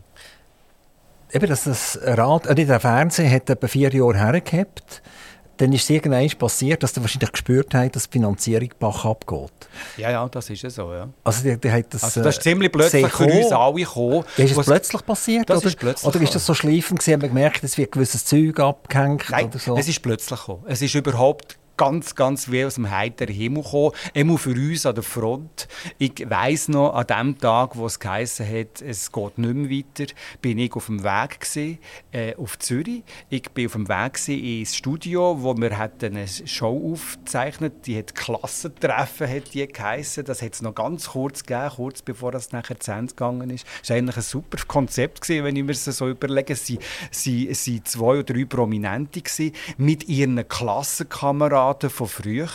Eben, 1.32 1.46
dass 1.48 1.64
das 1.64 1.98
Rad, 2.02 2.46
äh, 2.46 2.54
der 2.54 2.80
Fernseher 2.80 3.30
hat 3.30 3.50
etwa 3.50 3.66
vier 3.66 3.92
Jahre 3.92 4.16
hergehabt. 4.16 5.02
Dann 5.56 5.72
ist 5.72 5.84
es 5.84 5.90
irgendwann 5.90 6.28
passiert, 6.30 6.82
dass 6.82 6.96
er 6.96 7.02
wahrscheinlich 7.02 7.30
gespürt 7.30 7.74
hat, 7.74 7.94
dass 7.94 8.08
die 8.08 8.18
Finanzierung 8.18 8.70
Bach 8.78 9.04
abgeht. 9.04 9.52
Ja, 9.96 10.10
ja, 10.10 10.28
das 10.28 10.50
ist 10.50 10.62
ja 10.62 10.70
so, 10.70 10.92
ja. 10.92 11.08
Also, 11.22 11.44
der, 11.44 11.56
der 11.56 11.72
hat 11.72 11.94
das, 11.94 12.02
Also 12.02 12.22
das 12.22 12.38
ist 12.38 12.46
äh, 12.46 12.50
ziemlich 12.50 12.72
plötzlich 12.72 13.06
für 13.06 13.24
uns 13.24 13.52
alle 13.52 13.74
gekommen. 13.74 14.24
Ist 14.36 14.56
es 14.56 14.66
plötzlich 14.66 15.06
passiert? 15.06 15.50
Das 15.50 15.58
oder? 15.58 15.68
ist 15.68 15.78
plötzlich 15.78 16.08
oder 16.08 16.20
ist 16.22 16.34
das 16.34 16.46
so 16.46 16.54
schleifend 16.54 16.98
gewesen, 16.98 17.12
haben 17.14 17.22
wir 17.22 17.28
gemerkt, 17.28 17.62
es 17.62 17.78
wird 17.78 17.92
gewisses 17.92 18.24
Zeug 18.24 18.58
abgehängt 18.58 19.30
Nein, 19.30 19.46
oder 19.46 19.58
so? 19.58 19.76
es 19.76 19.88
ist 19.88 20.02
plötzlich 20.02 20.40
gekommen. 20.40 20.64
Es 20.66 20.82
ist 20.82 20.94
überhaupt 20.94 21.56
ganz, 21.76 22.14
ganz 22.14 22.50
wie 22.50 22.64
aus 22.64 22.74
dem 22.74 22.90
heiteren 22.90 23.34
Himmel 23.34 23.62
gekommen. 23.62 23.92
Immer 24.12 24.38
für 24.38 24.50
uns 24.50 24.87
an 24.87 24.94
der 24.94 25.04
Front. 25.04 25.68
Ich 25.98 26.28
weiss 26.28 26.68
noch, 26.68 26.94
an 26.94 27.06
dem 27.06 27.38
Tag, 27.38 27.76
wo 27.76 27.87
es 27.87 27.98
geheißen 27.98 28.46
hat, 28.46 28.80
es 28.80 29.10
geht 29.10 29.38
nicht 29.38 29.54
mehr 29.54 29.70
weiter, 29.70 30.12
bin 30.40 30.58
ich 30.58 30.72
auf 30.74 30.87
dem 30.87 31.02
Weg 31.02 31.40
gewesen, 31.40 31.78
äh, 32.12 32.34
auf 32.37 32.58
Zürich. 32.58 33.02
Ich 33.28 33.50
bin 33.50 33.66
auf 33.66 33.72
dem 33.72 33.88
Weg 33.88 34.14
gewesen 34.14 34.44
ins 34.44 34.76
Studio, 34.76 35.37
wo 35.40 35.56
wir 35.56 35.78
eine 35.78 36.26
Show 36.28 36.92
aufgezeichnet. 36.92 37.87
Die 37.87 37.98
hat 37.98 38.14
Klassentreffen, 38.14 39.28
hat 39.28 39.54
die 39.54 39.66
geheißen. 39.66 40.24
Das 40.24 40.42
hat 40.42 40.54
es 40.54 40.62
noch 40.62 40.74
ganz 40.74 41.08
kurz 41.08 41.44
gegeben, 41.44 41.70
kurz 41.74 42.02
bevor 42.02 42.32
das 42.32 42.52
nachher 42.52 42.78
zu 42.78 42.92
Ende 42.92 43.14
gegangen 43.14 43.50
ist. 43.50 43.66
Das 43.80 43.90
war 43.90 43.96
eigentlich 43.96 44.16
ein 44.16 44.22
super 44.22 44.58
Konzept 44.66 45.22
gewesen, 45.22 45.44
wenn 45.44 45.56
ich 45.56 45.64
mir 45.64 45.72
das 45.72 45.84
so 45.84 46.08
überlege. 46.08 46.52
Es 46.52 46.68
waren 46.70 47.84
zwei 47.84 48.18
oder 48.18 48.22
drei 48.22 48.44
Prominente 48.44 49.20
gewesen, 49.20 49.52
mit 49.76 50.08
ihren 50.08 50.46
Klassenkameraden 50.46 51.63
von 51.88 52.09
früher. 52.09 52.48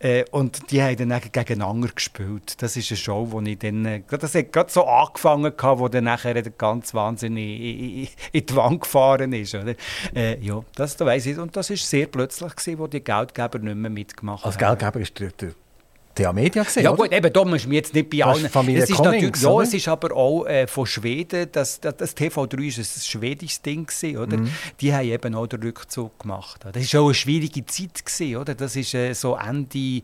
Äh, 0.00 0.24
und 0.32 0.70
die 0.70 0.82
haben 0.82 0.96
dann 0.96 1.20
gegeneinander 1.20 1.88
gespielt. 1.88 2.60
Das 2.60 2.76
ist 2.76 2.90
eine 2.90 2.98
Show, 2.98 3.28
wo 3.30 3.40
ich 3.40 3.58
dann, 3.58 3.84
äh, 3.84 4.02
das 4.08 4.34
hat 4.34 4.52
gerade 4.52 4.70
so 4.70 4.84
angefangen 4.84 5.52
hatte, 5.56 5.78
wo 5.78 5.88
dann 5.88 6.04
nachher 6.04 6.34
der 6.34 6.50
ganz 6.50 6.92
wahnsinnig 6.92 7.60
in, 7.60 7.78
in, 8.02 8.08
in 8.32 8.46
die 8.46 8.56
Wand 8.56 8.82
gefahren 8.82 9.32
ist. 9.32 9.54
Oder? 9.54 9.74
Äh, 10.14 10.38
ja, 10.40 10.62
das 10.74 10.96
da 10.96 11.06
weiss 11.06 11.26
ich. 11.26 11.38
Und 11.38 11.56
das 11.56 11.70
war 11.70 11.76
sehr 11.76 12.06
plötzlich, 12.06 12.56
gewesen, 12.56 12.78
wo 12.78 12.86
die 12.86 13.02
Geldgeber 13.02 13.58
nicht 13.58 13.76
mehr 13.76 13.90
mitgemacht 13.90 14.44
Als 14.44 14.56
haben. 14.56 14.78
Geldgeber 14.78 15.00
ist 15.00 15.18
der, 15.20 15.30
der 15.30 15.54
TA 16.14 16.32
Media 16.32 16.62
gesehen, 16.62 16.84
Ja 16.84 16.92
oder? 16.92 17.02
gut, 17.04 17.12
eben, 17.12 17.32
da 17.32 17.44
muss 17.44 17.64
man 17.64 17.72
jetzt 17.74 17.94
nicht 17.94 18.08
bei 18.10 18.18
Das 18.18 18.26
allen... 18.28 18.44
ist 18.44 18.52
Familie 18.52 18.82
es 18.82 18.90
ist 18.90 18.98
natürlich, 19.02 19.36
ja, 19.42 19.48
oder? 19.48 19.64
es 19.64 19.74
ist 19.74 19.88
aber 19.88 20.16
auch 20.16 20.46
äh, 20.46 20.66
von 20.66 20.86
Schweden, 20.86 21.48
das, 21.52 21.80
das, 21.80 21.96
das 21.96 22.16
TV3 22.16 22.66
ist 22.66 22.78
ein 22.78 23.00
schwedisches 23.02 23.62
Ding 23.62 23.86
gewesen, 23.86 24.18
oder? 24.18 24.36
Mhm. 24.36 24.50
Die 24.80 24.94
haben 24.94 25.06
eben 25.06 25.34
auch 25.34 25.46
den 25.46 25.62
Rückzug 25.62 26.18
gemacht. 26.18 26.60
Das 26.72 26.94
war 26.94 27.00
auch 27.00 27.06
eine 27.06 27.14
schwierige 27.14 27.66
Zeit, 27.66 28.04
gewesen, 28.04 28.36
oder? 28.36 28.54
Das 28.54 28.76
ist 28.76 28.94
äh, 28.94 29.12
so 29.12 29.36
Ende... 29.36 30.02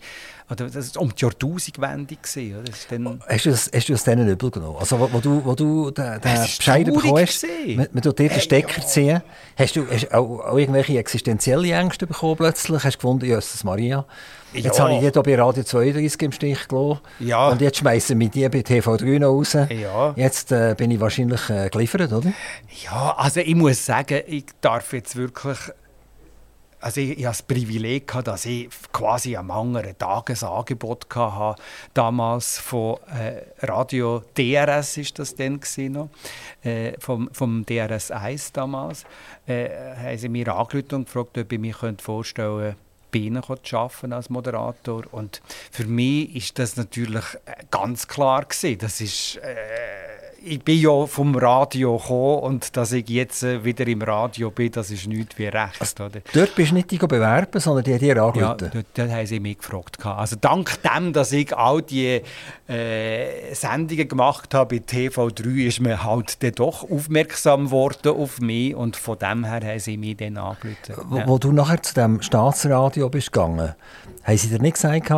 Oder 0.51 0.65
das 0.67 0.87
ist 0.87 0.97
um 0.97 1.15
die 1.15 1.23
Jahrtausendwende 1.23 2.17
gewesen, 2.17 2.55
oder? 2.57 2.65
Das 2.65 2.79
ist 2.81 2.91
dann, 2.91 3.21
Hast 3.29 3.47
du 3.47 3.51
das, 3.51 3.71
hast 3.73 3.89
du 3.89 3.93
das 3.93 4.03
denen 4.03 4.29
übel 4.29 4.51
genommen? 4.51 4.79
Also, 4.81 4.99
wo, 4.99 5.09
wo 5.13 5.21
du, 5.21 5.45
wo 5.45 5.55
du 5.55 5.91
den, 5.93 6.21
den 6.21 6.21
Bescheid 6.21 6.87
traurig 6.87 7.03
bekommen 7.03 7.23
hast, 7.23 7.43
gewesen. 7.43 7.77
man, 7.77 7.89
man 7.93 8.03
tut 8.03 8.19
dir 8.19 8.25
den 8.25 8.31
Hey, 8.31 8.41
Stecker 8.41 8.81
ja. 8.81 8.87
ziehen, 8.87 9.23
hast 9.57 9.77
du 9.77 9.87
hast 9.89 10.13
auch, 10.13 10.41
auch 10.41 10.59
irgendwelche 10.59 10.99
existenzielle 10.99 11.71
Ängste 11.73 12.07
bekommen 12.09 12.37
plötzlich? 12.37 12.83
Hast 12.83 12.95
du 12.97 12.99
gefunden, 12.99 13.27
Jesus 13.27 13.63
Maria, 13.63 14.05
jetzt 14.53 14.79
Ja. 14.79 14.85
habe 14.85 14.95
ich 14.95 15.01
die 15.01 15.11
hier 15.11 15.23
bei 15.23 15.37
Radio 15.43 15.63
32 15.63 16.23
im 16.23 16.33
Stich 16.33 16.69
gelassen 16.69 17.01
Ja. 17.19 17.49
und 17.49 17.61
jetzt 17.61 17.79
schmeißen 17.79 18.19
wir 18.19 18.29
die 18.29 18.49
bei 18.49 18.61
TV3 18.61 19.19
noch 19.19 19.29
raus. 19.29 19.53
Ja. 19.55 20.13
Jetzt 20.17 20.53
äh, 20.53 20.75
bin 20.77 20.91
ich 20.91 21.01
wahrscheinlich 21.01 21.49
äh, 21.51 21.69
geliefert, 21.71 22.13
oder? 22.13 22.33
Ja, 22.85 23.15
also 23.17 23.41
ich 23.41 23.55
muss 23.55 23.85
sagen, 23.85 24.21
ich 24.27 24.45
darf 24.61 24.93
jetzt 24.93 25.17
wirklich. 25.17 25.59
Also 26.83 27.03
ich, 27.03 27.11
ich 27.11 27.27
hatte 27.27 27.37
das 27.37 27.43
Privileg, 27.43 28.09
gehabt, 28.09 28.27
dass 28.29 28.47
ich 28.47 28.71
quasi 28.91 29.37
am 29.37 29.51
anderen 29.51 29.99
Tagesangebot 29.99 31.15
hatte, 31.15 31.61
damals 31.93 32.59
von 32.59 32.97
äh, 33.09 33.67
Radio 33.67 34.23
DRS 34.35 34.97
ist 34.97 35.19
das 35.19 35.37
gewesen 35.37 35.93
noch, 35.93 36.09
äh, 36.63 36.93
vom, 36.99 37.29
vom 37.35 37.67
DRS 37.67 38.11
1 38.11 38.53
damals, 38.53 39.05
äh, 39.47 39.69
haben 39.95 40.17
sie 40.17 40.31
mir 40.31 40.49
angerufen 40.55 40.95
und 40.95 41.05
gefragt, 41.05 41.37
ob 41.37 41.53
ich 41.53 41.59
mir 41.59 41.75
vorstellen 41.99 42.59
könnte, 42.61 42.77
zu 43.63 43.77
arbeiten 43.77 44.13
als 44.13 44.31
Moderator. 44.31 45.05
Und 45.13 45.43
für 45.71 45.85
mich 45.85 46.35
ist 46.35 46.59
das 46.59 46.77
natürlich 46.77 47.25
äh, 47.47 47.65
ganz 47.71 48.09
klar 48.09 48.45
gewesen. 48.45 48.79
Das 48.79 49.01
ist, 49.01 49.37
äh, 49.37 50.20
ich 50.43 50.63
bin 50.63 50.81
ja 50.81 51.07
vom 51.07 51.35
Radio 51.37 51.97
gekommen 51.97 52.41
und 52.41 52.77
dass 52.77 52.93
ich 52.93 53.09
jetzt 53.09 53.43
äh, 53.43 53.65
wieder 53.65 53.87
im 53.87 54.03
Radio 54.03 54.51
bin, 54.51 54.71
das 54.73 54.91
ist 54.91 55.07
nichts 55.07 55.39
wie 55.39 55.47
recht. 55.47 55.81
Also, 55.81 56.05
oder? 56.05 56.21
Dort 56.33 56.55
bist 56.55 56.71
du 56.71 56.75
nicht 56.75 56.89
bewerben, 56.89 57.61
sondern 57.61 57.85
die 57.85 57.93
haben 57.93 58.01
dir 58.01 58.23
angerufen? 58.23 58.71
Ja, 58.73 58.83
dort, 58.95 59.11
haben 59.11 59.27
sie 59.27 59.41
mich 59.41 59.59
gefragt. 59.59 60.05
Also 60.05 60.37
dank 60.41 60.79
dem, 60.83 61.13
dass 61.13 61.33
ich 61.33 61.57
all 61.57 61.83
die 61.83 62.21
äh, 62.69 63.55
Sendungen 63.55 64.09
gemacht 64.09 64.55
habe 64.55 64.77
bei 64.77 64.85
TV3, 64.85 65.67
ist 65.67 65.81
man 65.81 66.03
halt 66.03 66.43
dann 66.43 66.53
doch 66.53 66.91
aufmerksam 66.91 67.67
geworden 67.67 68.13
auf 68.17 68.41
mich 68.41 68.75
und 68.75 68.97
von 68.97 69.19
dem 69.19 69.45
her 69.45 69.61
haben 69.63 69.79
sie 69.79 69.97
mich 69.97 70.17
dann 70.17 70.37
angerufen. 70.37 70.77
Ja. 70.89 70.97
Wo, 71.09 71.23
wo 71.27 71.39
du 71.39 71.53
nachher 71.53 71.83
zu 71.83 71.95
dem 71.95 72.23
Staatsradio 72.23 73.09
bist 73.09 73.33
gegangen, 73.33 73.75
haben 74.25 74.37
sie 74.37 74.49
dir 74.49 74.61
nicht 74.61 74.75
gesagt, 74.75 75.11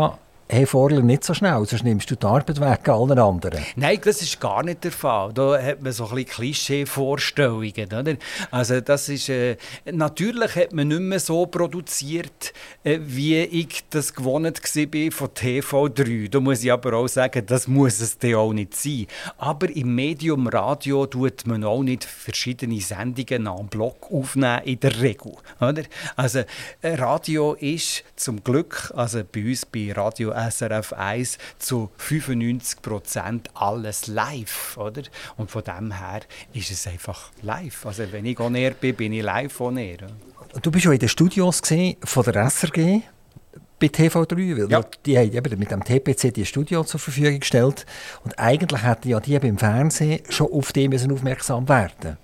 hey 0.52 0.66
Vorler, 0.66 1.00
nicht 1.00 1.24
so 1.24 1.32
schnell, 1.32 1.64
sonst 1.64 1.82
nimmst 1.82 2.10
du 2.10 2.14
die 2.14 2.26
Arbeit 2.26 2.60
weg 2.60 2.86
allen 2.86 3.18
anderen. 3.18 3.64
Nein, 3.74 3.98
das 4.04 4.20
ist 4.20 4.38
gar 4.38 4.62
nicht 4.62 4.84
der 4.84 4.92
Fall. 4.92 5.32
Da 5.32 5.58
hat 5.58 5.80
man 5.80 5.92
so 5.92 6.04
ein 6.04 6.14
bisschen 6.14 6.30
Klischee-Vorstellungen. 6.30 7.86
Oder? 7.86 8.16
Also 8.50 8.82
das 8.82 9.08
ist, 9.08 9.30
äh, 9.30 9.56
natürlich 9.90 10.54
hat 10.54 10.74
man 10.74 10.88
nicht 10.88 11.00
mehr 11.00 11.20
so 11.20 11.46
produziert, 11.46 12.52
äh, 12.84 12.98
wie 13.00 13.38
ich 13.38 13.82
das 13.88 14.12
gewohnt 14.12 14.60
war 14.62 15.10
von 15.10 15.28
TV3. 15.28 16.28
Da 16.28 16.38
muss 16.38 16.62
ich 16.62 16.70
aber 16.70 16.98
auch 16.98 17.08
sagen, 17.08 17.46
das 17.46 17.66
muss 17.66 18.00
es 18.00 18.18
dann 18.18 18.34
auch 18.34 18.52
nicht 18.52 18.74
sein. 18.74 19.06
Aber 19.38 19.74
im 19.74 19.94
Medium 19.94 20.48
Radio 20.48 21.06
tut 21.06 21.46
man 21.46 21.64
auch 21.64 21.82
nicht 21.82 22.04
verschiedene 22.04 22.78
Sendungen 22.78 23.46
am 23.46 23.68
Block 23.68 24.12
aufnehmen, 24.12 24.64
in 24.64 24.80
der 24.80 25.00
Regel. 25.00 25.32
Oder? 25.62 25.84
Also 26.14 26.40
äh, 26.82 26.94
Radio 26.96 27.54
ist 27.54 28.04
zum 28.16 28.44
Glück, 28.44 28.92
also 28.94 29.22
bei 29.24 29.44
uns 29.44 29.64
bei 29.64 29.90
Radio 29.92 30.41
SRF 30.50 30.92
1 30.92 31.38
zu 31.58 31.90
95% 31.98 33.40
alles 33.54 34.06
live, 34.06 34.76
oder? 34.76 35.02
Und 35.36 35.50
von 35.50 35.62
dem 35.64 35.92
her 35.92 36.20
ist 36.52 36.70
es 36.70 36.86
einfach 36.86 37.30
live. 37.42 37.86
Also 37.86 38.04
wenn 38.10 38.26
ich 38.26 38.38
on 38.40 38.54
air 38.54 38.72
bin, 38.72 38.94
bin 38.94 39.12
ich 39.12 39.22
live 39.22 39.60
on 39.60 39.76
air. 39.76 39.98
Du 40.60 40.70
bist 40.70 40.84
ja 40.84 40.92
in 40.92 40.98
den 40.98 41.08
Studios 41.08 41.62
von 42.04 42.24
der 42.24 42.50
SRG 42.50 43.02
bei 43.80 43.86
TV3, 43.88 44.56
weil 44.56 44.70
ja. 44.70 44.80
die 45.04 45.18
haben 45.18 45.32
eben 45.32 45.58
mit 45.58 45.70
dem 45.70 45.82
TPC 45.82 46.32
die 46.32 46.46
Studio 46.46 46.84
zur 46.84 47.00
Verfügung 47.00 47.40
gestellt 47.40 47.84
und 48.24 48.38
eigentlich 48.38 48.82
hätten 48.82 49.08
ja 49.08 49.18
die 49.18 49.38
beim 49.38 49.58
Fernsehen 49.58 50.20
schon 50.28 50.52
auf 50.52 50.72
die 50.72 50.88
aufmerksam 50.88 51.68
werden 51.68 52.16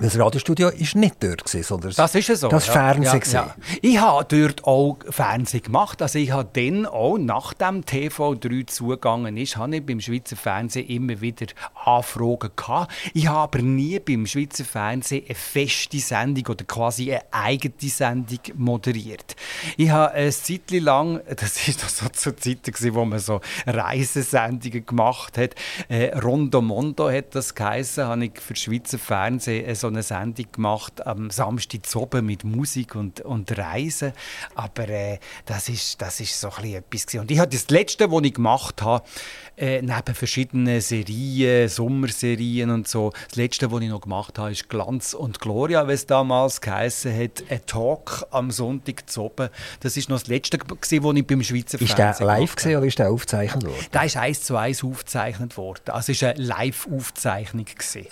das 0.00 0.18
Radiostudio 0.18 0.68
war 0.68 1.00
nicht 1.00 1.16
dort, 1.20 1.46
sondern 1.46 1.92
das 1.94 2.14
ist 2.14 2.40
so. 2.40 2.48
das 2.48 2.66
ja. 2.68 2.72
Fernsehen. 2.72 3.22
Ja, 3.32 3.46
ja. 3.46 3.54
Ich 3.82 4.00
habe 4.00 4.24
dort 4.24 4.64
auch 4.64 4.96
Fernsehen 5.10 5.62
gemacht. 5.62 6.00
Also 6.00 6.18
ich 6.18 6.32
habe 6.32 6.48
dann 6.52 6.86
auch, 6.86 7.18
nachdem 7.18 7.82
TV3 7.82 8.66
zugegangen 8.66 9.36
ist, 9.36 9.58
habe 9.58 9.76
ich 9.76 9.84
beim 9.84 10.00
Schweizer 10.00 10.36
Fernsehen 10.36 10.88
immer 10.88 11.20
wieder 11.20 11.46
Anfragen 11.84 12.50
gehabt. 12.56 12.92
Ich 13.12 13.28
habe 13.28 13.40
aber 13.40 13.58
nie 13.58 13.98
beim 13.98 14.26
Schweizer 14.26 14.64
Fernsehen 14.64 15.24
eine 15.26 15.34
feste 15.34 15.98
Sendung 15.98 16.46
oder 16.46 16.64
quasi 16.64 17.12
eine 17.12 17.22
eigene 17.30 17.74
Sendung 17.80 18.40
moderiert. 18.56 19.36
Ich 19.76 19.90
habe 19.90 20.12
eine 20.12 20.30
Zeit 20.30 20.70
lang, 20.70 21.20
das 21.28 21.68
war 21.68 21.88
so 21.88 22.08
zu 22.08 22.36
Zeiten, 22.36 22.94
wo 22.94 23.04
man 23.04 23.18
so 23.18 23.40
Reisesendungen 23.66 24.86
gemacht 24.86 25.36
hat, 25.36 25.54
äh, 25.88 26.16
Rondo 26.18 26.62
Mondo 26.62 27.10
hat 27.10 27.34
das 27.34 27.54
geheißen, 27.54 28.04
habe 28.06 28.24
ich 28.24 28.40
für 28.40 28.56
Schweizer 28.56 28.98
Fernsehen 28.98 29.74
so 29.74 29.89
eine 29.90 30.02
Sendung 30.02 30.46
gemacht 30.52 31.06
am 31.06 31.30
Samstag 31.30 31.80
oben 31.94 32.26
mit 32.26 32.44
Musik 32.44 32.94
und, 32.94 33.20
und 33.20 33.56
Reisen. 33.56 34.12
Aber 34.54 34.88
äh, 34.88 35.18
das 35.46 35.68
ist, 35.68 36.00
das 36.00 36.20
ist 36.20 36.40
so 36.40 36.50
ein 36.50 36.64
etwas 36.64 37.06
gewesen. 37.06 37.20
Und 37.20 37.30
ich 37.30 37.38
habe 37.38 37.50
das 37.50 37.68
Letzte, 37.68 38.10
was 38.10 38.22
ich 38.22 38.34
gemacht 38.34 38.82
habe, 38.82 39.04
äh, 39.60 39.82
neben 39.82 40.14
verschiedenen 40.14 40.80
Serien, 40.80 41.68
Sommerserien 41.68 42.70
und 42.70 42.88
so, 42.88 43.12
das 43.28 43.36
Letzte, 43.36 43.70
was 43.70 43.80
ich 43.82 43.88
noch 43.88 44.00
gemacht 44.00 44.38
habe, 44.38 44.52
ist 44.52 44.68
Glanz 44.68 45.14
und 45.14 45.40
Gloria, 45.40 45.86
wie 45.86 45.92
es 45.92 46.06
damals 46.06 46.60
geheißen 46.60 47.14
hat, 47.14 47.44
ein 47.48 47.60
Talk 47.66 48.26
am 48.30 48.50
Sonntag 48.50 49.04
oben. 49.16 49.50
Das 49.80 49.96
ist 49.96 50.08
noch 50.08 50.18
das 50.18 50.28
Letzte, 50.28 50.58
gewesen, 50.58 51.04
was 51.04 51.16
ich 51.16 51.26
beim 51.26 51.42
Schweizer 51.42 51.78
Fernsehen 51.78 52.10
Ist 52.10 52.18
der 52.20 52.26
live 52.26 52.56
gesehen 52.56 52.76
oder 52.78 52.86
ist 52.86 52.98
der 52.98 53.10
aufgezeichnet 53.10 53.64
worden? 53.64 53.86
Der 53.92 54.04
ist 54.04 54.16
eins 54.16 54.42
zu 54.42 54.56
eins 54.56 54.82
aufgezeichnet 54.82 55.56
worden. 55.56 55.82
Also 55.86 56.12
es 56.12 56.22
war 56.22 56.30
eine 56.30 56.42
Live-Aufzeichnung. 56.42 57.66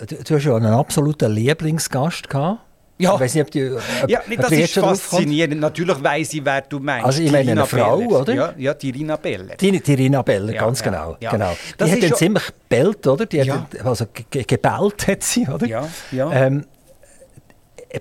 Du, 0.07 0.15
du 0.23 0.35
hast 0.35 0.43
ja 0.43 0.55
einen 0.55 0.67
absoluten 0.67 1.31
Lieblings 1.31 1.89
Lieblingsgast 1.89 2.29
gehabt? 2.29 2.68
Ja. 3.01 3.13
Ich 3.13 3.19
weiß 3.21 3.35
nicht, 3.35 3.43
ob 3.43 3.51
die, 3.51 3.71
ob, 3.71 4.09
ja, 4.09 4.21
das 4.37 4.51
ist 4.51 4.73
faszinierend. 4.73 5.61
Natürlich 5.61 6.03
weiss 6.03 6.33
ich, 6.33 6.43
wer 6.43 6.61
du 6.61 6.79
meinst. 6.79 7.05
Also 7.05 7.21
ich 7.21 7.31
meine 7.31 7.51
eine 7.51 7.65
Frau, 7.65 7.97
Beller. 7.97 8.19
oder? 8.21 8.33
Ja, 8.33 8.53
ja, 8.57 8.73
die 8.73 8.89
Rina 8.89 9.15
Beller. 9.15 9.55
Die, 9.55 9.79
die 9.79 9.93
Rina 9.93 10.21
Beller, 10.21 10.53
ja, 10.53 10.61
ganz 10.61 10.83
genau. 10.83 11.15
Ja, 11.21 11.31
genau. 11.31 11.55
Die 11.79 11.91
hat 11.91 12.03
dann 12.03 12.15
ziemlich 12.15 12.43
gebellt, 12.47 13.07
oder? 13.07 13.25
Die 13.25 13.37
ja. 13.37 13.67
hat, 13.73 13.85
also 13.85 14.05
gebellt 14.13 15.07
hat 15.07 15.23
sie, 15.23 15.47
oder? 15.47 15.65
Ja, 15.65 15.87
ja. 16.11 16.31
Ähm, 16.33 16.65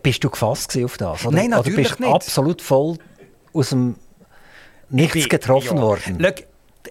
bist 0.02 0.24
du 0.24 0.30
gefasst 0.30 0.76
auf 0.82 0.96
das? 0.96 1.24
Oder? 1.24 1.36
Nein, 1.36 1.50
natürlich 1.50 1.78
oder 1.78 1.88
bist 1.88 2.00
nicht. 2.00 2.12
absolut 2.12 2.60
voll 2.60 2.98
aus 3.52 3.70
dem 3.70 3.94
Nichts 4.90 5.12
bin, 5.12 5.28
getroffen 5.28 5.76
ja. 5.76 5.82
worden? 5.82 6.18
Schau, 6.20 6.44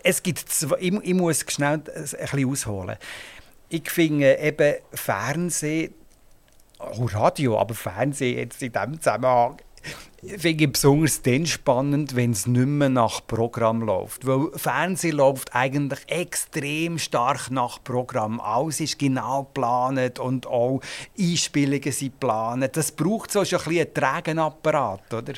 es 0.04 0.24
gibt 0.24 0.40
zwei, 0.40 0.78
ich, 0.80 0.94
ich 0.94 1.14
muss 1.14 1.44
schnell 1.50 1.74
ein 1.74 1.82
bisschen 1.84 2.50
ausholen. 2.50 2.96
Ich 3.68 3.90
finde 3.92 4.38
eben 4.40 4.76
Fernsehen 4.94 5.94
auch 6.80 7.14
Radio, 7.14 7.60
aber 7.60 7.74
Fernsehen 7.74 8.38
jetzt 8.38 8.62
in 8.62 8.72
diesem 8.72 9.02
Zusammenhang 9.02 9.58
finde 10.24 10.64
ich 10.64 10.72
besonders 10.72 11.22
dann 11.22 11.46
spannend, 11.46 12.16
wenn 12.16 12.32
es 12.32 12.48
nicht 12.48 12.66
mehr 12.66 12.90
nach 12.90 13.26
Programm 13.28 13.82
läuft. 13.82 14.26
Weil 14.26 14.50
Fernsehen 14.56 15.18
läuft 15.18 15.54
eigentlich 15.54 16.00
extrem 16.08 16.98
stark 16.98 17.52
nach 17.52 17.84
Programm. 17.84 18.42
Alles 18.42 18.80
ist 18.80 18.98
genau 18.98 19.44
geplant 19.44 20.20
und 20.20 20.48
auch 20.48 20.82
Einspielungen 21.20 21.92
sind 21.92 22.20
geplant. 22.20 22.76
Das 22.76 22.92
braucht 22.92 23.32
so 23.32 23.40
ein 23.40 23.44
bisschen 23.44 23.70
einen 23.70 23.94
trägen. 23.94 24.40
Oder? 24.40 25.34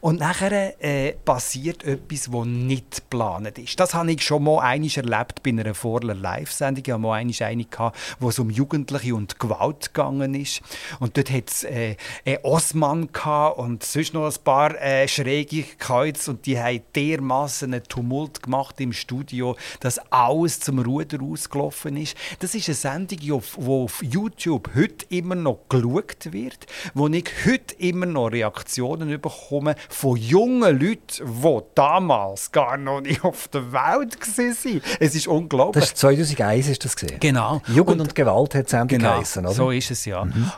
Und 0.00 0.20
nachher 0.20 0.80
äh, 0.82 1.12
passiert 1.24 1.82
etwas, 1.82 2.30
das 2.30 2.44
nicht 2.46 2.96
geplant 2.96 3.58
ist. 3.58 3.80
Das 3.80 3.94
habe 3.94 4.12
ich 4.12 4.22
schon 4.22 4.44
mal 4.44 4.60
einmal 4.60 4.90
erlebt 4.94 5.42
bei 5.42 5.50
einer 5.50 5.74
Vorler 5.74 6.14
Live-Sendung. 6.14 6.84
Ich 6.86 6.92
hatte 6.92 7.02
mal 7.02 7.14
einmal 7.14 7.34
eine, 7.40 7.64
gehabt, 7.64 7.98
wo 8.20 8.28
es 8.28 8.38
um 8.38 8.50
Jugendliche 8.50 9.14
und 9.14 9.40
Gewalt 9.40 9.92
gegangen 9.92 10.34
ist. 10.34 10.62
Und 11.00 11.16
dort 11.16 11.30
hat 11.30 11.50
es 11.50 11.64
äh, 11.64 11.96
Osman 12.42 13.08
und 13.56 13.82
sonst 13.82 14.14
noch 14.14 14.29
ein 14.30 14.44
paar 14.44 14.80
äh, 14.80 15.08
schräge 15.08 15.64
Kreuz 15.78 16.28
und 16.28 16.46
die 16.46 16.58
haben 16.58 16.80
dermaßen 16.94 17.72
einen 17.72 17.82
Tumult 17.84 18.42
gemacht 18.42 18.80
im 18.80 18.92
Studio, 18.92 19.56
dass 19.80 19.98
alles 20.10 20.60
zum 20.60 20.78
Ruder 20.78 21.22
ausgelaufen 21.22 21.96
ist. 21.96 22.16
Das 22.38 22.54
ist 22.54 22.68
eine 22.68 22.74
Sendung, 22.74 23.18
die 23.18 23.32
auf, 23.32 23.58
auf 23.58 24.02
YouTube 24.02 24.70
heute 24.74 25.06
immer 25.08 25.34
noch 25.34 25.60
geschaut 25.68 26.32
wird, 26.32 26.66
wo 26.94 27.08
ich 27.08 27.28
heute 27.46 27.74
immer 27.78 28.06
noch 28.06 28.28
Reaktionen 28.28 29.20
bekomme 29.20 29.74
von 29.88 30.16
jungen 30.16 30.78
Leuten, 30.80 31.42
die 31.42 31.58
damals 31.74 32.52
gar 32.52 32.76
noch 32.76 33.00
nicht 33.00 33.24
auf 33.24 33.48
der 33.48 33.72
Welt 33.72 34.18
waren. 34.20 34.82
Es 35.00 35.14
ist 35.14 35.26
unglaublich. 35.26 35.84
Das 35.84 35.92
ist 35.92 35.98
2001 35.98 36.68
ist 36.68 36.84
das 36.84 36.96
gesehen. 36.96 37.20
Genau. 37.20 37.62
Jugend 37.68 38.00
und, 38.00 38.08
und 38.08 38.14
Gewalt 38.14 38.54
hat 38.54 38.66
es 38.66 38.70
genau, 38.70 38.86
geheißen, 38.86 39.44
oder? 39.44 39.54
So 39.54 39.70
ist 39.70 39.90
es 39.90 40.04
ja. 40.04 40.24
Mhm. 40.24 40.50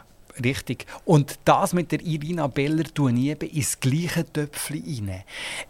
Richtig. 0.43 0.87
Und 1.05 1.39
das 1.45 1.73
mit 1.75 1.93
der 1.93 2.01
Irina 2.01 2.47
Beller 2.47 2.85
ich 2.97 3.17
eben 3.17 3.49
ins 3.49 3.79
gleiche 3.81 4.25
Töpfchen 4.33 5.09
rein. 5.09 5.25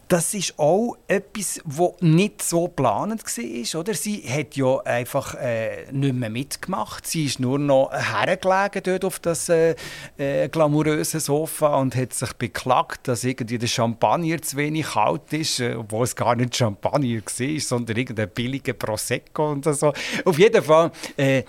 Das 0.07 0.35
ist 0.35 0.59
auch 0.59 0.97
etwas, 1.09 1.61
das 1.65 1.93
nicht 2.01 2.43
so 2.43 2.67
geplant 2.67 3.23
war. 3.23 3.81
Oder? 3.81 3.95
Sie 3.95 4.23
hat 4.29 4.57
ja 4.57 4.79
einfach 4.81 5.35
äh, 5.35 5.91
nicht 5.91 6.15
mehr 6.15 6.31
mitgemacht. 6.31 7.07
Sie 7.07 7.25
ist 7.25 7.41
nur 7.41 7.59
noch 7.59 7.91
hergelegen 7.93 8.83
dort 8.85 9.05
auf 9.05 9.19
das 9.19 9.49
äh, 9.49 9.75
äh, 10.17 10.49
glamouröse 10.49 11.19
Sofa 11.19 11.77
und 11.79 11.97
hat 11.97 12.13
sich 12.13 12.33
beklagt, 12.35 13.09
dass 13.09 13.25
irgendwie 13.25 13.59
der 13.59 13.67
Champagner 13.67 14.41
zu 14.43 14.57
wenig 14.57 14.87
kalt 14.87 15.33
ist, 15.33 15.61
äh, 15.61 15.75
obwohl 15.75 16.05
es 16.05 16.15
gar 16.15 16.37
nicht 16.37 16.57
Champagner 16.57 17.21
war, 17.21 17.61
sondern 17.61 17.97
irgendein 17.97 18.29
billiger 18.31 18.75
Prosecco 18.75 19.51
und 19.51 19.65
so. 19.65 19.93
Auf 20.25 20.39
jeden 20.39 20.63
Fall 20.63 20.93
äh, 21.17 21.43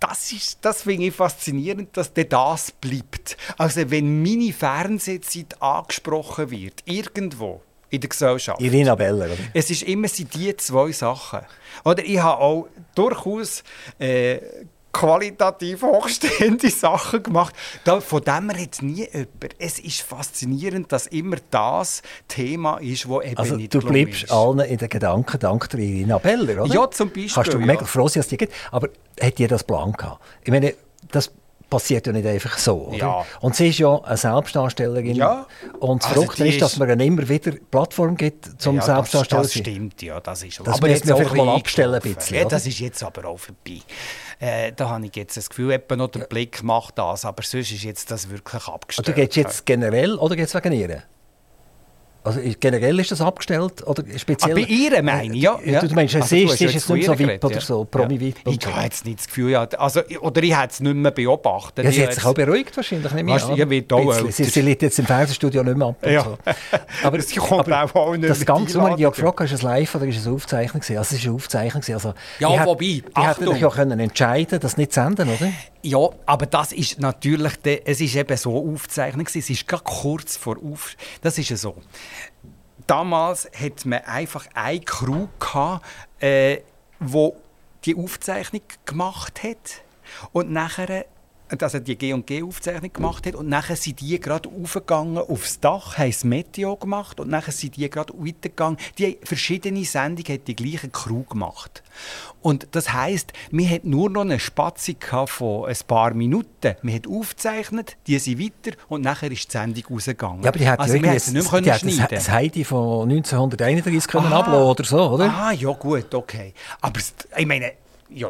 das, 0.00 0.32
ist, 0.32 0.58
das 0.62 0.82
finde 0.82 1.06
ich 1.06 1.14
faszinierend, 1.14 1.96
dass 1.96 2.12
das 2.12 2.72
bleibt. 2.72 3.36
Also 3.58 3.90
wenn 3.90 4.22
meine 4.22 4.52
Fernsehzeit 4.52 5.60
angesprochen 5.62 6.50
wird, 6.50 6.82
irgendwo 6.86 7.60
in 7.90 8.00
der 8.00 8.08
Gesellschaft. 8.08 8.60
Irina 8.60 8.94
Beller, 8.94 9.26
oder? 9.26 9.36
Es 9.52 9.70
ist 9.70 9.82
immer 9.82 10.08
die 10.08 10.56
zwei 10.56 10.92
Sachen. 10.92 11.40
Oder 11.84 12.04
ich 12.04 12.18
habe 12.18 12.40
auch 12.40 12.68
durchaus 12.94 13.62
äh, 13.98 14.38
qualitativ 14.92 15.82
hochstehende 15.82 16.70
Sachen 16.70 17.22
gemacht. 17.22 17.54
Da, 17.84 18.00
von 18.00 18.22
dem 18.22 18.50
redet 18.50 18.82
nie 18.82 19.08
jemand. 19.12 19.54
Es 19.58 19.78
ist 19.78 20.02
faszinierend, 20.02 20.90
dass 20.92 21.06
immer 21.06 21.36
das 21.50 22.02
Thema 22.28 22.78
ist, 22.78 23.04
das 23.04 23.24
eben 23.24 23.36
also, 23.36 23.56
nicht 23.56 23.74
du 23.74 23.80
bleibst 23.80 24.24
ist. 24.24 24.32
allen 24.32 24.60
in 24.60 24.78
den 24.78 24.88
Gedanken 24.88 25.38
dank 25.38 25.68
der 25.70 25.80
Irina 25.80 26.18
Beller, 26.18 26.64
oder? 26.64 26.74
Ja, 26.74 26.90
zum 26.90 27.08
Beispiel. 27.08 27.30
Kannst 27.32 27.52
du 27.52 27.58
ja. 27.58 27.66
mega 27.66 27.84
froh 27.84 28.08
sein, 28.08 28.20
dass 28.20 28.28
die 28.28 28.36
gibt. 28.36 28.52
Aber 28.70 28.88
hat 29.20 29.38
die 29.38 29.46
das 29.46 29.64
Plan 29.64 29.92
gehabt? 29.92 30.20
Ich 30.42 30.50
meine, 30.50 30.74
das 31.10 31.30
passiert 31.70 32.06
ja 32.06 32.12
nicht 32.12 32.26
einfach 32.26 32.58
so. 32.58 32.88
Oder? 32.88 32.96
Ja. 32.96 33.26
Und 33.40 33.54
sie 33.54 33.68
ist 33.68 33.78
ja 33.78 33.96
eine 34.02 34.16
Selbstdarstellerin. 34.16 35.14
Ja. 35.14 35.46
Und 35.78 36.02
das 36.02 36.10
Also 36.10 36.22
Verrückte 36.22 36.48
ist, 36.48 36.60
dass 36.60 36.76
man 36.76 36.88
dann 36.88 37.00
immer 37.00 37.26
wieder 37.28 37.52
Plattform 37.70 38.16
gibt 38.16 38.60
zum 38.60 38.76
ja, 38.76 38.82
Selbstdarstellen. 38.82 39.42
Das, 39.44 39.52
das 39.52 39.60
stimmt, 39.60 40.02
ja, 40.02 40.20
das 40.20 40.42
ist 40.42 40.60
Das 40.64 40.82
wir 40.82 41.14
auch 41.14 41.18
vielleicht 41.18 41.36
mal 41.36 41.56
abstellen 41.56 41.94
ein 41.94 42.00
bisschen 42.00 42.36
Ja, 42.36 42.44
das 42.44 42.66
ist 42.66 42.80
jetzt 42.80 43.02
aber 43.02 43.28
auch 43.28 43.38
vorbei. 43.38 43.80
Äh, 44.40 44.72
da 44.72 44.88
habe 44.88 45.04
ich 45.04 45.14
jetzt 45.16 45.36
das 45.36 45.50
Gefühl, 45.50 45.70
etwa 45.72 45.96
noch 45.96 46.08
der 46.08 46.20
Blick 46.20 46.62
macht 46.62 46.96
das, 46.98 47.26
aber 47.26 47.42
sonst 47.42 47.70
ist 47.72 47.84
jetzt 47.84 48.10
das 48.10 48.30
wirklich 48.30 48.66
Und 48.66 48.74
abgestellt. 48.74 49.08
du 49.08 49.12
gehst 49.12 49.36
jetzt 49.36 49.66
generell 49.66 50.16
oder 50.16 50.34
geht's 50.34 50.54
wegen 50.54 50.72
ihr? 50.72 51.02
Also 52.22 52.40
generell 52.60 53.00
ist 53.00 53.10
das 53.10 53.20
abgestellt 53.22 53.86
oder 53.86 54.02
speziell? 54.16 54.52
Ah, 54.52 54.54
bei 54.54 54.60
ihr 54.62 55.02
meine 55.02 55.34
ich, 55.34 55.42
ja. 55.42 55.58
Du, 55.80 55.88
du 55.88 55.94
meinst, 55.94 56.14
Also, 56.16 56.36
du 56.36 56.42
ist, 56.42 56.50
hast 56.50 56.58
sie 56.58 56.64
ist 56.66 56.74
jetzt 56.74 56.90
nicht 56.90 57.06
so 57.06 57.18
VIP 57.18 57.42
oder 57.44 57.54
ja. 57.54 57.60
so, 57.62 57.84
Promi-VIP. 57.84 58.36
Ja. 58.46 58.52
Ich 58.52 58.66
habe 58.66 58.84
jetzt 58.84 59.04
nicht 59.06 59.20
das 59.20 59.26
Gefühl, 59.26 59.50
ja, 59.52 59.64
also, 59.78 60.02
oder 60.20 60.42
ich 60.42 60.54
habe 60.54 60.68
es 60.70 60.80
nicht 60.80 60.94
mehr 60.96 61.10
beobachtet. 61.12 61.84
Ja, 61.84 61.90
sie 61.90 62.00
Ich 62.00 62.06
hat 62.06 62.14
sich 62.14 62.24
auch 62.26 62.34
beruhigt 62.34 62.76
wahrscheinlich, 62.76 63.12
nehme 63.14 63.36
ich 63.36 63.42
Weißt 63.42 63.70
wird 63.70 63.92
auch. 63.92 64.12
Sie, 64.30 64.44
sie 64.44 64.60
liegt 64.60 64.82
jetzt 64.82 64.98
im 64.98 65.06
Fernsehstudio 65.06 65.62
nicht 65.62 65.76
mehr 65.78 65.86
ab. 65.88 65.96
Ja. 66.06 66.24
So. 66.24 66.38
Aber, 67.06 67.20
Sie 67.22 67.36
kommt 67.36 67.72
auch 67.72 67.94
auch 67.94 68.14
nicht 68.16 68.28
das 68.28 68.40
mit 68.40 68.48
Ganze, 68.48 68.66
was 68.66 68.74
ich 68.74 68.80
Einladungen. 68.80 69.12
gefragt 69.12 69.36
habe, 69.40 69.44
ist 69.44 69.52
es 69.52 69.62
live 69.62 69.94
oder 69.94 70.06
ist 70.06 70.18
es 70.18 70.26
eine 70.26 70.34
Aufzeichnung? 70.34 70.80
gewesen? 70.82 70.98
Also 70.98 71.14
es 71.14 71.20
ist 71.20 71.26
eine 71.26 71.34
Aufzeichnung. 71.36 71.82
Also, 71.94 72.14
Ja, 72.38 72.66
wobei, 72.66 72.84
Die 72.84 72.96
hätten 72.96 73.10
Achtung. 73.14 73.56
ja 73.56 73.68
können 73.70 73.98
entscheiden 74.00 74.60
das 74.60 74.76
nicht 74.76 74.92
zu 74.92 75.00
senden, 75.00 75.28
oder? 75.28 75.50
Ja, 75.82 76.10
aber 76.26 76.46
das 76.46 76.72
ist 76.72 77.00
natürlich, 77.00 77.56
de, 77.56 77.82
es 77.84 78.00
ist 78.00 78.14
eben 78.14 78.36
so 78.36 78.72
aufgezeichnet. 78.72 79.34
Es 79.34 79.48
ist 79.48 79.66
gerade 79.66 79.84
kurz 79.84 80.36
vor 80.36 80.56
auf. 80.62 80.94
Das 81.22 81.38
ist 81.38 81.48
ja 81.48 81.56
so. 81.56 81.76
Damals 82.86 83.48
hat 83.58 83.86
man 83.86 84.00
einfach 84.00 84.46
eine 84.52 84.80
Crew 84.80 85.28
gehabt, 85.38 85.86
äh, 86.20 86.58
wo 86.98 87.36
die 87.84 87.96
Aufzeichnung 87.96 88.62
gemacht 88.84 89.42
hat 89.42 89.82
und 90.32 90.50
nachher 90.50 91.06
also 91.58 91.78
die 91.80 91.96
G&G 91.96 92.42
Aufzeichnung 92.42 92.92
gemacht 92.92 93.26
hat 93.26 93.34
und 93.34 93.48
nachher 93.48 93.76
sind 93.76 94.00
die 94.00 94.18
gerade 94.20 94.48
aufgegangen 94.48 95.18
aufs 95.18 95.58
Dach, 95.60 95.98
haben 95.98 96.10
das 96.10 96.24
Meteo 96.24 96.76
gemacht 96.76 97.18
und 97.20 97.28
nachher 97.28 97.52
sind 97.52 97.76
die 97.76 97.88
gerade 97.90 98.12
weitergegangen. 98.16 98.78
Die 98.98 99.06
haben 99.06 99.16
verschiedene 99.24 99.84
Sendungen 99.84 100.32
hat 100.34 100.46
die 100.48 100.56
gleiche 100.56 100.88
Crew 100.88 101.22
gemacht. 101.24 101.82
Und 102.42 102.68
das 102.72 102.92
heisst, 102.92 103.32
wir 103.50 103.68
hatten 103.68 103.90
nur 103.90 104.08
noch 104.08 104.22
eine 104.22 104.38
gehabt 104.38 105.30
von 105.30 105.66
ein 105.68 105.76
paar 105.86 106.14
Minuten. 106.14 106.76
Wir 106.82 106.94
haben 106.94 107.14
aufgezeichnet, 107.18 107.96
die 108.06 108.18
sind 108.18 108.38
weiter 108.40 108.76
und 108.88 109.02
nachher 109.02 109.30
ist 109.30 109.48
die 109.48 109.58
Sendung 109.58 109.84
rausgegangen. 109.90 110.42
Ja, 110.42 110.48
aber 110.48 110.58
die 110.58 110.68
hat 110.68 110.80
also 110.80 110.94
ja 110.94 111.02
wir 111.02 111.10
hätten 111.10 111.32
nicht 111.34 111.52
mehr 111.52 111.60
die 111.60 111.72
hat 111.72 111.80
schneiden. 111.80 112.06
das 112.10 112.30
Heidi 112.30 112.64
von 112.64 113.08
1931 113.10 114.06
können 114.10 114.26
Aha. 114.26 114.38
ablassen 114.40 114.62
oder 114.66 114.84
so, 114.84 115.10
oder? 115.10 115.24
Ah, 115.34 115.52
ja 115.52 115.70
gut, 115.72 116.14
okay. 116.14 116.54
Aber 116.80 116.98
es- 117.00 117.14
ich 117.36 117.46
meine, 117.46 117.72
ja, 118.08 118.28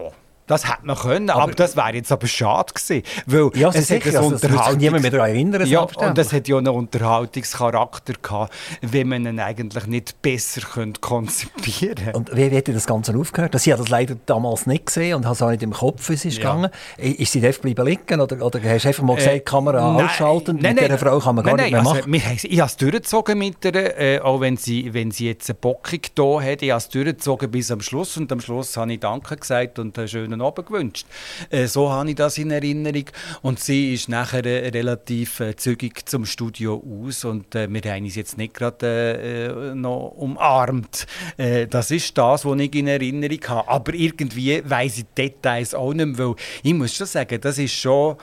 das 0.51 0.68
hätte 0.68 0.84
man 0.84 0.96
können, 0.96 1.30
aber, 1.30 1.53
das 1.53 1.76
wäre 1.76 1.94
jetzt 1.94 2.11
aber 2.12 2.26
schade 2.26 2.72
gewesen. 2.74 3.03
Weil 3.26 3.51
Ja, 3.55 3.68
es 3.70 3.86
sicher, 3.88 4.09
hat 4.11 4.16
also 4.16 4.36
sich 4.36 4.76
niemand 4.78 5.03
mehr 5.03 5.11
daran 5.11 5.30
erinnern, 5.30 5.66
Ja, 5.66 5.80
und 5.82 6.18
das 6.18 6.32
hat 6.32 6.48
ja 6.48 6.57
einen 6.59 6.68
Unterhaltungscharakter 6.68 8.14
gehabt, 8.20 8.53
wenn 8.82 9.09
man 9.09 9.26
ihn 9.26 9.40
eigentlich 9.40 9.86
nicht 9.86 10.20
besser 10.22 10.62
könnte 10.62 11.01
konzipieren 11.01 11.94
könnte. 11.96 12.12
Und 12.18 12.36
wie 12.36 12.57
hat 12.57 12.68
das 12.68 12.86
Ganze 12.86 13.16
aufgehört? 13.16 13.59
Sie 13.61 13.72
hat 13.72 13.80
das 13.80 13.88
leider 13.88 14.16
damals 14.26 14.66
nicht 14.66 14.86
gesehen 14.86 15.14
und 15.16 15.26
hat 15.26 15.34
es 15.34 15.42
auch 15.42 15.51
nicht 15.51 15.62
im 15.62 15.72
Kopf, 15.72 16.09
wie 16.09 16.14
es 16.14 16.24
ist 16.24 16.38
Ja. 16.38 16.53
gegangen. 16.55 16.70
Ist 16.98 17.32
sie 17.32 17.40
dort 17.40 17.61
bleiben 17.62 17.86
liegen 17.86 18.20
oder, 18.20 18.44
oder 18.44 18.61
hast 18.62 18.84
du 18.84 18.88
einfach 18.88 19.03
mal 19.03 19.16
gesagt, 19.16 19.46
Kamera 19.46 19.92
Nein, 19.92 20.07
ausschalten? 20.07 20.57
nein, 20.57 20.74
mit 20.74 20.82
nein. 20.82 20.84
dieser 20.86 20.98
Frau 20.98 21.18
kann 21.18 21.34
man 21.36 21.44
gar 21.44 21.57
Nein, 21.57 21.64
nicht 21.66 21.72
mehr 21.72 21.82
nein, 21.82 22.03
machen. 22.11 22.30
Also, 22.30 22.48
ich 22.48 22.61
habe 22.61 22.68
es 22.70 22.76
durchgezogen 22.76 23.38
mit 23.38 23.64
ihr, 23.64 23.98
äh, 23.98 24.20
auch 24.20 24.40
wenn 24.40 24.57
sie, 24.57 24.92
wenn 24.94 25.11
sie 25.11 25.26
jetzt 25.26 25.48
eine 25.51 25.55
Bockung 25.61 26.01
da 26.14 26.40
hat. 26.42 26.62
Ich 26.62 26.70
habe 26.70 26.78
es 26.78 26.88
durchgezogen 26.88 27.51
bis 27.51 27.70
am 27.70 27.80
Schluss 27.80 28.16
und 28.16 28.30
am 28.32 28.40
Schluss 28.40 28.76
habe 28.76 28.92
ich 28.92 29.01
Danke 29.01 29.36
gesagt 29.36 29.78
und 29.78 29.98
einen 29.98 30.09
schönen 30.09 30.39
Abend 30.43 30.66
gewünscht. 30.66 31.07
Äh, 31.51 31.66
so 31.66 31.91
habe 31.91 32.11
ich 32.11 32.16
das 32.16 32.38
in 32.38 32.51
Erinnerung. 32.51 33.05
Und 33.43 33.61
sie 33.61 33.95
ist 33.95 34.09
nachher 34.09 34.45
äh, 34.45 34.68
relativ 34.68 35.41
äh, 35.41 35.57
zügig 35.57 36.09
zum 36.09 36.24
Studio 36.24 36.82
aus 36.82 37.24
und 37.24 37.55
äh, 37.55 37.68
wir 37.68 37.93
haben 37.93 38.05
uns 38.05 38.16
jetzt 38.16 38.38
nicht 38.38 38.55
gerade 38.55 39.72
äh, 39.72 39.74
noch 39.74 40.14
umarmt. 40.16 41.07
Das 41.36 41.91
ist 41.91 42.16
das, 42.16 42.45
was 42.45 42.61
ich 42.61 42.74
in 42.74 42.86
Erinnerung 42.86 43.41
habe. 43.49 43.68
Aber 43.68 43.95
irgendwie 43.95 44.62
weiss 44.68 44.99
ich 44.99 45.07
die 45.16 45.22
Details 45.22 45.74
auch 45.74 45.93
nicht 45.93 46.07
mehr, 46.07 46.18
weil 46.18 46.34
ich 46.62 46.74
muss 46.74 46.95
schon 46.95 47.07
sagen, 47.07 47.41
das 47.41 47.59
ist 47.59 47.74
schon... 47.74 48.16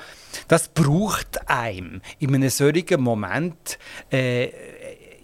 Das 0.47 0.67
braucht 0.67 1.49
einem. 1.49 2.01
In 2.19 2.35
einem 2.35 2.49
solchen 2.49 3.01
Moment 3.01 3.79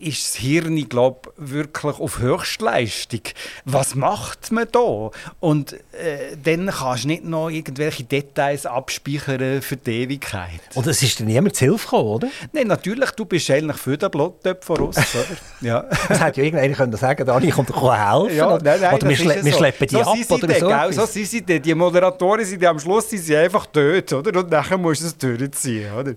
ist 0.03 0.25
das 0.25 0.35
Hirn, 0.35 0.77
ich 0.77 0.89
glaube, 0.89 1.31
wirklich 1.37 1.99
auf 1.99 2.19
Höchstleistung. 2.19 3.21
Was 3.65 3.95
macht 3.95 4.51
man 4.51 4.67
da? 4.71 5.11
Und 5.39 5.73
äh, 5.73 6.35
dann 6.43 6.67
kannst 6.67 7.03
du 7.03 7.07
nicht 7.07 7.23
noch 7.23 7.49
irgendwelche 7.49 8.03
Details 8.03 8.65
abspeichern 8.65 9.61
für 9.61 9.77
die 9.77 10.03
Ewigkeit. 10.03 10.61
Und 10.73 10.87
es 10.87 11.01
ist 11.01 11.19
dir 11.19 11.25
niemand 11.25 11.55
zu 11.55 11.65
Hilfe 11.65 11.85
gekommen, 11.85 12.09
oder? 12.09 12.27
Nein, 12.51 12.67
natürlich, 12.67 13.11
du 13.11 13.25
bist 13.25 13.49
eigentlich 13.49 13.77
für 13.77 13.97
den 13.97 14.11
Bluttöpf 14.11 14.65
von 14.65 14.77
uns, 14.81 14.97
oder? 15.15 15.25
Ja. 15.61 15.85
Das 16.07 16.21
hätte 16.21 16.41
ja 16.41 16.45
irgendeiner 16.45 16.75
können 16.75 16.97
sagen 16.97 17.25
Dani 17.25 17.49
kommt 17.49 17.69
helfen. 17.69 18.35
Ja, 18.35 18.57
nein, 18.61 18.79
nein, 18.81 18.95
oder 18.95 19.09
wir, 19.09 19.15
schle 19.15 19.35
ist 19.35 19.45
wir 19.45 19.51
so. 19.51 19.57
schleppen 19.57 19.87
die 19.87 19.95
so 19.95 20.01
ab 20.01 20.17
oder 20.29 20.59
so. 20.59 20.69
etwas. 20.69 20.95
So 20.95 21.05
sind 21.05 21.27
sie 21.27 21.45
dann. 21.45 21.61
Die 21.61 21.75
Moderatoren 21.75 22.45
sind 22.45 22.63
am 22.65 22.79
Schluss 22.79 23.09
sind 23.09 23.23
sie 23.23 23.35
einfach 23.35 23.65
tot, 23.67 24.13
oder? 24.13 24.39
Und 24.39 24.49
nachher 24.49 24.77
musst 24.77 25.01
du 25.01 25.05
es 25.07 25.17
durchziehen, 25.17 25.93
oder? 25.93 26.13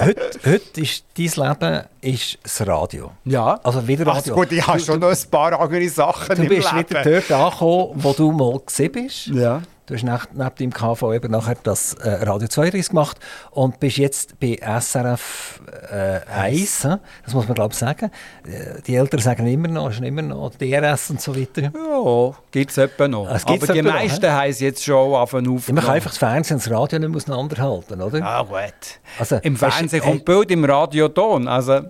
heute, 0.00 0.30
heute 0.44 0.80
ist 0.80 1.04
dein 1.16 1.48
Leben 1.48 1.84
ist 2.04 2.38
das 2.42 2.66
Radio. 2.66 3.10
Ja. 3.24 3.58
Also 3.62 3.86
wieder 3.86 4.06
Radio. 4.06 4.34
gut, 4.34 4.52
ich 4.52 4.66
habe 4.66 4.78
schon 4.78 5.00
noch 5.00 5.08
ein 5.10 5.30
paar 5.30 5.58
andere 5.58 5.88
Sachen 5.88 6.36
Du 6.36 6.46
bist 6.48 6.72
Leben. 6.72 6.90
wieder 6.90 7.02
dort 7.02 7.32
angekommen, 7.32 7.90
wo 7.94 8.12
du 8.12 8.30
mal 8.32 8.60
gesehen 8.64 8.92
bist. 8.92 9.26
Ja. 9.28 9.62
Du 9.86 9.92
hast 9.92 10.02
nach, 10.02 10.26
neben 10.32 10.54
dem 10.58 10.72
KV 10.72 11.12
eben 11.12 11.30
nachher 11.30 11.56
das 11.62 11.92
äh, 11.94 12.08
Radio 12.24 12.48
32 12.48 12.88
gemacht 12.88 13.18
und 13.50 13.80
bist 13.80 13.98
jetzt 13.98 14.40
bei 14.40 14.58
SRF 14.80 15.60
äh, 15.90 16.20
1. 16.32 16.84
hä? 16.84 16.96
Das 17.24 17.34
muss 17.34 17.46
man 17.46 17.54
glaube 17.54 17.72
ich 17.72 17.78
sagen. 17.78 18.10
Äh, 18.46 18.80
Die 18.86 18.94
Eltern 18.94 19.20
sagen 19.20 19.46
immer 19.46 19.68
noch, 19.68 19.90
es 19.90 19.96
ist 19.96 20.02
immer 20.04 20.22
noch 20.22 20.52
DRS 20.54 21.10
und 21.10 21.20
so 21.20 21.36
weiter. 21.36 21.70
Ja, 21.74 22.34
gibt 22.50 22.70
es 22.70 22.78
etwa 22.78 23.08
noch. 23.08 23.30
Es 23.30 23.46
Aber 23.46 23.66
die 23.66 23.82
meisten 23.82 24.30
haben 24.30 24.48
es 24.48 24.60
jetzt 24.60 24.82
schon 24.82 25.14
angefangen 25.14 25.52
Man 25.52 25.76
kann 25.84 25.90
einfach 25.90 26.10
das 26.10 26.18
Fernsehen 26.18 26.56
und 26.56 26.64
das 26.64 26.72
Radio 26.72 26.98
nicht 27.00 27.08
mehr 27.10 27.16
auseinanderhalten, 27.16 28.00
oder? 28.00 28.24
Ah, 28.24 28.42
gut. 28.42 28.72
Also, 29.18 29.36
Im 29.42 29.56
Fernsehen 29.56 30.02
kommt 30.02 30.24
Bild, 30.24 30.50
im 30.50 30.64
Radio 30.64 31.08
Ton. 31.08 31.46
Also, 31.46 31.82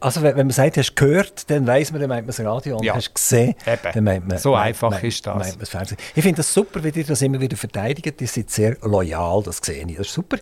Also 0.00 0.22
wenn, 0.22 0.34
wenn 0.36 0.46
man 0.46 0.54
sagt, 0.54 0.76
hast 0.78 0.90
du 0.90 0.94
gehört, 1.04 1.50
dann 1.50 1.66
weiss 1.66 1.92
man, 1.92 2.00
dann 2.00 2.08
meint 2.08 2.22
man 2.26 2.34
das 2.34 2.40
Radio 2.40 2.78
und 2.78 2.84
Ja. 2.84 2.94
hast 2.94 3.14
gesehen, 3.14 3.54
Eben. 3.66 3.92
dann 3.92 4.04
meint 4.04 4.26
man 4.26 4.38
So 4.38 4.52
meint- 4.52 4.66
einfach 4.68 4.90
meint- 4.90 5.04
ist 5.04 5.26
das. 5.26 5.36
Meint 5.56 5.68
Fernsehen. 5.68 5.98
Ich 6.14 6.22
finde 6.22 6.38
das 6.38 6.52
super, 6.52 6.82
wie 6.82 6.88
ihr 6.88 7.04
das 7.04 7.20
immer 7.22 7.40
wieder 7.40 7.56
verteidigt. 7.56 8.20
Ihr 8.20 8.26
seid 8.28 8.50
sehr 8.50 8.76
loyal, 8.82 9.42
das 9.42 9.58
sehe 9.62 9.84
ich. 9.86 9.96
Das 9.96 10.06
ist 10.06 10.14
super. 10.14 10.38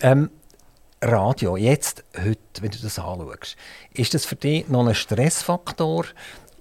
Ähm, 0.00 0.30
Radio, 1.02 1.56
jetzt, 1.56 2.04
heute, 2.18 2.38
wenn 2.60 2.70
du 2.70 2.78
das 2.78 2.98
anschaust, 2.98 3.56
ist 3.94 4.12
das 4.14 4.26
für 4.26 4.36
dich 4.36 4.68
noch 4.68 4.86
ein 4.86 4.94
Stressfaktor 4.94 6.04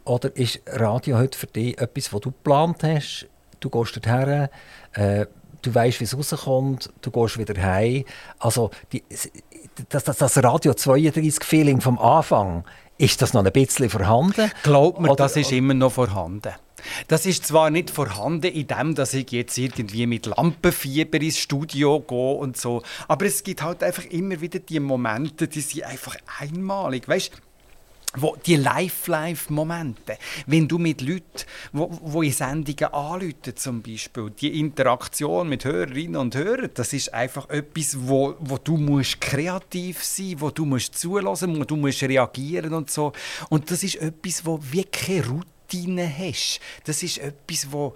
oder 0.06 0.34
ist 0.36 0.62
Radio 0.66 1.18
heute 1.18 1.38
für 1.38 1.48
dich 1.48 1.78
etwas, 1.80 2.14
was 2.14 2.22
du 2.22 2.32
geplant 2.32 2.82
hast? 2.84 3.28
Du 3.60 3.70
gehst 3.70 3.98
dorthin, 3.98 4.48
äh, 4.94 5.26
du 5.62 5.76
weißt, 5.76 6.00
wie 6.00 6.06
es 6.06 6.16
rauskommt, 6.18 6.90
du 7.02 7.12
gehst 7.12 7.38
wieder 7.38 7.62
heim. 7.62 8.06
Also 8.40 8.72
die, 8.94 9.04
das, 9.90 10.04
das, 10.04 10.18
das 10.18 10.44
Radio 10.44 10.74
32-Feeling 10.74 11.82
vom 11.82 11.98
Anfang, 12.00 12.64
ist 12.98 13.22
das 13.22 13.34
noch 13.34 13.46
ein 13.46 13.52
bisschen 13.52 13.90
vorhanden? 13.90 14.52
Glaubt 14.64 15.00
mir, 15.00 15.10
Oder- 15.12 15.24
das 15.24 15.36
ist 15.38 15.52
immer 15.52 15.74
noch 15.74 15.94
vorhanden. 15.94 16.54
Das 17.08 17.26
ist 17.26 17.46
zwar 17.46 17.70
nicht 17.70 17.90
vorhanden 17.90 18.52
in 18.54 18.68
dem, 18.68 18.96
dass 18.96 19.14
ich 19.14 19.32
jetzt 19.32 19.58
irgendwie 19.58 20.08
mit 20.08 20.26
Lampenfieber 20.28 21.20
ins 21.22 21.38
Studio 21.38 22.00
gehe 22.00 22.18
und 22.36 22.56
so, 22.56 22.84
aber 23.08 23.26
es 23.26 23.44
gibt 23.44 23.62
halt 23.62 23.84
einfach 23.84 24.06
immer 24.06 24.40
wieder 24.40 24.60
die 24.60 24.80
Momente, 24.80 25.50
die 25.50 25.60
sind 25.62 25.84
einfach 25.84 26.16
einmalig, 26.40 27.08
weißt? 27.08 27.32
Wo, 28.16 28.36
die 28.44 28.56
Live-Live-Momente, 28.56 30.18
wenn 30.48 30.68
du 30.68 30.80
mit 30.80 31.02
Leuten, 31.02 31.46
wo, 31.72 31.96
wo 32.02 32.24
in 32.24 32.32
Sendungen 32.32 32.92
anrufen 32.92 33.56
zum 33.56 33.84
Beispiel, 33.84 34.32
die 34.32 34.60
Interaktion 34.60 35.48
mit 35.48 35.64
Hörerinnen 35.64 36.16
und 36.16 36.36
Hörern, 36.36 36.72
das 36.74 36.92
ist 36.94 37.14
einfach 37.14 37.48
etwas, 37.50 37.96
wo, 38.00 38.36
wo 38.40 38.58
du 38.58 38.78
musst 38.78 39.22
kreativ 39.22 40.04
sein, 40.04 40.36
wo 40.40 40.50
du 40.50 40.66
musst 40.66 40.98
zulassen, 40.98 41.60
wo 41.60 41.64
du 41.66 41.76
musst 41.76 42.02
reagieren 42.02 42.74
und 42.74 42.90
so. 42.90 43.14
Und 43.50 43.70
das 43.70 43.84
ist 43.84 43.96
etwas, 43.98 44.44
wo 44.44 44.60
wirklich 44.60 45.30
Routine 45.30 46.12
hast. 46.18 46.60
Das 46.86 47.04
ist 47.04 47.20
etwas, 47.20 47.72
wo 47.72 47.94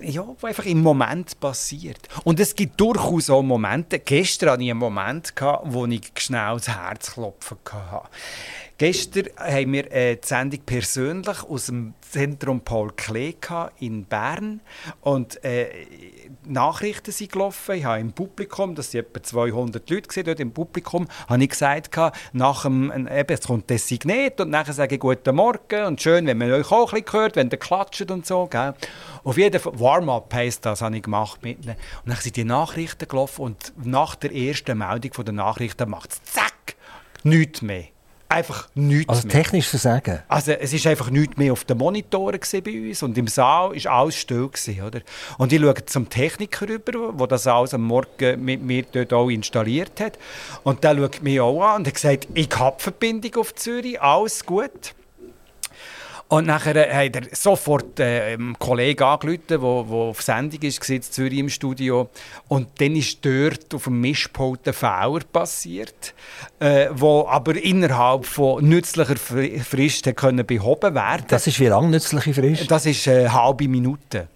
ja, 0.00 0.26
was 0.40 0.44
einfach 0.44 0.66
im 0.66 0.82
Moment 0.82 1.38
passiert. 1.40 2.08
Und 2.24 2.40
es 2.40 2.54
gibt 2.54 2.80
durchaus 2.80 3.30
auch 3.30 3.42
Momente, 3.42 3.98
gestern 3.98 4.50
hatte 4.50 4.62
ich 4.62 4.70
einen 4.70 4.78
Moment, 4.78 5.32
wo 5.64 5.86
ich 5.86 6.12
schnell 6.18 6.54
das 6.54 6.68
Herzklopfen 6.68 7.58
hatte. 7.72 8.08
Gestern 8.78 9.28
haben 9.38 9.72
wir 9.72 9.84
die 9.84 10.18
Sendung 10.22 10.60
persönlich 10.66 11.42
aus 11.44 11.66
dem 11.66 11.94
Zentrum 12.02 12.60
Paul 12.60 12.92
Klee 12.94 13.34
in 13.80 14.04
Bern 14.04 14.60
und 15.00 15.42
äh, 15.42 15.68
Nachrichten 16.44 17.10
sind 17.10 17.32
gelaufen. 17.32 17.76
Ich 17.76 17.86
habe 17.86 18.00
im 18.00 18.12
Publikum, 18.12 18.74
das 18.74 18.90
sind 18.90 19.06
etwa 19.06 19.22
200 19.22 19.88
Leute 19.88 20.08
gesehen, 20.08 20.24
dort 20.24 20.40
im 20.40 20.52
Publikum, 20.52 21.08
habe 21.26 21.42
ich 21.42 21.48
gesagt, 21.48 21.96
nach 22.34 22.62
dem, 22.64 22.90
eben, 22.90 23.32
es 23.32 23.46
kommt 23.46 23.70
das 23.70 23.88
Signet 23.88 24.42
und 24.42 24.50
nachher 24.50 24.74
sage 24.74 24.96
ich 24.96 25.00
«Guten 25.00 25.34
Morgen» 25.34 25.86
und 25.86 26.02
schön, 26.02 26.26
wenn 26.26 26.36
man 26.36 26.52
euch 26.52 26.70
auch 26.70 26.92
ein 26.92 27.02
bisschen 27.02 27.18
hört, 27.18 27.36
wenn 27.36 27.48
ihr 27.48 27.56
klatscht 27.56 28.10
und 28.10 28.26
so. 28.26 28.46
Gell? 28.46 28.74
Auf 29.24 29.38
jeden 29.38 29.58
Fall, 29.58 29.80
Warm-up 29.80 30.34
heisst 30.34 30.66
das, 30.66 30.82
habe 30.82 30.96
ich 30.96 31.02
gemacht 31.02 31.42
mit 31.42 31.64
ihnen. 31.64 31.76
Und 32.04 32.10
dann 32.12 32.16
sind 32.16 32.36
die 32.36 32.44
Nachrichten 32.44 33.08
gelaufen 33.08 33.40
und 33.40 33.72
nach 33.82 34.16
der 34.16 34.34
ersten 34.34 34.76
Meldung 34.76 35.24
der 35.24 35.32
Nachrichten 35.32 35.88
macht 35.88 36.12
es 36.12 36.22
zack, 36.24 36.76
nichts 37.24 37.62
mehr. 37.62 37.95
Einfach 38.28 38.68
nichts 38.74 39.08
also 39.08 39.28
mehr. 39.28 39.42
technisch 39.42 39.68
Versagen? 39.68 40.20
Also 40.26 40.52
es 40.52 40.72
ist 40.72 40.86
einfach 40.86 41.10
nichts 41.10 41.36
mehr 41.36 41.52
auf 41.52 41.64
den 41.64 41.78
Monitoren 41.78 42.40
bei 42.64 42.88
uns 42.88 43.02
und 43.02 43.16
im 43.16 43.28
Saal 43.28 43.70
war 43.70 43.92
alles 43.92 44.16
still. 44.16 44.48
Gewesen, 44.48 44.82
oder? 44.82 45.00
Und 45.38 45.52
ich 45.52 45.60
schaue 45.60 45.84
zum 45.86 46.08
Techniker 46.08 46.68
rüber, 46.68 47.12
der 47.16 47.26
das 47.28 47.46
alles 47.46 47.72
am 47.72 47.82
Morgen 47.84 48.44
mit 48.44 48.62
mir 48.62 48.84
dort 48.90 49.12
auch 49.12 49.28
installiert 49.28 50.00
hat. 50.00 50.18
Und 50.64 50.82
der 50.82 50.96
schaut 50.96 51.22
mich 51.22 51.40
auch 51.40 51.62
an 51.62 51.76
und 51.76 51.86
hat 51.86 51.94
gesagt, 51.94 52.28
ich 52.34 52.50
habe 52.56 52.80
Verbindung 52.80 53.36
auf 53.36 53.54
Zürich, 53.54 54.00
alles 54.00 54.44
gut. 54.44 54.95
Und 56.28 56.46
nachher 56.46 56.92
hat 56.92 57.14
er 57.16 57.22
sofort 57.32 58.00
äh, 58.00 58.34
einen 58.34 58.58
Kollegen 58.58 59.04
angerufen, 59.04 59.42
der 59.48 59.60
auf 59.62 60.22
Sendung 60.22 60.60
war, 60.60 60.88
in 60.88 61.02
Zürich 61.02 61.38
im 61.38 61.48
Studio. 61.48 62.10
Und 62.48 62.68
dann 62.80 62.96
ist 62.96 63.24
dort 63.24 63.72
auf 63.72 63.84
dem 63.84 64.00
Mischpult 64.00 64.66
ein 64.66 64.74
Fehler 64.74 65.20
passiert, 65.32 66.14
äh, 66.58 66.88
wo 66.92 67.26
aber 67.28 67.54
innerhalb 67.54 68.26
von 68.26 68.68
nützlicher 68.68 69.16
Frist 69.16 70.16
können 70.16 70.44
behoben 70.44 70.94
werden 70.94 71.26
Das 71.28 71.46
ist 71.46 71.60
wie 71.60 71.66
lange 71.66 71.88
nützliche 71.88 72.34
Frist? 72.34 72.70
Das 72.70 72.86
ist 72.86 73.06
eine 73.06 73.32
halbe 73.32 73.68
Minute 73.68 74.28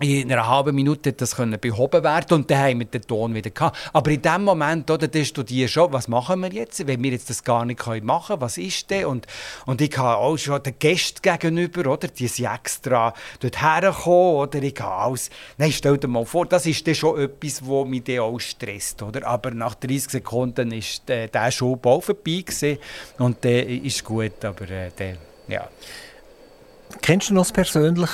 in 0.00 0.32
einer 0.32 0.48
halben 0.48 0.74
Minute 0.74 1.12
das 1.12 1.36
können 1.36 1.60
behoben 1.60 2.02
werden 2.02 2.34
und 2.34 2.50
dann 2.50 2.58
haben 2.58 2.78
wir 2.78 2.86
den 2.86 3.02
Ton 3.02 3.34
wieder 3.34 3.50
gehabt. 3.50 3.76
Aber 3.92 4.10
in 4.10 4.22
dem 4.22 4.44
Moment, 4.44 4.90
oder, 4.90 5.08
dann 5.08 5.24
studierst 5.24 5.74
schon, 5.74 5.92
was 5.92 6.08
machen 6.08 6.40
wir 6.40 6.50
jetzt, 6.50 6.86
wenn 6.86 7.02
wir 7.02 7.10
jetzt 7.10 7.28
das 7.28 7.44
gar 7.44 7.64
nicht 7.66 7.84
machen 8.02 8.26
können, 8.28 8.40
was 8.40 8.56
ist 8.56 8.90
denn? 8.90 9.04
Und, 9.04 9.26
und 9.66 9.80
ich 9.80 9.96
habe 9.98 10.16
auch 10.16 10.36
schon 10.38 10.62
den 10.62 10.78
Gästen 10.78 11.20
gegenüber, 11.20 11.92
oder, 11.92 12.08
die 12.08 12.28
sind 12.28 12.52
extra 12.52 13.12
dort 13.40 13.60
hergekommen, 13.60 14.36
oder, 14.36 14.62
ich 14.62 14.80
habe 14.80 14.94
alles, 14.94 15.30
nein, 15.58 15.72
stell 15.72 15.98
dir 15.98 16.08
mal 16.08 16.24
vor, 16.24 16.46
das 16.46 16.64
ist 16.64 16.86
dann 16.86 16.94
schon 16.94 17.20
etwas, 17.20 17.60
was 17.62 17.86
mich 17.86 18.04
dann 18.04 18.20
auch 18.20 18.38
stresst, 18.38 19.02
oder, 19.02 19.26
aber 19.26 19.50
nach 19.50 19.74
30 19.74 20.10
Sekunden 20.10 20.72
ist 20.72 21.08
der, 21.08 21.28
der 21.28 21.50
Schub 21.50 21.84
auch 21.84 22.02
vorbei 22.02 22.42
gewesen 22.46 22.78
und 23.18 23.44
der 23.44 23.68
ist 23.68 24.02
gut, 24.02 24.44
aber 24.44 24.70
äh, 24.70 24.90
der, 24.98 25.16
ja. 25.48 25.68
Kennst 27.02 27.30
du 27.30 27.34
noch 27.34 27.52
persönlich 27.52 28.10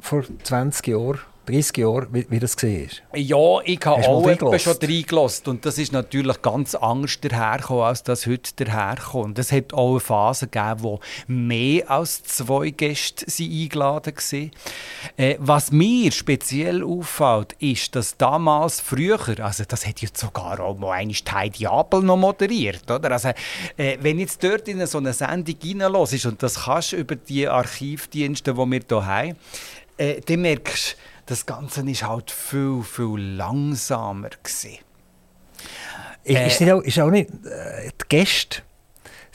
vor 0.00 0.24
20 0.42 0.86
Jahren 0.88 1.20
30 1.46 1.76
Jahre, 1.78 2.08
wie, 2.10 2.26
wie 2.28 2.38
das 2.40 2.56
war? 2.56 3.18
Ja, 3.18 3.60
ich 3.64 3.80
habe 3.84 4.08
auch 4.08 4.28
etwa 4.28 4.58
schon 4.58 4.76
reingelassen. 4.82 5.46
Und 5.46 5.64
das 5.64 5.78
ist 5.78 5.92
natürlich 5.92 6.42
ganz 6.42 6.74
anders 6.74 7.18
dahergekommen, 7.20 7.84
als 7.84 8.02
das 8.02 8.26
heute 8.26 8.64
daherkommt. 8.64 9.38
Es 9.38 9.52
hat 9.52 9.72
auch 9.72 9.92
eine 9.92 10.00
Phase 10.00 10.48
gegeben, 10.48 10.82
wo 10.82 11.00
mehr 11.28 11.90
als 11.90 12.24
zwei 12.24 12.70
Gäste 12.70 13.26
eingeladen 13.42 14.14
waren. 14.16 14.50
Äh, 15.16 15.36
was 15.38 15.70
mir 15.70 16.10
speziell 16.10 16.82
auffällt, 16.82 17.54
ist, 17.60 17.94
dass 17.94 18.16
damals 18.16 18.80
früher, 18.80 19.18
also 19.40 19.64
das 19.66 19.86
hat 19.86 20.00
jetzt 20.00 20.18
sogar 20.18 20.58
auch 20.60 20.76
mal 20.76 20.92
einmal 20.92 21.14
Heidi 21.32 21.66
Abel 21.66 22.02
noch 22.02 22.16
moderiert, 22.16 22.90
oder? 22.90 23.12
Also, 23.12 23.28
äh, 23.76 23.96
wenn 24.00 24.18
jetzt 24.18 24.42
dort 24.42 24.66
in 24.68 24.84
so 24.86 24.98
eine 24.98 25.12
Sendung 25.12 25.56
reinlässt, 25.62 26.26
und 26.26 26.42
das 26.42 26.64
kannst 26.64 26.92
du 26.92 26.96
über 26.96 27.14
die 27.14 27.46
Archivdienste, 27.46 28.52
die 28.52 28.58
wir 28.58 28.80
hier 28.88 29.06
haben, 29.06 29.36
äh, 29.96 30.20
dann 30.20 30.40
merkst 30.40 30.92
du, 30.92 30.96
das 31.26 31.46
Ganze 31.46 31.84
war 31.86 32.08
halt 32.08 32.30
viel, 32.30 32.82
viel 32.82 33.18
langsamer. 33.18 34.30
Gewesen. 34.30 34.78
Äh, 36.24 36.46
ist, 36.46 36.62
auch, 36.62 36.80
ist 36.82 36.98
auch 36.98 37.10
nicht 37.10 37.30
äh, 37.30 37.90
die 37.90 38.08
Gäste 38.08 38.62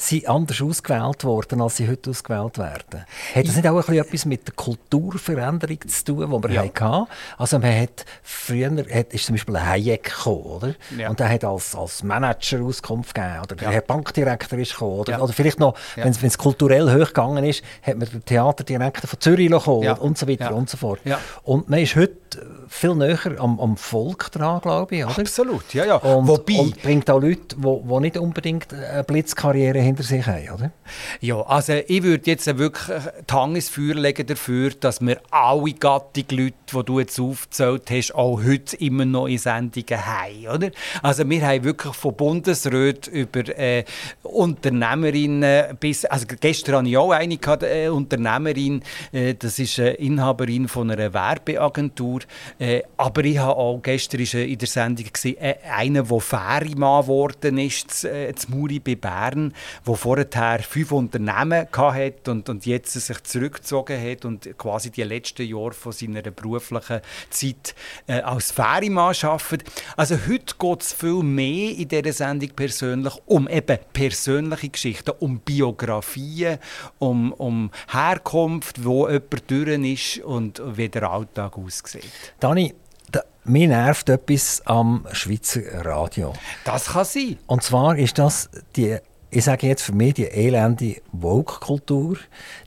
sind 0.02 0.28
anders 0.28 0.62
ausgewählt 0.62 1.24
worden, 1.24 1.62
als 1.62 1.78
sie 1.78 1.88
heute 1.88 2.10
ausgewählt 2.10 2.58
werden. 2.58 3.06
Hat 3.36 3.47
das 3.47 3.56
nicht 3.56 3.68
auch 3.68 3.89
etwas 3.89 4.26
mit 4.26 4.47
der 4.47 4.56
Kulturveränderung 4.56 5.80
zu 5.88 6.06
tun, 6.06 6.32
die 6.32 6.49
wir 6.49 6.56
ja. 6.56 6.64
hatten? 6.64 7.08
Also 7.38 7.60
man 7.60 7.82
hat 7.82 8.06
früher 8.24 8.72
hat, 8.72 9.14
ist 9.14 9.26
zum 9.26 9.36
Beispiel 9.36 9.56
ein 9.56 9.68
Hayek 9.68 10.04
gekommen, 10.04 10.43
oder? 10.43 10.76
Ja. 10.97 11.10
Und 11.10 11.20
der 11.20 11.30
hat 11.30 11.43
als, 11.43 11.76
als 11.76 12.04
Manager 12.04 12.62
Auskunft 12.64 13.14
gegeben, 13.14 13.41
oder 13.43 13.56
der 13.56 13.72
ja. 13.72 13.82
Bankdirektor 13.82 14.58
ist 14.60 14.74
gekommen, 14.74 14.99
oder, 14.99 15.12
ja. 15.14 15.20
oder 15.20 15.34
vielleicht 15.34 15.60
noch, 15.60 15.76
ja. 15.95 16.06
wenn 16.06 16.12
es 16.12 16.38
kulturell 16.38 16.91
hochgegangen 16.91 17.43
ist, 17.43 17.64
hat 17.84 17.97
man 17.97 18.10
den 18.10 18.26
Theaterdirektor 18.26 19.08
von 19.08 19.20
Zürich 19.20 19.49
gekommen 19.49 19.88
und 19.97 20.18
so 20.18 20.28
weiter 20.28 20.54
und 20.56 20.70
so 20.70 20.78
fort. 20.78 21.02
Und 21.43 21.70
man 21.70 21.80
ist 21.80 21.95
heute 21.95 22.20
viel 22.67 22.95
näher 22.95 23.19
am, 23.39 23.59
am 23.59 23.77
Volk 23.77 24.32
dran, 24.32 24.61
glaube 24.61 24.95
ich. 24.95 25.05
Oder? 25.05 25.19
Absolut, 25.19 25.73
ja, 25.73 25.86
ja. 25.86 25.95
Und, 25.95 26.27
Wobei, 26.27 26.59
und 26.59 26.82
bringt 26.82 27.09
auch 27.09 27.21
Leute, 27.21 27.55
die 27.55 27.99
nicht 27.99 28.17
unbedingt 28.17 28.73
eine 28.73 29.03
Blitzkarriere 29.03 29.79
hinter 29.79 30.03
sich 30.03 30.25
haben, 30.25 30.49
oder? 30.49 30.71
Ja, 31.19 31.41
also 31.41 31.73
ich 31.73 32.03
würde 32.03 32.29
jetzt 32.29 32.45
wirklich 32.57 32.97
die 33.29 33.34
Hand 33.34 33.55
ins 33.55 33.69
Feuer 33.69 33.95
legen 33.95 34.25
dafür, 34.25 34.71
dass 34.79 35.01
wir 35.01 35.21
alle 35.29 35.73
Gattung 35.73 36.25
Leute, 36.32 36.53
die 36.71 36.84
du 36.84 36.99
jetzt 36.99 37.19
aufgezählt 37.19 37.89
hast, 37.89 38.15
auch 38.15 38.43
heute 38.43 38.75
immer 38.77 39.05
noch 39.05 39.27
in 39.27 39.38
Sendungen 39.38 40.05
haben, 40.05 40.47
oder? 40.47 40.71
Also 41.01 41.29
wir 41.29 41.47
haben 41.47 41.63
wirklich 41.63 41.93
von 41.93 42.15
Bundesräten 42.15 43.13
über 43.13 43.47
äh, 43.57 43.84
Unternehmerinnen 44.23 45.77
bis, 45.79 46.05
also 46.05 46.25
gestern 46.39 46.75
hatte 46.75 46.89
ich 46.89 46.97
auch 46.97 47.11
eine 47.11 47.36
äh, 47.36 47.88
Unternehmerin, 47.89 48.82
äh, 49.11 49.36
das 49.36 49.59
ist 49.59 49.79
eine 49.79 49.91
Inhaberin 49.91 50.67
von 50.67 50.89
einer 50.91 51.13
Werbeagentur, 51.13 52.20
äh, 52.59 52.82
aber 52.97 53.24
ich 53.24 53.38
habe 53.38 53.55
auch 53.55 53.82
gestern 53.82 54.22
ist, 54.22 54.34
in 54.34 54.57
der 54.57 54.67
Sendung 54.67 55.05
gesehen, 55.11 55.38
äh, 55.38 55.55
einer, 55.69 56.03
der 56.03 56.19
Ferimann 56.19 57.03
geworden 57.03 57.57
ist, 57.57 58.05
äh, 58.05 58.34
zu 58.36 58.51
Muri 58.51 58.80
bei 58.80 58.95
Bern, 58.95 59.53
der 59.86 59.95
vorher 59.95 60.59
fünf 60.59 60.91
Unternehmen 60.91 61.67
hatte 61.72 62.32
und, 62.32 62.49
und 62.49 62.65
jetzt 62.65 62.93
sich 62.93 63.24
zurückgezogen 63.24 64.01
hat 64.01 64.26
und 64.26 64.57
quasi 64.57 64.91
die 64.91 65.03
letzten 65.03 65.47
Jahre 65.47 65.74
von 65.74 65.91
seiner 65.91 66.22
beruflichen 66.22 67.01
Zeit 67.30 67.76
äh, 68.07 68.22
als 68.22 68.51
Ferimann 68.51 69.15
arbeitet. 69.22 69.63
Also 69.97 70.15
heute 70.28 70.55
geht 70.57 70.82
es 70.82 70.93
viel 70.93 71.24
mehr 71.24 71.72
in 71.72 71.88
dieser 71.88 72.13
Sendung 72.13 72.49
persönlich 72.55 73.13
um 73.26 73.47
eben 73.47 73.78
persönliche 73.93 74.69
Geschichten, 74.69 75.11
um 75.19 75.39
Biografien, 75.39 76.59
um, 76.99 77.32
um 77.34 77.72
Herkunft, 77.89 78.84
wo 78.84 79.07
jemand 79.07 79.49
durch 79.49 79.91
ist 79.91 80.24
und 80.24 80.61
wie 80.78 80.89
der 80.89 81.09
Alltag 81.09 81.57
aussieht. 81.57 82.11
Dani, 82.39 82.74
da, 83.12 83.22
mir 83.43 83.68
nervt 83.68 84.09
etwas 84.09 84.62
am 84.66 85.05
Schweizer 85.12 85.86
Radio. 85.86 86.34
Das 86.64 86.88
kann 86.88 87.05
sein. 87.05 87.38
Und 87.47 87.64
zwar 87.64 87.97
ist 87.97 88.18
das 88.18 88.49
die, 88.76 88.97
ich 89.30 89.45
sage 89.45 89.68
jetzt 89.68 89.84
für 89.84 89.93
mich, 89.93 90.16
die 90.16 90.26
elende 90.26 90.97
Woke-Kultur, 91.14 92.18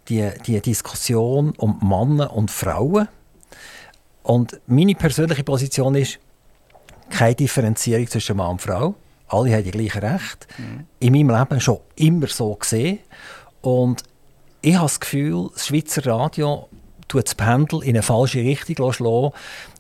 die, 0.08 0.30
die 0.46 0.60
Diskussion 0.60 1.52
um 1.58 1.78
Männer 1.82 2.34
und 2.34 2.50
Frauen. 2.50 3.08
Und 4.22 4.58
meine 4.66 4.94
persönliche 4.94 5.44
Position 5.44 5.94
ist, 5.94 6.18
keine 7.10 7.34
Differenzierung 7.34 8.08
zwischen 8.08 8.36
Mann 8.36 8.52
und 8.52 8.62
Frau. 8.62 8.94
Alle 9.28 9.54
haben 9.54 9.64
die 9.64 9.70
gleichen 9.70 9.98
Rechte. 9.98 10.46
Mhm. 10.58 10.86
In 11.00 11.12
meinem 11.12 11.38
Leben 11.38 11.60
schon 11.60 11.80
immer 11.96 12.26
so 12.28 12.54
gesehen. 12.54 13.00
Und 13.60 14.02
ich 14.62 14.74
habe 14.74 14.86
das 14.86 15.00
Gefühl, 15.00 15.50
das 15.52 15.66
Schweizer 15.66 16.06
Radio 16.06 16.68
tut 17.08 17.26
das 17.26 17.34
Pendel 17.34 17.82
in 17.82 17.90
eine 17.90 18.02
falsche 18.02 18.40
Richtung 18.40 18.92
schlagen, 18.92 19.32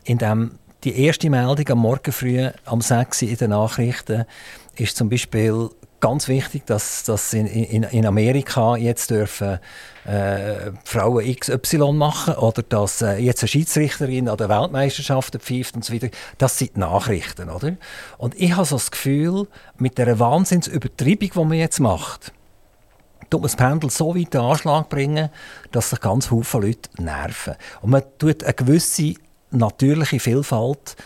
indem 0.04 0.58
die 0.84 1.00
erste 1.04 1.30
Meldung 1.30 1.68
am 1.68 1.78
Morgen 1.78 2.12
früh 2.12 2.48
um 2.70 2.80
6 2.80 3.22
Uhr 3.22 3.28
in 3.30 3.36
den 3.36 3.50
Nachrichten 3.50 4.24
ist 4.76 4.96
zum 4.96 5.08
Beispiel 5.08 5.70
ganz 6.00 6.28
wichtig, 6.28 6.66
dass, 6.66 7.04
dass 7.04 7.32
in, 7.32 7.46
in, 7.46 7.82
in 7.84 8.04
Amerika 8.04 8.76
jetzt 8.76 9.10
dürfen 9.10 9.58
äh, 10.04 10.72
Frauen 10.84 11.24
XY 11.24 11.92
machen 11.92 12.34
oder 12.34 12.62
dass 12.62 13.00
äh, 13.00 13.16
jetzt 13.16 13.42
eine 13.42 13.48
Schiedsrichterin 13.48 14.28
an 14.28 14.36
der 14.36 14.50
Weltmeisterschaft 14.50 15.34
pfeift 15.36 15.76
und 15.76 15.82
so 15.82 15.94
weiter. 15.94 16.08
Das 16.36 16.58
sind 16.58 16.76
Nachrichten, 16.76 17.48
oder? 17.48 17.76
Und 18.18 18.38
ich 18.38 18.54
habe 18.54 18.66
so 18.66 18.76
das 18.76 18.90
Gefühl, 18.90 19.48
mit 19.78 19.96
der 19.96 20.18
Wahnsinnsübertreibung, 20.18 21.30
die 21.32 21.38
man 21.38 21.52
jetzt 21.54 21.80
macht, 21.80 22.32
tut 23.30 23.40
man 23.40 23.42
das 23.42 23.56
Pendel 23.56 23.90
so 23.90 24.14
weit 24.14 24.24
in 24.24 24.30
den 24.30 24.40
Anschlag 24.40 24.88
bringen, 24.88 25.30
dass 25.72 25.90
sich 25.90 26.00
ganz 26.00 26.28
viele 26.28 26.66
Leute 26.66 26.90
nerven. 26.98 27.54
Und 27.80 27.90
man 27.90 28.02
tut 28.18 28.42
eine 28.44 28.54
gewisse 28.54 29.14
natürliche 29.50 30.20
Vielfalt 30.20 30.96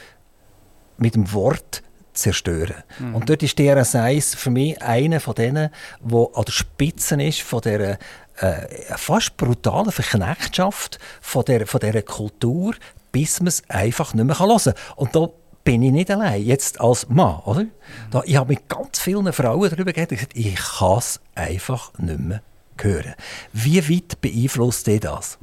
mit 0.97 1.15
dem 1.15 1.33
Wort 1.33 1.83
zerstören. 2.13 2.83
Mhm. 2.99 3.15
Und 3.15 3.31
dort 3.31 3.43
ist 3.43 3.59
DRS1 3.59 4.37
für 4.37 4.51
mich 4.51 4.81
einer 4.83 5.21
von 5.21 5.35
denen, 5.35 5.71
der 6.01 6.27
an 6.35 6.45
der 6.45 6.53
Spitze 6.53 7.23
ist 7.23 7.43
von 7.43 7.61
dieser 7.61 7.99
äh, 8.39 8.97
fast 8.97 9.37
brutalen 9.37 9.93
Verknechtschaft 9.93 10.99
von 11.21 11.45
dieser, 11.45 11.67
von 11.67 11.81
dieser 11.81 12.03
Kultur, 12.03 12.75
bis 13.13 13.41
man 13.41 13.49
es 13.49 13.63
einfach 13.69 14.15
nicht 14.15 14.25
mehr 14.25 14.39
hören 14.39 14.59
kann. 14.59 14.75
Und 14.97 15.15
da 15.17 15.29
bin 15.69 15.83
ich 15.83 15.93
nicht 15.93 16.11
allein. 16.11 16.43
Jetzt 16.43 16.81
als 16.81 17.11
Mann, 17.11 17.41
oder? 17.45 17.67
Da, 18.11 18.23
ich 18.25 18.37
habe 18.37 18.55
mit 18.55 18.71
ganz 18.71 19.01
vielen 19.01 19.31
Frauen 19.35 19.69
darüber 19.69 19.93
geredet 19.93 20.13
und 20.13 20.17
gesagt, 20.17 20.35
ich 20.35 20.55
kann 20.55 20.97
es 20.97 21.21
einfach 21.35 21.93
nicht 21.99 22.21
mehr 22.21 22.43
hören. 22.81 23.15
Wie 23.53 23.87
weit 23.87 24.19
beeinflusst 24.23 24.87
dich 24.87 25.01
das? 25.01 25.37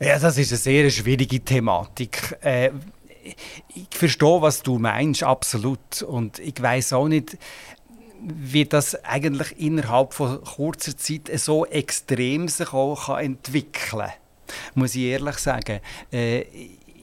Ja, 0.00 0.18
das 0.18 0.38
ist 0.38 0.50
eine 0.50 0.58
sehr 0.58 0.90
schwierige 0.90 1.38
Thematik. 1.38 2.36
Äh, 2.40 2.70
ich 3.22 3.96
verstehe, 3.96 4.42
was 4.42 4.64
du 4.64 4.80
meinst, 4.80 5.22
absolut. 5.22 6.02
Und 6.02 6.40
ich 6.40 6.60
weiß 6.60 6.94
auch 6.94 7.06
nicht, 7.06 7.38
wie 8.20 8.64
das 8.64 8.96
eigentlich 9.04 9.56
innerhalb 9.60 10.14
von 10.14 10.42
kurzer 10.42 10.96
Zeit 10.96 11.30
so 11.36 11.64
extrem 11.66 12.48
sich 12.48 12.72
auch 12.72 13.06
kann 13.06 13.24
entwickeln 13.24 14.00
kann. 14.00 14.12
Muss 14.74 14.96
ich 14.96 15.02
ehrlich 15.02 15.38
sagen. 15.38 15.78
Äh, 16.10 16.44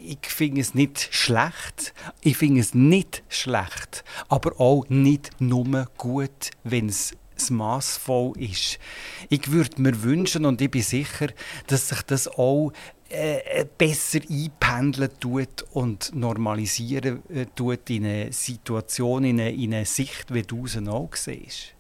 ich 0.04 0.26
finde 0.28 0.62
es 0.62 0.74
nicht 0.74 1.10
schlecht. 1.12 1.94
Ich 2.22 2.38
finde 2.38 2.62
es 2.62 2.74
nicht 2.74 3.24
schlecht, 3.30 4.04
aber 4.28 4.60
auch 4.60 4.86
nicht 4.90 5.40
nur 5.40 5.88
gut, 5.98 6.52
wenn 6.64 6.90
es 6.90 7.16
maßvoll 7.50 8.38
ist. 8.38 8.80
Ich 9.30 9.52
würde 9.52 9.82
mir 9.82 10.04
wünschen 10.04 10.46
und 10.46 10.62
ich 10.62 10.72
bin 10.72 10.82
sicher, 10.82 11.28
dass 11.68 11.88
sich 11.88 12.02
das 12.02 12.28
auch 12.28 12.74
äh, 13.10 13.66
besser 13.78 14.20
einpendeln 14.30 15.10
tut 15.20 15.66
und 15.72 16.14
normalisieren 16.14 17.24
äh, 17.30 17.46
tut 17.56 17.90
in 17.90 18.06
eine 18.06 18.34
Situation, 18.34 19.24
in 19.24 19.40
eine, 19.40 19.52
in 19.52 19.74
eine 19.74 19.86
Sicht, 19.86 20.34
wie 20.34 20.44
du 20.44 20.66
es 20.66 20.78
auch 20.78 21.16
siehst. 21.16 21.76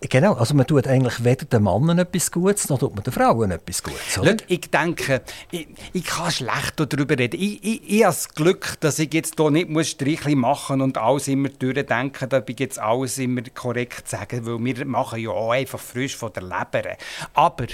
Genau, 0.00 0.34
also 0.34 0.54
man 0.54 0.64
tut 0.64 0.86
eigentlich 0.86 1.24
weder 1.24 1.44
den 1.44 1.64
Männern 1.64 1.98
etwas 1.98 2.30
Gutes, 2.30 2.68
noch 2.68 2.78
tut 2.78 2.94
man 2.94 3.02
den 3.02 3.12
Frauen 3.12 3.50
etwas 3.50 3.82
Gutes. 3.82 4.16
Oder? 4.18 4.36
Schau, 4.38 4.44
ich 4.46 4.70
denke, 4.70 5.22
ich, 5.50 5.66
ich 5.92 6.04
kann 6.04 6.30
schlecht 6.30 6.74
darüber 6.76 7.18
reden. 7.18 7.40
Ich, 7.40 7.64
ich, 7.64 7.90
ich 7.90 8.04
habe 8.04 8.14
das 8.14 8.28
Glück, 8.28 8.76
dass 8.78 9.00
ich 9.00 9.12
jetzt 9.12 9.34
hier 9.36 9.50
nicht 9.50 9.68
muss 9.68 9.88
Strichli 9.88 10.36
machen 10.36 10.82
und 10.82 10.98
alles 10.98 11.26
immer 11.26 11.48
durchdenken, 11.48 12.28
da 12.28 12.40
ich 12.46 12.60
jetzt 12.60 12.78
alles 12.78 13.18
immer 13.18 13.42
korrekt 13.52 14.08
sagen, 14.08 14.46
weil 14.46 14.64
wir 14.64 14.86
machen 14.86 15.18
ja 15.18 15.30
auch 15.30 15.50
einfach 15.50 15.80
frisch 15.80 16.14
von 16.14 16.32
der 16.32 16.44
Leber. 16.44 16.96
Aber 17.34 17.66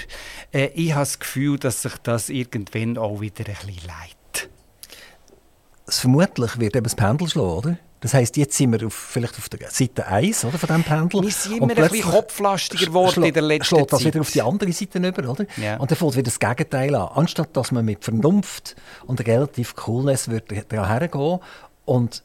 äh, 0.51 0.69
ich 0.73 0.93
habe 0.93 1.01
das 1.01 1.19
Gefühl, 1.19 1.59
dass 1.59 1.83
sich 1.83 1.93
das 2.01 2.29
irgendwann 2.29 2.97
auch 2.97 3.21
wieder 3.21 3.45
ein 3.47 3.67
bisschen 3.67 3.87
leidet. 3.87 4.49
Vermutlich 5.87 6.59
wird 6.59 6.75
eben 6.75 6.85
das 6.85 6.95
Pendel 6.95 7.29
schlagen, 7.29 7.49
oder? 7.51 7.77
Das 8.05 8.13
heisst, 8.13 8.37
jetzt 8.37 8.55
sind 8.55 8.71
wir 8.71 8.85
auf, 8.85 8.93
vielleicht 8.93 9.35
auf 9.35 9.49
der 9.49 9.67
Seite 9.71 10.05
1 10.05 10.45
oder, 10.45 10.59
von 10.59 10.67
diesem 10.67 10.83
Pendel. 10.83 11.23
Wir 11.23 11.31
sind 11.31 11.57
immer 11.57 11.75
ein 11.75 11.89
bisschen 11.89 12.11
kopflastiger 12.11 12.85
geworden 12.85 13.23
in 13.23 13.33
der 13.33 13.41
letzten 13.41 13.77
schlägt 13.77 13.93
das 13.93 14.05
wieder 14.05 14.21
auf 14.21 14.29
die 14.29 14.43
andere 14.43 14.71
Seite 14.73 14.99
über, 14.99 15.27
oder? 15.27 15.47
Ja. 15.57 15.77
Und 15.77 15.89
dann 15.89 15.97
fällt 15.97 16.13
wieder 16.13 16.21
das 16.25 16.39
Gegenteil 16.39 16.93
an. 16.93 17.09
Anstatt 17.15 17.57
dass 17.57 17.71
man 17.71 17.83
mit 17.83 18.03
Vernunft 18.03 18.75
und 19.07 19.25
relativ 19.25 19.75
Coolness 19.75 20.29
würde 20.29 20.63
hergehen 20.69 21.39
und 21.85 22.21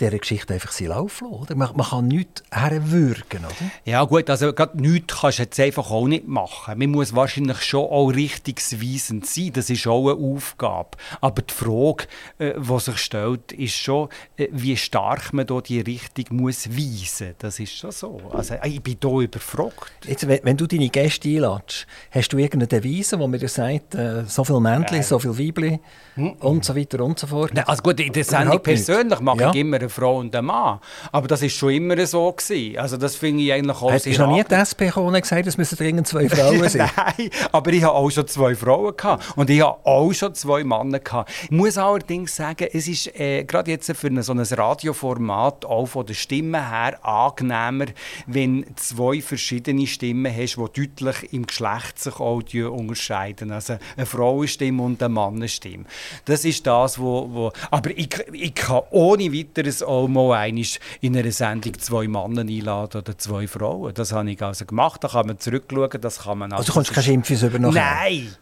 dieser 0.00 0.18
Geschichte 0.18 0.54
einfach 0.54 0.72
sie 0.72 0.86
laufen 0.86 1.28
oder? 1.28 1.54
Man, 1.54 1.70
man 1.76 1.86
kann 1.86 2.08
nichts 2.08 2.42
herwürgen, 2.50 3.44
oder? 3.44 3.70
Ja 3.84 4.04
gut, 4.04 4.28
also 4.28 4.52
gerade 4.52 4.80
nichts 4.80 5.20
kannst 5.20 5.38
du 5.38 5.42
jetzt 5.44 5.60
einfach 5.60 5.90
auch 5.90 6.06
nicht 6.06 6.26
machen. 6.26 6.78
Man 6.78 6.90
muss 6.90 7.14
wahrscheinlich 7.14 7.62
schon 7.62 7.84
auch 7.84 8.08
richtungsweisend 8.08 9.26
sein, 9.26 9.52
das 9.52 9.70
ist 9.70 9.86
auch 9.86 10.10
eine 10.10 10.18
Aufgabe. 10.18 10.90
Aber 11.20 11.42
die 11.42 11.54
Frage, 11.54 12.06
äh, 12.38 12.54
die 12.58 12.80
sich 12.80 12.98
stellt, 12.98 13.52
ist 13.52 13.74
schon, 13.74 14.08
äh, 14.36 14.48
wie 14.50 14.76
stark 14.76 15.32
man 15.32 15.46
da 15.46 15.60
die 15.60 15.80
Richtung 15.80 16.36
muss 16.36 16.68
weisen 16.70 17.34
Das 17.38 17.60
ist 17.60 17.76
schon 17.76 17.92
so. 17.92 18.20
Also 18.32 18.54
ich 18.64 18.82
bin 18.82 18.96
hier 19.00 19.20
überfragt. 19.20 19.92
Jetzt, 20.06 20.26
wenn, 20.26 20.40
wenn 20.42 20.56
du 20.56 20.66
deine 20.66 20.88
Gäste 20.88 21.28
einlädst, 21.28 21.86
hast 22.10 22.28
du 22.30 22.38
irgendeine 22.38 22.66
Devise, 22.66 23.18
wo 23.18 23.26
mir 23.26 23.38
dir 23.38 23.48
sagt, 23.48 23.94
äh, 23.94 24.24
so 24.26 24.44
viel 24.44 24.60
Männchen, 24.60 25.02
so 25.02 25.18
viel 25.18 25.38
Weibli 25.38 25.80
hm. 26.14 26.32
und 26.40 26.64
so 26.64 26.74
weiter 26.74 27.00
und 27.04 27.18
so 27.18 27.26
fort? 27.26 27.52
Nein, 27.54 27.64
also 27.66 27.82
gut, 27.82 28.00
in 28.00 28.12
der 28.12 28.24
Sendung 28.24 28.60
persönlich 28.62 29.20
mache 29.20 29.40
ja. 29.40 29.50
ich 29.50 29.56
immer 29.56 29.83
eine 29.84 29.90
Frau 29.90 30.18
und 30.18 30.34
ein 30.34 30.44
Mann. 30.44 30.80
Aber 31.12 31.28
das 31.28 31.42
war 31.42 31.48
schon 31.48 31.70
immer 31.70 32.06
so 32.06 32.32
gewesen. 32.32 32.78
Also 32.78 32.96
das 32.96 33.16
finde 33.16 33.42
ich 33.44 33.52
eigentlich 33.52 33.76
auch 33.76 33.90
Hast 33.90 34.04
sehr... 34.04 34.18
noch 34.18 34.34
nie 34.34 34.42
die 34.42 34.54
SP 34.54 34.86
gekommen 34.86 35.14
und 35.14 35.20
gesagt, 35.20 35.46
es 35.46 35.56
müssen 35.56 35.76
dringend 35.76 36.06
zwei 36.06 36.28
Frauen 36.28 36.68
sein? 36.68 36.90
Nein, 36.96 37.30
aber 37.52 37.72
ich 37.72 37.82
habe 37.82 37.94
auch 37.94 38.10
schon 38.10 38.26
zwei 38.26 38.54
Frauen 38.54 38.96
gehabt. 38.96 39.36
Und 39.36 39.50
ich 39.50 39.60
habe 39.60 39.78
auch 39.84 40.12
schon 40.12 40.34
zwei 40.34 40.64
Männer 40.64 40.98
gehabt. 40.98 41.30
Ich 41.44 41.50
muss 41.50 41.78
allerdings 41.78 42.34
sagen, 42.34 42.68
es 42.72 42.88
ist 42.88 43.18
äh, 43.18 43.44
gerade 43.44 43.70
jetzt 43.70 43.90
für 43.94 44.06
ein, 44.08 44.22
so 44.22 44.32
ein 44.32 44.40
Radioformat 44.40 45.64
auch 45.64 45.86
von 45.86 46.06
der 46.06 46.14
Stimme 46.14 46.70
her 46.70 47.04
angenehmer, 47.04 47.86
wenn 48.26 48.64
zwei 48.76 49.20
verschiedene 49.20 49.86
Stimmen 49.86 50.34
hast, 50.34 50.56
die 50.56 50.86
deutlich 50.86 51.32
im 51.32 51.46
Geschlecht 51.46 51.98
sich 51.98 52.18
auch 52.20 52.42
unterscheiden. 52.52 53.52
Also 53.52 53.78
eine 53.96 54.06
Frauenstimme 54.06 54.82
und 54.82 55.02
eine 55.02 55.12
Mannenstimme. 55.12 55.84
Das 56.24 56.44
ist 56.44 56.66
das, 56.66 56.98
wo... 56.98 57.28
wo 57.30 57.52
aber 57.70 57.90
ich, 57.90 58.08
ich 58.32 58.54
kann 58.54 58.82
ohne 58.90 59.32
weiteres 59.32 59.73
auch 59.82 60.08
mal 60.08 60.48
in 61.00 61.16
einer 61.16 61.32
Sendung 61.32 61.78
zwei 61.78 62.08
Männer 62.08 62.42
einladen 62.42 63.00
oder 63.00 63.18
zwei 63.18 63.46
Frauen. 63.46 63.94
Das 63.94 64.12
habe 64.12 64.30
ich 64.30 64.42
also 64.42 64.64
gemacht. 64.64 65.02
Da 65.02 65.08
kann 65.08 65.26
man 65.26 65.38
zurückschauen, 65.38 66.00
das 66.00 66.20
kann 66.20 66.38
man... 66.38 66.52
Also, 66.52 66.60
also 66.60 66.72
du 66.72 66.74
kannst 66.74 66.92
keine 66.92 67.04
Schimpfes 67.04 67.42
über 67.42 67.58
nachher? 67.58 67.82
Nein! 67.82 68.36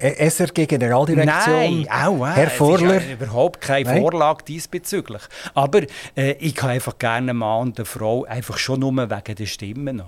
SRG 0.00 0.66
Generaldirektion. 0.66 1.56
Nein, 1.56 1.88
auch, 1.90 2.24
äh, 2.24 2.30
Herr 2.30 2.50
Vorler. 2.50 3.02
Ja 3.02 3.14
überhaupt 3.14 3.60
keine 3.60 3.90
Nein. 3.90 4.00
Vorlage 4.00 4.44
diesbezüglich. 4.44 5.22
Aber 5.54 5.82
äh, 6.16 6.32
ich 6.38 6.54
kann 6.54 6.70
einfach 6.70 6.98
gerne 6.98 7.30
einen 7.30 7.38
Mann 7.38 7.68
und 7.68 7.78
eine 7.78 7.84
Frau 7.84 8.24
einfach 8.24 8.58
schon 8.58 8.80
nur 8.80 8.92
wegen 8.92 9.34
der 9.34 9.46
Stimmen 9.46 10.00
auch. 10.00 10.06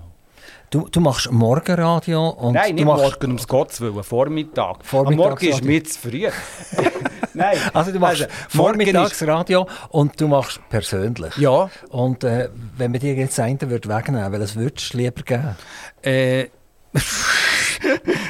Du, 0.69 0.87
du 0.89 1.01
machst 1.01 1.29
Morgenradio 1.29 2.29
und 2.29 2.53
Nein, 2.53 2.75
nicht 2.75 2.83
du 2.83 2.87
machst 2.87 3.03
morgen, 3.03 3.27
ums 3.27 3.47
Gottes 3.47 3.81
Willen, 3.81 4.03
Vormittag. 4.03 4.77
Am 4.93 5.15
Morgen 5.15 5.45
ist 5.45 5.63
mir 5.65 5.83
zu 5.83 5.99
früh. 5.99 6.29
Nein. 7.33 7.57
Also 7.73 7.91
du 7.91 7.99
machst 7.99 8.23
also, 8.23 8.33
Vormittagsradio 8.49 9.67
und 9.89 10.19
du 10.19 10.27
machst 10.27 10.59
persönlich. 10.69 11.37
Ja. 11.37 11.69
Und 11.89 12.23
äh, 12.23 12.49
wenn 12.77 12.93
wir 12.93 12.99
dir 12.99 13.13
jetzt 13.13 13.39
einen 13.39 13.59
würde 13.61 13.89
wegnehmen, 13.89 14.31
welches 14.31 14.55
würdest 14.55 14.93
du 14.93 14.97
lieber 14.97 15.23
geben? 15.23 15.55
Äh... 16.01 16.47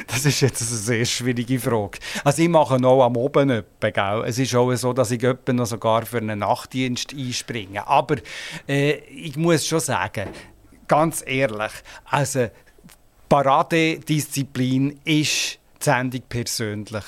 das 0.06 0.24
ist 0.24 0.40
jetzt 0.40 0.62
eine 0.62 0.70
sehr 0.70 1.04
schwierige 1.04 1.58
Frage. 1.58 1.98
Also 2.24 2.42
ich 2.42 2.48
mache 2.48 2.78
noch 2.80 3.02
am 3.02 3.16
Oben 3.16 3.50
etwas, 3.50 3.92
gell? 3.92 4.24
Es 4.26 4.38
ist 4.38 4.54
auch 4.54 4.72
so, 4.74 4.92
dass 4.92 5.10
ich 5.10 5.22
noch 5.22 5.66
sogar 5.66 6.06
für 6.06 6.18
einen 6.18 6.38
Nachtdienst 6.38 7.12
einspringe. 7.12 7.86
Aber 7.86 8.16
äh, 8.68 8.92
ich 8.92 9.36
muss 9.36 9.66
schon 9.66 9.80
sagen, 9.80 10.28
ganz 10.86 11.24
ehrlich, 11.26 11.72
also 12.04 12.48
Paradedisziplin 13.28 15.00
ist 15.04 15.58
die 15.80 15.84
Sendung 15.84 16.22
persönlich. 16.28 17.04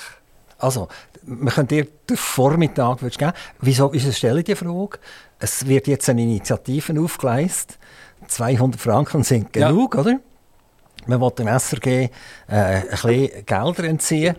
Also, 0.57 0.87
wir 1.25 1.51
können 1.51 1.67
dir 1.67 1.87
den 2.09 2.17
Vormittag 2.17 2.99
geben. 2.99 3.33
Wieso 3.61 3.91
ist 3.91 4.05
es 4.05 4.17
stelle 4.17 4.43
die 4.43 4.55
Frage? 4.55 4.99
Es 5.39 5.67
wird 5.67 5.87
jetzt 5.87 6.09
eine 6.09 6.21
Initiative 6.21 6.99
aufgeleistet. 6.99 7.77
200 8.27 8.79
Franken 8.79 9.23
sind 9.23 9.51
genug, 9.53 9.95
ja. 9.95 10.01
oder? 10.01 10.19
Man 11.07 11.21
will 11.21 11.31
dem 11.31 11.47
SRG 11.47 11.87
äh, 11.87 12.09
ein 12.47 12.81
bisschen 12.89 13.45
Gelder 13.45 13.83
entziehen. 13.83 14.35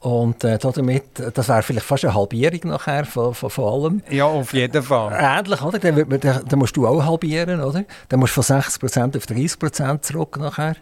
Und 0.00 0.44
äh, 0.44 0.58
damit, 0.58 1.04
das 1.32 1.48
wäre 1.48 1.62
vielleicht 1.62 1.86
fast 1.86 2.04
eine 2.04 2.14
Halbierung 2.14 2.72
nachher 2.72 3.06
von, 3.06 3.32
von, 3.32 3.48
von 3.48 3.64
allem. 3.64 4.02
Ja, 4.10 4.26
auf 4.26 4.52
jeden 4.52 4.82
Fall. 4.82 5.16
Ähnlich, 5.18 5.62
oder? 5.62 5.78
Dann, 5.78 5.94
man, 5.94 6.20
dann, 6.20 6.44
dann 6.46 6.58
musst 6.58 6.76
du 6.76 6.86
auch 6.86 7.02
halbieren, 7.02 7.62
oder? 7.62 7.84
Dann 8.10 8.20
musst 8.20 8.36
du 8.36 8.42
von 8.42 8.60
60% 8.60 9.16
auf 9.16 9.24
30% 9.24 10.02
zurück 10.02 10.36
nachher. 10.38 10.76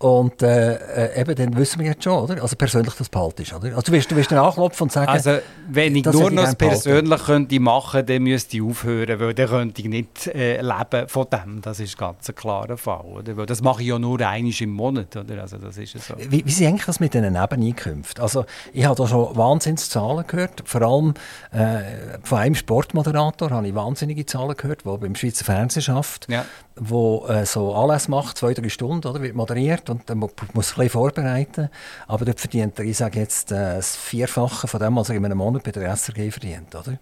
Und 0.00 0.40
äh, 0.40 0.76
äh, 0.76 1.20
eben, 1.20 1.34
dann 1.34 1.54
wissen 1.58 1.78
wir 1.78 1.88
jetzt 1.88 2.04
schon, 2.04 2.22
oder? 2.22 2.40
Also 2.40 2.56
persönlich 2.56 2.94
das 2.94 3.10
behaltest, 3.10 3.52
oder? 3.52 3.76
Also 3.76 3.82
du 3.82 3.92
wirst, 3.92 4.10
du 4.10 4.16
wirst 4.16 4.32
dann 4.32 4.38
anklopfen 4.38 4.84
und 4.84 4.92
sagen... 4.92 5.08
Also 5.08 5.40
wenn 5.68 5.94
ich 5.94 6.06
nur 6.06 6.30
noch 6.30 6.56
persönlich 6.56 7.22
könnte 7.22 7.60
machen 7.60 8.06
dann 8.06 8.22
müsste 8.22 8.56
ich 8.56 8.62
aufhören, 8.62 9.20
weil 9.20 9.34
dann 9.34 9.48
könnte 9.48 9.82
ich 9.82 9.88
nicht 9.88 10.26
äh, 10.28 10.62
leben 10.62 11.06
von 11.06 11.26
dem. 11.30 11.60
Das 11.60 11.80
ist 11.80 11.98
ganz 11.98 12.30
ein 12.30 12.34
klarer 12.34 12.78
Fall, 12.78 13.04
oder? 13.04 13.36
Weil 13.36 13.44
das 13.44 13.60
mache 13.60 13.82
ich 13.82 13.88
ja 13.88 13.98
nur 13.98 14.18
einmal 14.20 14.52
im 14.58 14.70
Monat, 14.70 15.14
oder? 15.16 15.42
Also 15.42 15.58
das 15.58 15.76
ist 15.76 15.92
so. 15.92 16.14
Wie, 16.16 16.46
wie 16.46 16.50
ist 16.50 16.62
eigentlich 16.62 16.86
das 16.86 16.98
mit 16.98 17.12
diesen 17.12 17.34
Nebeneinkünften? 17.34 18.22
Also 18.22 18.46
ich 18.72 18.86
habe 18.86 18.96
da 18.96 19.06
schon 19.06 19.36
Wahnsinnszahlen 19.36 20.26
gehört, 20.26 20.62
vor 20.64 20.80
allem 20.80 21.12
äh, 21.52 22.18
von 22.22 22.38
einem 22.38 22.54
Sportmoderator 22.54 23.50
habe 23.50 23.68
ich 23.68 23.74
wahnsinnige 23.74 24.24
Zahlen 24.24 24.56
gehört, 24.56 24.86
der 24.86 24.96
beim 24.96 25.14
Schweizer 25.14 25.44
Fernsehen 25.44 25.94
arbeitet, 25.94 26.26
ja. 26.30 26.46
Wo 26.80 27.26
äh, 27.28 27.44
so 27.44 27.74
Anlässe 27.74 28.10
macht, 28.10 28.38
zwei, 28.38 28.54
drei 28.54 28.68
Stunden, 28.70 29.06
oder? 29.06 29.20
Wird 29.20 29.36
moderiert 29.36 29.90
und 29.90 30.08
dann 30.08 30.18
muss 30.18 30.32
man 30.38 30.48
ein 30.48 30.54
bisschen 30.54 30.88
vorbereiten. 30.88 31.68
Aber 32.08 32.24
dort 32.24 32.40
verdient 32.40 32.78
er, 32.78 32.86
ich 32.86 32.96
sage 32.96 33.20
jetzt, 33.20 33.52
äh, 33.52 33.76
das 33.76 33.96
Vierfache 33.96 34.66
von 34.66 34.80
dem, 34.80 34.96
was 34.96 35.10
er 35.10 35.16
in 35.16 35.24
einem 35.24 35.38
Monat 35.38 35.62
bei 35.62 35.72
der 35.72 35.94
SRG 35.94 36.30
verdient, 36.30 36.74
oder? 36.74 36.98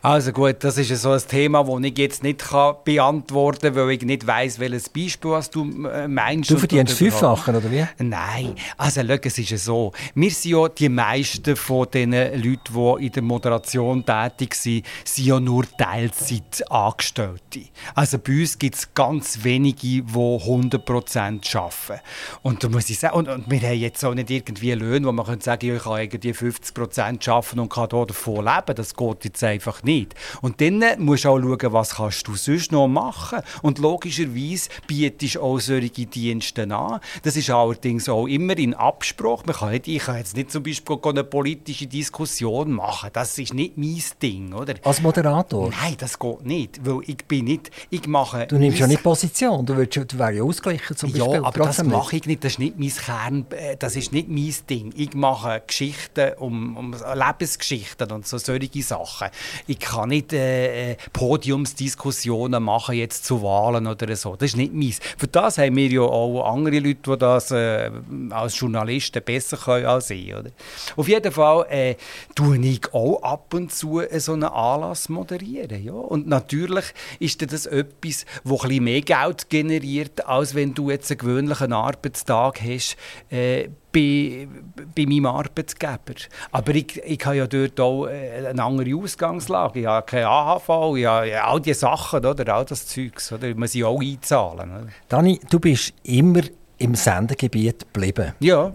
Also 0.00 0.30
gut, 0.32 0.56
das 0.60 0.78
ist 0.78 0.96
so 1.02 1.10
ein 1.10 1.20
Thema, 1.28 1.64
das 1.64 1.80
ich 1.82 1.98
jetzt 1.98 2.22
nicht 2.22 2.38
kann 2.38 2.76
beantworten 2.84 3.74
kann, 3.74 3.76
weil 3.76 3.90
ich 3.90 4.02
nicht 4.02 4.26
weiss, 4.26 4.60
welches 4.60 4.88
Beispiel 4.88 5.32
was 5.32 5.50
du 5.50 5.86
äh, 5.88 6.06
meinst. 6.06 6.50
Du 6.50 6.56
verdienst 6.56 6.94
Fünffache, 6.94 7.50
oder 7.50 7.70
wie? 7.70 7.84
Nein, 7.98 8.54
also 8.76 9.00
schau, 9.04 9.18
es 9.22 9.38
ist 9.38 9.64
so. 9.64 9.92
Wir 10.14 10.30
sind 10.30 10.52
ja 10.52 10.68
die 10.68 10.88
meisten 10.88 11.56
von 11.56 11.88
den 11.92 12.12
Leuten, 12.12 12.58
die 13.00 13.06
in 13.06 13.12
der 13.12 13.22
Moderation 13.22 14.04
tätig 14.04 14.54
sind, 14.54 14.86
sind 15.04 15.26
ja 15.26 15.40
nur 15.40 15.64
Teilzeitangestellte. 15.76 17.62
Also 17.94 18.18
bei 18.18 18.40
uns 18.40 18.58
gibt 18.58 18.76
es 18.76 18.94
ganz 18.94 19.15
ganz 19.16 19.44
wenige, 19.44 19.78
die 19.78 20.02
100% 20.02 21.56
arbeiten. 21.56 22.02
Und 22.42 22.62
da 22.62 22.68
muss 22.68 22.90
ich 22.90 22.98
sagen, 22.98 23.16
und, 23.16 23.28
und 23.28 23.50
wir 23.50 23.60
haben 23.60 23.78
jetzt 23.78 24.04
auch 24.04 24.14
nicht 24.14 24.30
irgendwie 24.30 24.72
Löhne, 24.72 25.06
wo 25.06 25.12
man 25.12 25.24
könnte 25.24 25.44
sagen, 25.44 25.74
ich 25.74 25.82
kann 25.82 26.00
irgendwie 26.00 26.32
50% 26.32 27.30
arbeiten 27.30 27.60
und 27.60 27.72
kann 27.72 27.88
davon 27.88 28.44
leben. 28.44 28.74
Das 28.74 28.94
geht 28.94 29.24
jetzt 29.24 29.42
einfach 29.42 29.82
nicht. 29.82 30.14
Und 30.42 30.60
dann 30.60 30.82
musst 30.98 31.24
du 31.24 31.30
auch 31.30 31.40
schauen, 31.40 31.72
was 31.72 31.94
kannst 31.94 32.28
du 32.28 32.34
sonst 32.34 32.72
noch 32.72 32.88
machen. 32.88 33.40
Und 33.62 33.78
logischerweise 33.78 34.68
bietest 34.86 35.36
du 35.36 35.40
auch 35.40 35.58
solche 35.60 36.06
Dienste 36.06 36.62
an. 36.74 37.00
Das 37.22 37.36
ist 37.36 37.48
allerdings 37.48 38.08
auch 38.08 38.26
immer 38.26 38.56
in 38.58 38.74
Abspruch. 38.74 39.44
Man 39.46 39.56
kann 39.56 39.70
nicht, 39.70 39.88
ich 39.88 40.04
kann 40.04 40.18
jetzt 40.18 40.36
nicht 40.36 40.50
zum 40.50 40.62
Beispiel 40.62 40.98
eine 41.02 41.24
politische 41.24 41.86
Diskussion 41.86 42.72
machen. 42.72 43.10
Das 43.12 43.38
ist 43.38 43.54
nicht 43.54 43.78
mein 43.78 44.02
Ding, 44.20 44.52
oder? 44.52 44.74
Als 44.82 45.00
Moderator? 45.00 45.70
Nein, 45.70 45.96
das 45.98 46.18
geht 46.18 46.44
nicht, 46.44 46.84
weil 46.84 47.00
ich 47.06 47.24
bin 47.26 47.46
nicht, 47.46 47.70
ich 47.88 48.06
mache... 48.06 48.46
Du 48.46 48.58
nimmst 48.58 48.78
ja 48.78 48.86
nicht 48.86 49.02
Position, 49.06 49.64
du, 49.64 49.76
würdest, 49.76 50.12
du 50.12 50.18
wärst 50.18 50.36
ja 50.36 50.42
ausgeglichen 50.42 50.96
zum 50.96 51.12
Beispiel. 51.12 51.34
Ja, 51.34 51.44
aber 51.44 51.66
das 51.66 51.80
mache 51.84 52.16
ich 52.16 52.26
nicht, 52.26 52.42
das 52.42 52.54
ist 52.54 52.58
nicht 52.58 52.76
mein 52.76 52.90
Kern, 52.90 53.46
äh, 53.50 53.76
das 53.76 53.94
ist 53.94 54.10
nicht 54.10 54.28
mein 54.28 54.52
Ding. 54.68 54.92
Ich 54.96 55.14
mache 55.14 55.62
Geschichten, 55.64 56.32
um, 56.38 56.76
um 56.76 56.92
Lebensgeschichten 56.92 58.10
und 58.10 58.26
so 58.26 58.36
solche 58.38 58.82
Sachen. 58.82 59.28
Ich 59.68 59.78
kann 59.78 60.08
nicht 60.08 60.32
äh, 60.32 60.94
äh, 60.94 60.96
Podiumsdiskussionen 61.12 62.60
machen 62.60 62.96
jetzt 62.96 63.24
zu 63.24 63.40
Wahlen 63.44 63.86
oder 63.86 64.16
so, 64.16 64.34
das 64.34 64.50
ist 64.50 64.56
nicht 64.56 64.74
meins. 64.74 64.98
Für 65.16 65.28
das 65.28 65.58
haben 65.58 65.76
wir 65.76 65.86
ja 65.86 66.00
auch 66.00 66.52
andere 66.52 66.80
Leute, 66.80 67.12
die 67.12 67.16
das 67.16 67.52
äh, 67.52 67.92
als 68.30 68.58
Journalisten 68.58 69.22
besser 69.22 69.56
können 69.56 69.86
als 69.86 70.10
ich. 70.10 70.34
Oder? 70.34 70.50
Auf 70.96 71.06
jeden 71.06 71.30
Fall 71.30 71.64
äh, 71.70 71.94
tue 72.34 72.58
ich 72.58 72.92
auch 72.92 73.22
ab 73.22 73.54
und 73.54 73.72
zu 73.72 74.02
so 74.18 74.32
einen 74.32 74.42
Anlass 74.42 75.08
moderieren. 75.08 75.84
Ja? 75.84 75.92
Und 75.92 76.26
natürlich 76.26 76.86
ist 77.20 77.40
das 77.52 77.66
etwas, 77.66 78.26
das 78.42 78.64
ein 78.64 78.82
mehr 78.86 79.00
Geld 79.00 79.50
generiert, 79.50 80.26
als 80.26 80.54
wenn 80.54 80.72
du 80.74 80.90
jetzt 80.90 81.10
einen 81.10 81.18
gewöhnlichen 81.18 81.72
Arbeitstag 81.72 82.60
hast. 82.62 82.96
Äh, 83.30 83.68
bei, 83.92 84.46
bei 84.94 85.06
meinem 85.06 85.26
Arbeitgeber. 85.26 86.14
Aber 86.52 86.74
ich, 86.74 87.02
ich 87.02 87.24
habe 87.24 87.36
ja 87.36 87.46
dort 87.46 87.80
auch 87.80 88.06
äh, 88.06 88.46
eine 88.46 88.62
andere 88.62 88.94
Ausgangslage. 88.94 89.80
Ich 89.80 89.86
habe 89.86 90.04
keine 90.04 90.28
AHV, 90.28 90.96
ich 90.96 91.06
habe 91.06 91.42
all 91.42 91.60
diese 91.62 91.80
Sachen, 91.80 92.24
oder? 92.24 92.54
all 92.54 92.66
das 92.66 92.86
Zeugs. 92.86 93.32
Oder? 93.32 93.54
Man 93.54 93.68
sie 93.68 93.84
auch 93.84 94.00
einzahlen. 94.00 94.70
Oder? 94.70 94.88
Dani, 95.08 95.40
du 95.48 95.58
bist 95.58 95.94
immer 96.02 96.42
im 96.76 96.94
Sendegebiet 96.94 97.86
geblieben. 97.92 98.34
Ja. 98.40 98.72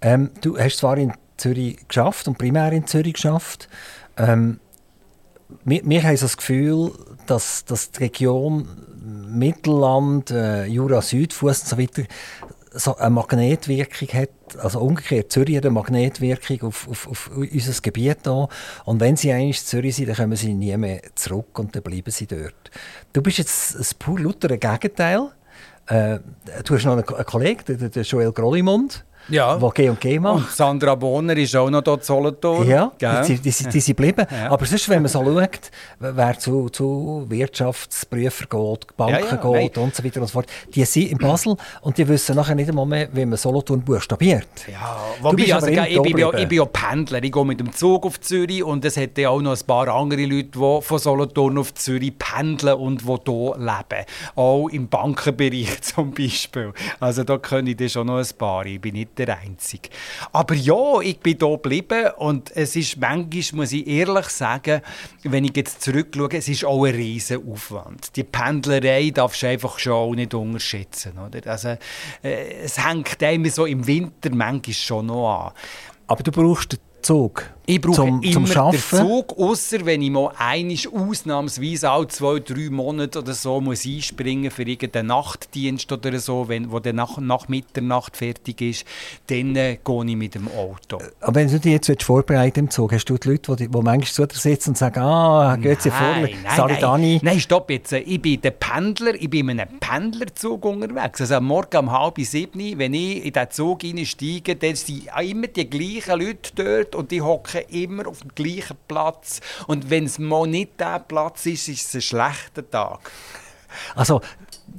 Ähm, 0.00 0.30
du 0.40 0.58
hast 0.58 0.78
zwar 0.78 0.98
in 0.98 1.12
Zürich 1.36 1.78
geschafft 1.86 2.26
und 2.26 2.36
primär 2.36 2.72
in 2.72 2.86
Zürich 2.86 3.14
geschafft. 3.14 3.68
Ähm, 4.16 4.58
wir, 5.64 5.82
wir 5.84 6.02
haben 6.02 6.16
so 6.16 6.26
das 6.26 6.36
Gefühl, 6.36 6.92
dass, 7.26 7.64
dass 7.64 7.92
die 7.92 8.00
Region 8.00 8.68
Mittelland, 9.08 10.30
äh, 10.30 10.66
Jura, 10.66 11.02
Südfuss 11.02 11.62
und 11.62 11.68
so 11.68 11.78
weiter 11.78 12.02
so 12.72 12.96
eine 12.96 13.10
Magnetwirkung 13.10 14.08
hat, 14.08 14.30
also 14.58 14.80
umgekehrt, 14.80 15.32
Zürich 15.32 15.56
hat 15.56 15.64
eine 15.64 15.72
Magnetwirkung 15.72 16.68
auf, 16.68 16.88
auf, 16.88 17.08
auf 17.08 17.30
unser 17.34 17.80
Gebiet 17.80 18.18
hier. 18.24 18.48
Und 18.84 19.00
wenn 19.00 19.16
sie 19.16 19.32
einmal 19.32 19.48
in 19.48 19.54
Zürich 19.54 19.96
sind, 19.96 20.08
dann 20.08 20.16
kommen 20.16 20.36
sie 20.36 20.54
nie 20.54 20.76
mehr 20.76 21.00
zurück 21.14 21.58
und 21.58 21.74
dann 21.74 21.82
bleiben 21.82 22.10
sie 22.10 22.26
dort. 22.26 22.70
Du 23.12 23.22
bist 23.22 23.38
jetzt 23.38 23.74
ein 23.74 23.98
pur 23.98 24.20
lautere 24.20 24.58
Gegenteil. 24.58 25.30
Äh, 25.86 26.18
du 26.64 26.74
hast 26.74 26.84
noch 26.84 26.92
einen, 26.92 27.08
einen 27.08 27.24
Kollegen, 27.24 27.64
den, 27.66 27.90
den 27.90 28.02
Joel 28.02 28.32
Grollimund 28.32 29.04
ja. 29.28 29.56
die 29.56 29.70
G&G 29.82 30.18
macht. 30.18 30.36
Und 30.36 30.50
Sandra 30.50 30.94
Bonner 30.94 31.36
ist 31.36 31.54
auch 31.56 31.70
noch 31.70 31.82
dort 31.82 32.04
Solothurn. 32.04 32.68
Ja, 32.68 32.92
die, 33.00 33.34
die, 33.34 33.50
die, 33.50 33.50
die 33.50 33.80
sind 33.80 33.96
geblieben. 33.96 34.26
Ja. 34.30 34.50
Aber 34.50 34.64
sonst, 34.66 34.88
wenn 34.88 35.02
man 35.02 35.08
so 35.10 35.24
schaut, 35.24 35.70
wer 35.98 36.38
zu, 36.38 36.68
zu 36.68 37.26
Wirtschaftsprüfer 37.28 38.46
geht, 38.46 38.96
Banken 38.96 39.24
ja, 39.24 39.30
ja, 39.30 39.36
geht 39.36 39.76
nein. 39.76 39.84
und 39.84 39.94
so 39.94 40.04
weiter 40.04 40.20
und 40.20 40.26
so 40.26 40.32
fort, 40.32 40.46
die 40.74 40.84
sind 40.84 41.12
in 41.12 41.18
Basel 41.18 41.56
und 41.82 41.98
die 41.98 42.06
wissen 42.08 42.36
nachher 42.36 42.54
nicht 42.54 42.68
einmal 42.68 42.86
mehr, 42.86 43.08
wie 43.12 43.26
man 43.26 43.36
Solothurn 43.36 43.82
buchstabiert. 43.82 44.48
Ja, 44.70 44.96
wobei, 45.20 45.52
also, 45.52 45.66
ich, 45.66 46.02
bin 46.02 46.18
ja, 46.18 46.32
ich 46.34 46.48
bin 46.48 46.58
ja 46.58 46.64
Pendler. 46.64 47.22
Ich 47.22 47.32
gehe 47.32 47.44
mit 47.44 47.60
dem 47.60 47.72
Zug 47.72 48.06
auf 48.06 48.20
Zürich 48.20 48.62
und 48.62 48.84
es 48.84 48.96
hat 48.96 49.18
ja 49.18 49.30
auch 49.30 49.40
noch 49.40 49.52
ein 49.52 49.66
paar 49.66 49.88
andere 49.88 50.24
Leute, 50.24 50.50
die 50.58 50.82
von 50.82 50.98
Solothurn 50.98 51.58
auf 51.58 51.74
Zürich 51.74 52.18
pendeln 52.18 52.74
und 52.74 53.02
die 53.02 53.06
hier 53.06 53.56
leben. 53.56 54.04
Auch 54.34 54.68
im 54.68 54.88
Bankenbereich 54.88 55.80
zum 55.82 56.12
Beispiel. 56.12 56.72
Also 57.00 57.24
da 57.24 57.38
können 57.38 57.74
ich 57.78 57.92
schon 57.92 58.06
noch 58.06 58.18
ein 58.18 58.26
paar. 58.36 58.66
Ich 58.66 58.80
bin 58.80 58.94
nicht 58.94 59.17
der 59.18 59.38
Einzige. 59.38 59.88
Aber 60.32 60.54
ja, 60.54 61.00
ich 61.00 61.20
bin 61.20 61.36
hier 61.38 61.48
geblieben 61.48 62.10
und 62.16 62.54
es 62.56 62.76
ist 62.76 62.98
manchmal, 62.98 63.42
muss 63.52 63.72
ich 63.72 63.86
ehrlich 63.86 64.26
sagen, 64.28 64.80
wenn 65.24 65.44
ich 65.44 65.56
jetzt 65.56 65.82
zurückschaue, 65.82 66.28
es 66.32 66.48
ist 66.48 66.64
auch 66.64 66.84
ein 66.84 66.94
riesen 66.94 67.50
Aufwand. 67.50 68.14
Die 68.16 68.24
Pendlerei 68.24 69.10
darfst 69.10 69.42
du 69.42 69.48
einfach 69.48 69.78
schon 69.78 69.92
auch 69.92 70.14
nicht 70.14 70.34
unterschätzen. 70.34 71.18
Oder? 71.18 71.50
Also, 71.50 71.76
äh, 72.22 72.62
es 72.62 72.84
hängt 72.84 73.22
einem 73.22 73.50
so 73.50 73.66
im 73.66 73.86
Winter 73.86 74.30
manchmal 74.32 74.74
schon 74.74 75.06
noch 75.06 75.46
an. 75.46 75.52
Aber 76.06 76.22
du 76.22 76.32
brauchst 76.32 76.78
Zug? 77.02 77.50
Ich 77.70 77.82
brauche 77.82 77.96
zum, 77.96 78.22
immer 78.22 78.46
zum 78.46 78.70
den 78.70 78.80
Zug, 78.80 79.38
außer 79.38 79.84
wenn 79.84 80.00
ich 80.00 80.10
mal 80.10 80.32
einisch 80.38 80.88
ausnahmsweise 80.90 81.90
alle 81.90 82.08
zwei, 82.08 82.38
drei 82.38 82.70
Monate 82.70 83.18
oder 83.18 83.34
so 83.34 83.60
muss 83.60 83.84
einspringen 83.84 84.50
für 84.50 84.62
irgendeinen 84.62 85.08
Nachtdienst 85.08 85.92
oder 85.92 86.18
so, 86.18 86.48
wenn, 86.48 86.72
wo 86.72 86.78
der 86.78 86.94
nach, 86.94 87.18
nach 87.18 87.48
Mitternacht 87.48 88.16
fertig 88.16 88.62
ist, 88.62 88.86
dann 89.26 89.54
äh, 89.54 89.76
gehe 89.84 90.04
ich 90.06 90.16
mit 90.16 90.34
dem 90.34 90.48
Auto. 90.48 90.98
Aber 91.20 91.34
wenn 91.34 91.48
du 91.48 91.60
dich 91.60 91.72
jetzt 91.72 92.02
vorbereiten 92.02 92.60
im 92.60 92.70
Zug, 92.70 92.90
hast 92.92 93.04
du 93.04 93.18
die 93.18 93.28
Leute, 93.28 93.54
die, 93.56 93.68
die 93.68 93.82
manchmal 93.82 94.02
zu 94.02 94.26
dir 94.26 94.38
sitzen 94.38 94.70
und 94.70 94.78
sagen, 94.78 95.00
ah, 95.00 95.56
geht 95.56 95.82
sie 95.82 95.90
vor, 95.90 96.26
Salidani? 96.56 97.16
Nein, 97.16 97.34
nein, 97.34 97.40
stopp 97.40 97.68
jetzt. 97.68 97.92
Ich 97.92 98.22
bin 98.22 98.40
der 98.40 98.52
Pendler, 98.52 99.14
ich 99.14 99.28
bin 99.28 99.46
in 99.50 99.60
einem 99.60 99.78
Pendlerzug 99.78 100.64
unterwegs. 100.64 101.20
Also 101.20 101.34
am 101.34 101.44
Morgen 101.44 101.76
um 101.76 101.92
halb 101.92 102.18
sieben, 102.18 102.78
wenn 102.78 102.94
ich 102.94 103.26
in 103.26 103.32
diesen 103.34 103.50
Zug 103.50 103.84
einsteige, 103.84 104.56
dann 104.56 104.74
sind 104.74 105.06
immer 105.22 105.48
die 105.48 105.68
gleichen 105.68 106.18
Leute 106.18 106.52
dort 106.54 106.87
und 106.94 107.10
die 107.10 107.22
hocken 107.22 107.38
hocken 107.38 107.62
immer 107.70 108.06
auf 108.06 108.20
dem 108.20 108.34
gleichen 108.34 108.76
Platz. 108.86 109.40
Und 109.66 109.90
wenn 109.90 110.04
es 110.04 110.18
mal 110.18 110.46
nicht 110.46 110.78
der 110.80 111.00
Platz 111.00 111.46
ist, 111.46 111.68
ist 111.68 111.88
es 111.88 111.94
ein 111.94 112.02
schlechter 112.02 112.68
Tag. 112.68 113.10
Also, 113.94 114.22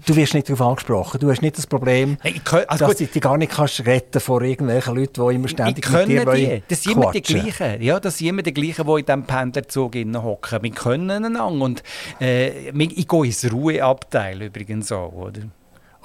du 0.05 0.15
wirst 0.15 0.33
nicht 0.33 0.49
darauf 0.49 0.61
angesprochen. 0.61 1.19
Du 1.19 1.29
hast 1.29 1.41
nicht 1.41 1.57
das 1.57 1.67
Problem, 1.67 2.17
hey, 2.21 2.41
kann, 2.43 2.63
also 2.67 2.87
dass 2.87 2.97
du 2.97 3.05
dich 3.05 3.21
gar 3.21 3.37
nicht 3.37 3.51
kannst 3.51 3.85
retten 3.85 4.19
vor 4.19 4.41
irgendwelchen 4.41 4.95
Leuten, 4.95 5.27
die 5.27 5.35
immer 5.35 5.47
ständig 5.47 5.85
ich 5.85 5.91
mit 5.91 6.07
dir 6.07 6.25
die. 6.25 6.63
Das 6.67 6.83
sind 6.83 6.93
immer 6.93 7.11
die 7.11 7.21
gleichen. 7.21 7.81
Ja, 7.81 7.99
das 7.99 8.17
sind 8.17 8.27
immer 8.27 8.41
die 8.41 8.53
gleichen, 8.53 8.85
die 8.85 8.99
in 8.99 9.05
diesem 9.05 9.23
Pendlerzug 9.25 9.95
hocken. 9.95 10.63
Wir 10.63 10.71
können 10.71 11.11
einander. 11.11 11.47
Und 11.47 11.83
äh, 12.19 12.69
ich 12.71 13.07
gehe 13.07 13.25
ins 13.25 13.51
Ruheabteil 13.51 14.41
übrigens 14.41 14.91
auch, 14.91 15.13
oder? 15.13 15.41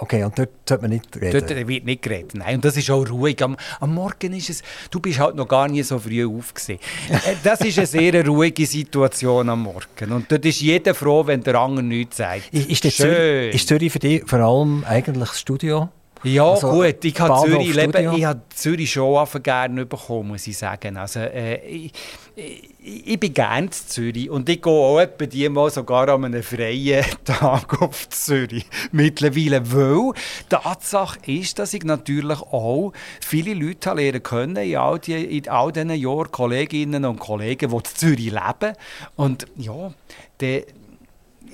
Okay, 0.04 0.22
und 0.22 0.38
dort 0.38 0.50
sollte 0.68 0.82
man 0.82 0.90
nicht 0.90 1.16
reden? 1.16 1.32
Dort 1.32 1.66
wird 1.66 1.84
nicht 1.86 2.02
geredet, 2.02 2.34
nein. 2.34 2.56
Und 2.56 2.64
das 2.66 2.76
ist 2.76 2.90
auch 2.90 3.08
ruhig. 3.08 3.42
Am, 3.42 3.56
am 3.80 3.94
Morgen 3.94 4.34
ist 4.34 4.50
es... 4.50 4.62
Du 4.90 5.00
bist 5.00 5.18
halt 5.18 5.34
noch 5.34 5.48
gar 5.48 5.66
nie 5.66 5.82
so 5.82 5.98
früh 5.98 6.26
aufgesehen. 6.26 6.78
Äh, 7.08 7.36
das 7.42 7.62
ist 7.62 7.78
eine 7.78 7.86
sehr 7.86 8.26
ruhige 8.26 8.66
Situation 8.66 9.48
am 9.48 9.62
Morgen. 9.62 10.12
Und 10.12 10.30
dort 10.30 10.44
ist 10.44 10.60
jeder 10.60 10.94
froh, 10.94 11.26
wenn 11.26 11.42
der 11.42 11.54
andere 11.54 11.86
nichts 11.86 12.18
sagt. 12.18 12.52
Ist, 12.52 12.84
ist, 12.84 12.98
Zürich, 12.98 13.54
ist 13.54 13.66
Zürich 13.66 13.90
für 13.90 13.98
dich 13.98 14.22
vor 14.26 14.40
allem 14.40 14.84
eigentlich 14.86 15.30
das 15.30 15.40
Studio? 15.40 15.88
Ja, 16.24 16.50
also, 16.50 16.70
gut. 16.70 17.04
Ich 17.04 17.20
habe 17.20 17.46
Zürich, 17.46 17.74
leben, 17.74 18.16
ich 18.16 18.24
habe 18.24 18.40
Zürich 18.54 18.90
schon 18.90 19.26
gerne 19.42 19.86
bekommen, 19.86 20.28
muss 20.28 20.46
ich 20.46 20.56
sagen. 20.56 20.96
Also, 20.96 21.20
äh, 21.20 21.56
ich, 21.66 21.92
ich, 22.34 23.06
ich, 23.06 23.20
bin 23.20 23.34
gerne 23.34 23.66
in 23.66 23.72
Zürich 23.72 24.30
und 24.30 24.48
ich 24.48 24.60
gehe 24.60 24.72
auch 24.72 24.98
etwa 24.98 25.26
die 25.26 25.48
mal 25.48 25.70
sogar 25.70 26.08
an 26.08 26.24
einem 26.24 26.42
freien 26.42 27.04
Tag 27.24 27.80
auf 27.82 28.08
Zürich 28.08 28.66
mittlerweile, 28.90 29.70
weil 29.72 30.12
Tatsache 30.48 31.18
ist, 31.26 31.58
dass 31.58 31.74
ich 31.74 31.84
natürlich 31.84 32.40
auch 32.40 32.92
viele 33.20 33.54
Leute 33.54 33.92
lernen 33.92 34.22
können 34.22 34.56
in 34.56 34.76
all, 34.76 34.98
die, 34.98 35.38
in 35.38 35.48
all 35.48 35.72
diesen 35.72 35.90
Jahren, 35.90 36.30
Kolleginnen 36.32 37.04
und 37.04 37.20
Kollegen, 37.20 37.70
die 37.70 37.76
in 37.76 37.84
Zürich 37.84 38.30
leben. 38.30 38.76
Und 39.16 39.46
ja, 39.56 39.92
der 40.40 40.64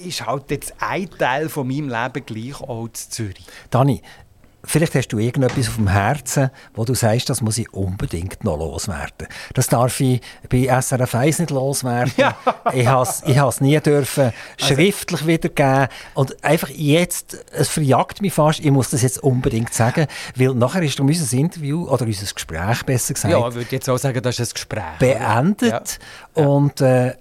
ist 0.04 0.26
halt 0.26 0.50
jetzt 0.50 0.74
ein 0.78 1.10
Teil 1.10 1.48
von 1.48 1.66
meinem 1.66 1.88
Leben 1.88 2.24
gleich 2.24 2.60
auch 2.60 2.86
in 2.86 2.94
Zürich. 2.94 3.44
Dani, 3.70 4.02
Vielleicht 4.64 4.94
hast 4.94 5.08
du 5.08 5.18
irgendetwas 5.18 5.68
auf 5.68 5.76
dem 5.76 5.88
Herzen, 5.88 6.50
wo 6.74 6.84
du 6.84 6.94
sagst, 6.94 7.30
das 7.30 7.40
muss 7.40 7.56
ich 7.58 7.72
unbedingt 7.72 8.44
noch 8.44 8.58
loswerden. 8.58 9.28
Das 9.54 9.68
darf 9.68 9.98
ich 10.00 10.20
bei 10.48 10.66
SRF 10.80 11.14
1 11.14 11.38
nicht 11.40 11.50
loswerden. 11.50 12.12
Ja. 12.20 12.36
ich 12.74 12.86
habe 12.86 13.48
es 13.48 13.60
nie 13.60 13.80
dürfen 13.80 14.32
also, 14.58 14.74
schriftlich 14.74 15.26
wiedergeben. 15.26 15.88
Und 16.14 16.44
einfach 16.44 16.68
jetzt, 16.68 17.44
es 17.52 17.68
verjagt 17.68 18.20
mich 18.20 18.32
fast, 18.32 18.60
ich 18.60 18.70
muss 18.70 18.90
das 18.90 19.02
jetzt 19.02 19.22
unbedingt 19.22 19.72
sagen, 19.72 20.06
weil 20.36 20.54
nachher 20.54 20.82
ist 20.82 21.00
unser 21.00 21.36
Interview, 21.36 21.88
oder 21.88 22.04
unser 22.04 22.32
Gespräch 22.32 22.82
besser 22.84 23.14
gesagt, 23.14 23.32
ja, 23.32 23.48
ich 23.48 23.54
würde 23.54 23.70
jetzt 23.70 23.88
auch 23.88 23.96
sagen, 23.96 24.20
das 24.22 24.38
ist 24.38 24.50
ein 24.50 24.54
Gespräch. 24.54 24.98
Beendet. 24.98 25.98
Ja. 26.36 26.44
Und 26.44 26.80
äh, 26.80 27.14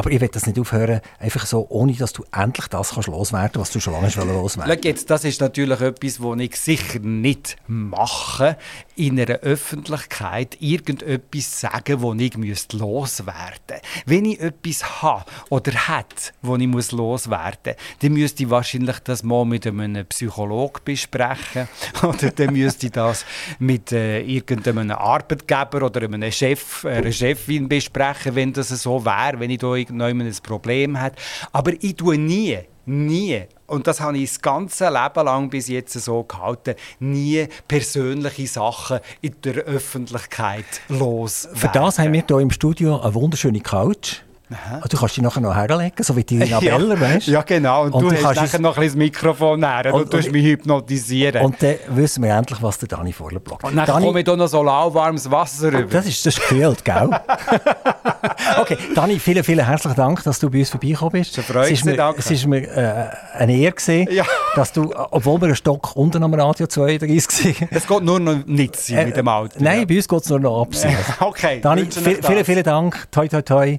aber 0.00 0.10
ich 0.12 0.20
will 0.22 0.28
das 0.28 0.46
nicht 0.46 0.58
aufhören, 0.58 1.02
einfach 1.18 1.44
so, 1.44 1.66
ohne 1.68 1.92
dass 1.92 2.14
du 2.14 2.24
endlich 2.32 2.68
das 2.68 2.94
kannst 2.94 3.08
loswerden 3.08 3.60
was 3.60 3.70
du 3.70 3.80
schon 3.80 3.92
lange 3.92 4.08
loswerden 4.08 4.78
jetzt, 4.82 5.10
Das 5.10 5.24
ist 5.24 5.42
natürlich 5.42 5.78
etwas, 5.82 6.22
was 6.22 6.40
ich 6.40 6.56
sicher 6.56 7.00
nicht 7.00 7.56
mache. 7.66 8.56
In 9.00 9.18
einer 9.18 9.38
Öffentlichkeit 9.38 10.58
irgendetwas 10.60 11.60
sagen, 11.60 12.02
wo 12.02 12.12
ich 12.12 12.34
loswerden 12.72 13.56
müsste. 13.58 13.80
Wenn 14.04 14.26
ich 14.26 14.40
etwas 14.40 15.02
habe 15.02 15.24
oder 15.48 15.72
hat, 15.72 16.34
wo 16.42 16.56
ich 16.56 16.92
loswerden 16.92 17.74
muss, 17.76 17.98
dann 18.00 18.12
müsste 18.12 18.42
ich 18.42 18.50
wahrscheinlich 18.50 18.98
das 18.98 19.22
mal 19.22 19.46
mit 19.46 19.66
einem 19.66 20.04
Psychologen 20.06 20.82
besprechen 20.84 21.66
oder 22.02 22.30
dann 22.30 22.52
müsste 22.52 22.86
ich 22.86 22.92
das 22.92 23.24
mit 23.58 23.90
äh, 23.92 24.20
irgendeinem 24.20 24.90
Arbeitgeber 24.90 25.86
oder 25.86 26.02
einem 26.02 26.30
Chef, 26.30 26.84
einer 26.84 27.10
Chefin 27.10 27.70
besprechen, 27.70 28.34
wenn 28.34 28.52
das 28.52 28.68
so 28.68 29.02
wäre, 29.02 29.40
wenn 29.40 29.48
ich 29.48 29.58
da 29.58 29.74
irgendjemand 29.74 30.30
ein 30.30 30.42
Problem 30.42 31.00
habe. 31.00 31.14
Aber 31.52 31.72
ich 31.80 31.96
tue 31.96 32.18
nie, 32.18 32.58
nie 32.84 33.46
und 33.70 33.86
das 33.86 34.00
habe 34.00 34.18
ich 34.18 34.30
das 34.30 34.42
ganze 34.42 34.88
Leben 34.88 35.24
lang 35.24 35.48
bis 35.48 35.68
jetzt 35.68 35.92
so 35.92 36.24
gehalten, 36.24 36.74
nie 36.98 37.46
persönliche 37.68 38.46
Sachen 38.46 38.98
in 39.20 39.34
der 39.42 39.54
Öffentlichkeit 39.64 40.64
los. 40.88 41.48
Für 41.54 41.68
das 41.68 41.98
haben 41.98 42.12
wir 42.12 42.24
hier 42.26 42.38
im 42.40 42.50
Studio 42.50 43.00
eine 43.00 43.14
wunderschöne 43.14 43.60
Couch. 43.60 44.22
Aha. 44.52 44.80
Du 44.88 44.96
kannst 44.96 45.16
dich 45.16 45.22
nachher 45.22 45.40
noch 45.40 45.54
herlegen, 45.54 46.02
so 46.02 46.16
wie 46.16 46.24
die 46.24 46.36
Nabeller, 46.38 46.94
ja, 46.94 47.00
weißt 47.00 47.26
Ja, 47.28 47.42
genau. 47.42 47.84
Und, 47.84 47.94
und 47.94 48.02
du, 48.02 48.08
du 48.10 48.24
hast 48.24 48.36
nachher 48.36 48.58
noch 48.60 48.76
ein 48.76 48.84
das 48.84 48.96
Mikrofon 48.96 49.64
her 49.64 49.94
und, 49.94 50.12
und, 50.12 50.26
du 50.26 50.30
mich 50.30 50.44
hypnotisieren. 50.44 51.44
Und 51.44 51.62
dann 51.62 51.76
wissen 51.88 52.24
wir 52.24 52.34
endlich, 52.34 52.60
was 52.60 52.78
der 52.78 52.88
Dani 52.88 53.12
vorher 53.12 53.38
blockt. 53.38 53.64
Und 53.64 53.76
dann 53.76 53.86
Dani, 53.86 54.06
komme 54.06 54.20
ich 54.20 54.26
hier 54.26 54.36
noch 54.36 54.48
so 54.48 54.62
lauwarmes 54.62 55.30
Wasser 55.30 55.72
rüber. 55.72 55.88
Das 55.90 56.06
ist, 56.06 56.26
das 56.26 56.36
ist 56.36 56.48
gekühlt, 56.48 56.84
gell? 56.84 57.10
okay, 58.60 58.76
Dani, 58.94 59.18
vielen, 59.18 59.44
vielen 59.44 59.64
herzlichen 59.64 59.96
Dank, 59.96 60.24
dass 60.24 60.38
du 60.38 60.50
bei 60.50 60.58
uns 60.58 60.70
vorbeigekommen 60.70 61.12
bist. 61.12 61.38
Es 61.38 61.70
ist 61.70 61.84
mir, 61.84 61.96
danke. 61.96 62.18
Es 62.18 62.30
ist 62.30 62.46
mir 62.46 62.62
äh, 62.62 63.08
eine 63.38 63.56
Ehre 63.56 63.72
gewesen, 63.72 64.12
ja. 64.12 64.24
dass 64.56 64.72
du, 64.72 64.92
obwohl 65.10 65.40
wir 65.40 65.46
einen 65.46 65.56
Stock 65.56 65.94
unten 65.96 66.22
am 66.22 66.34
Radio 66.34 66.66
32 66.66 67.60
waren. 67.60 67.68
Es 67.70 67.86
geht 67.86 68.02
nur 68.02 68.18
noch 68.18 68.46
nicht 68.46 68.76
sein 68.76 68.98
äh, 68.98 69.06
mit 69.06 69.16
dem 69.16 69.28
Auto. 69.28 69.56
Nein, 69.58 69.80
ja. 69.80 69.84
bei 69.86 69.96
uns 69.96 70.08
geht 70.08 70.22
es 70.22 70.28
nur 70.28 70.40
noch 70.40 70.62
ab. 70.62 70.68
okay. 71.20 71.60
Dani, 71.60 71.86
viel, 71.86 72.20
vielen, 72.22 72.44
vielen 72.44 72.64
Dank. 72.64 73.06
Toi, 73.10 73.28
toi, 73.28 73.42
toi. 73.42 73.78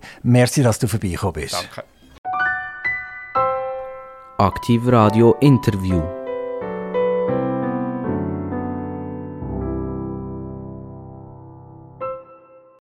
Dass 0.62 0.78
du 0.78 0.88
vorbeigekommen 0.88 1.34
bist. 1.34 1.56
Danke. 1.56 1.84
Aktiv 4.38 4.82
Radio 4.88 5.36
Interview. 5.40 6.21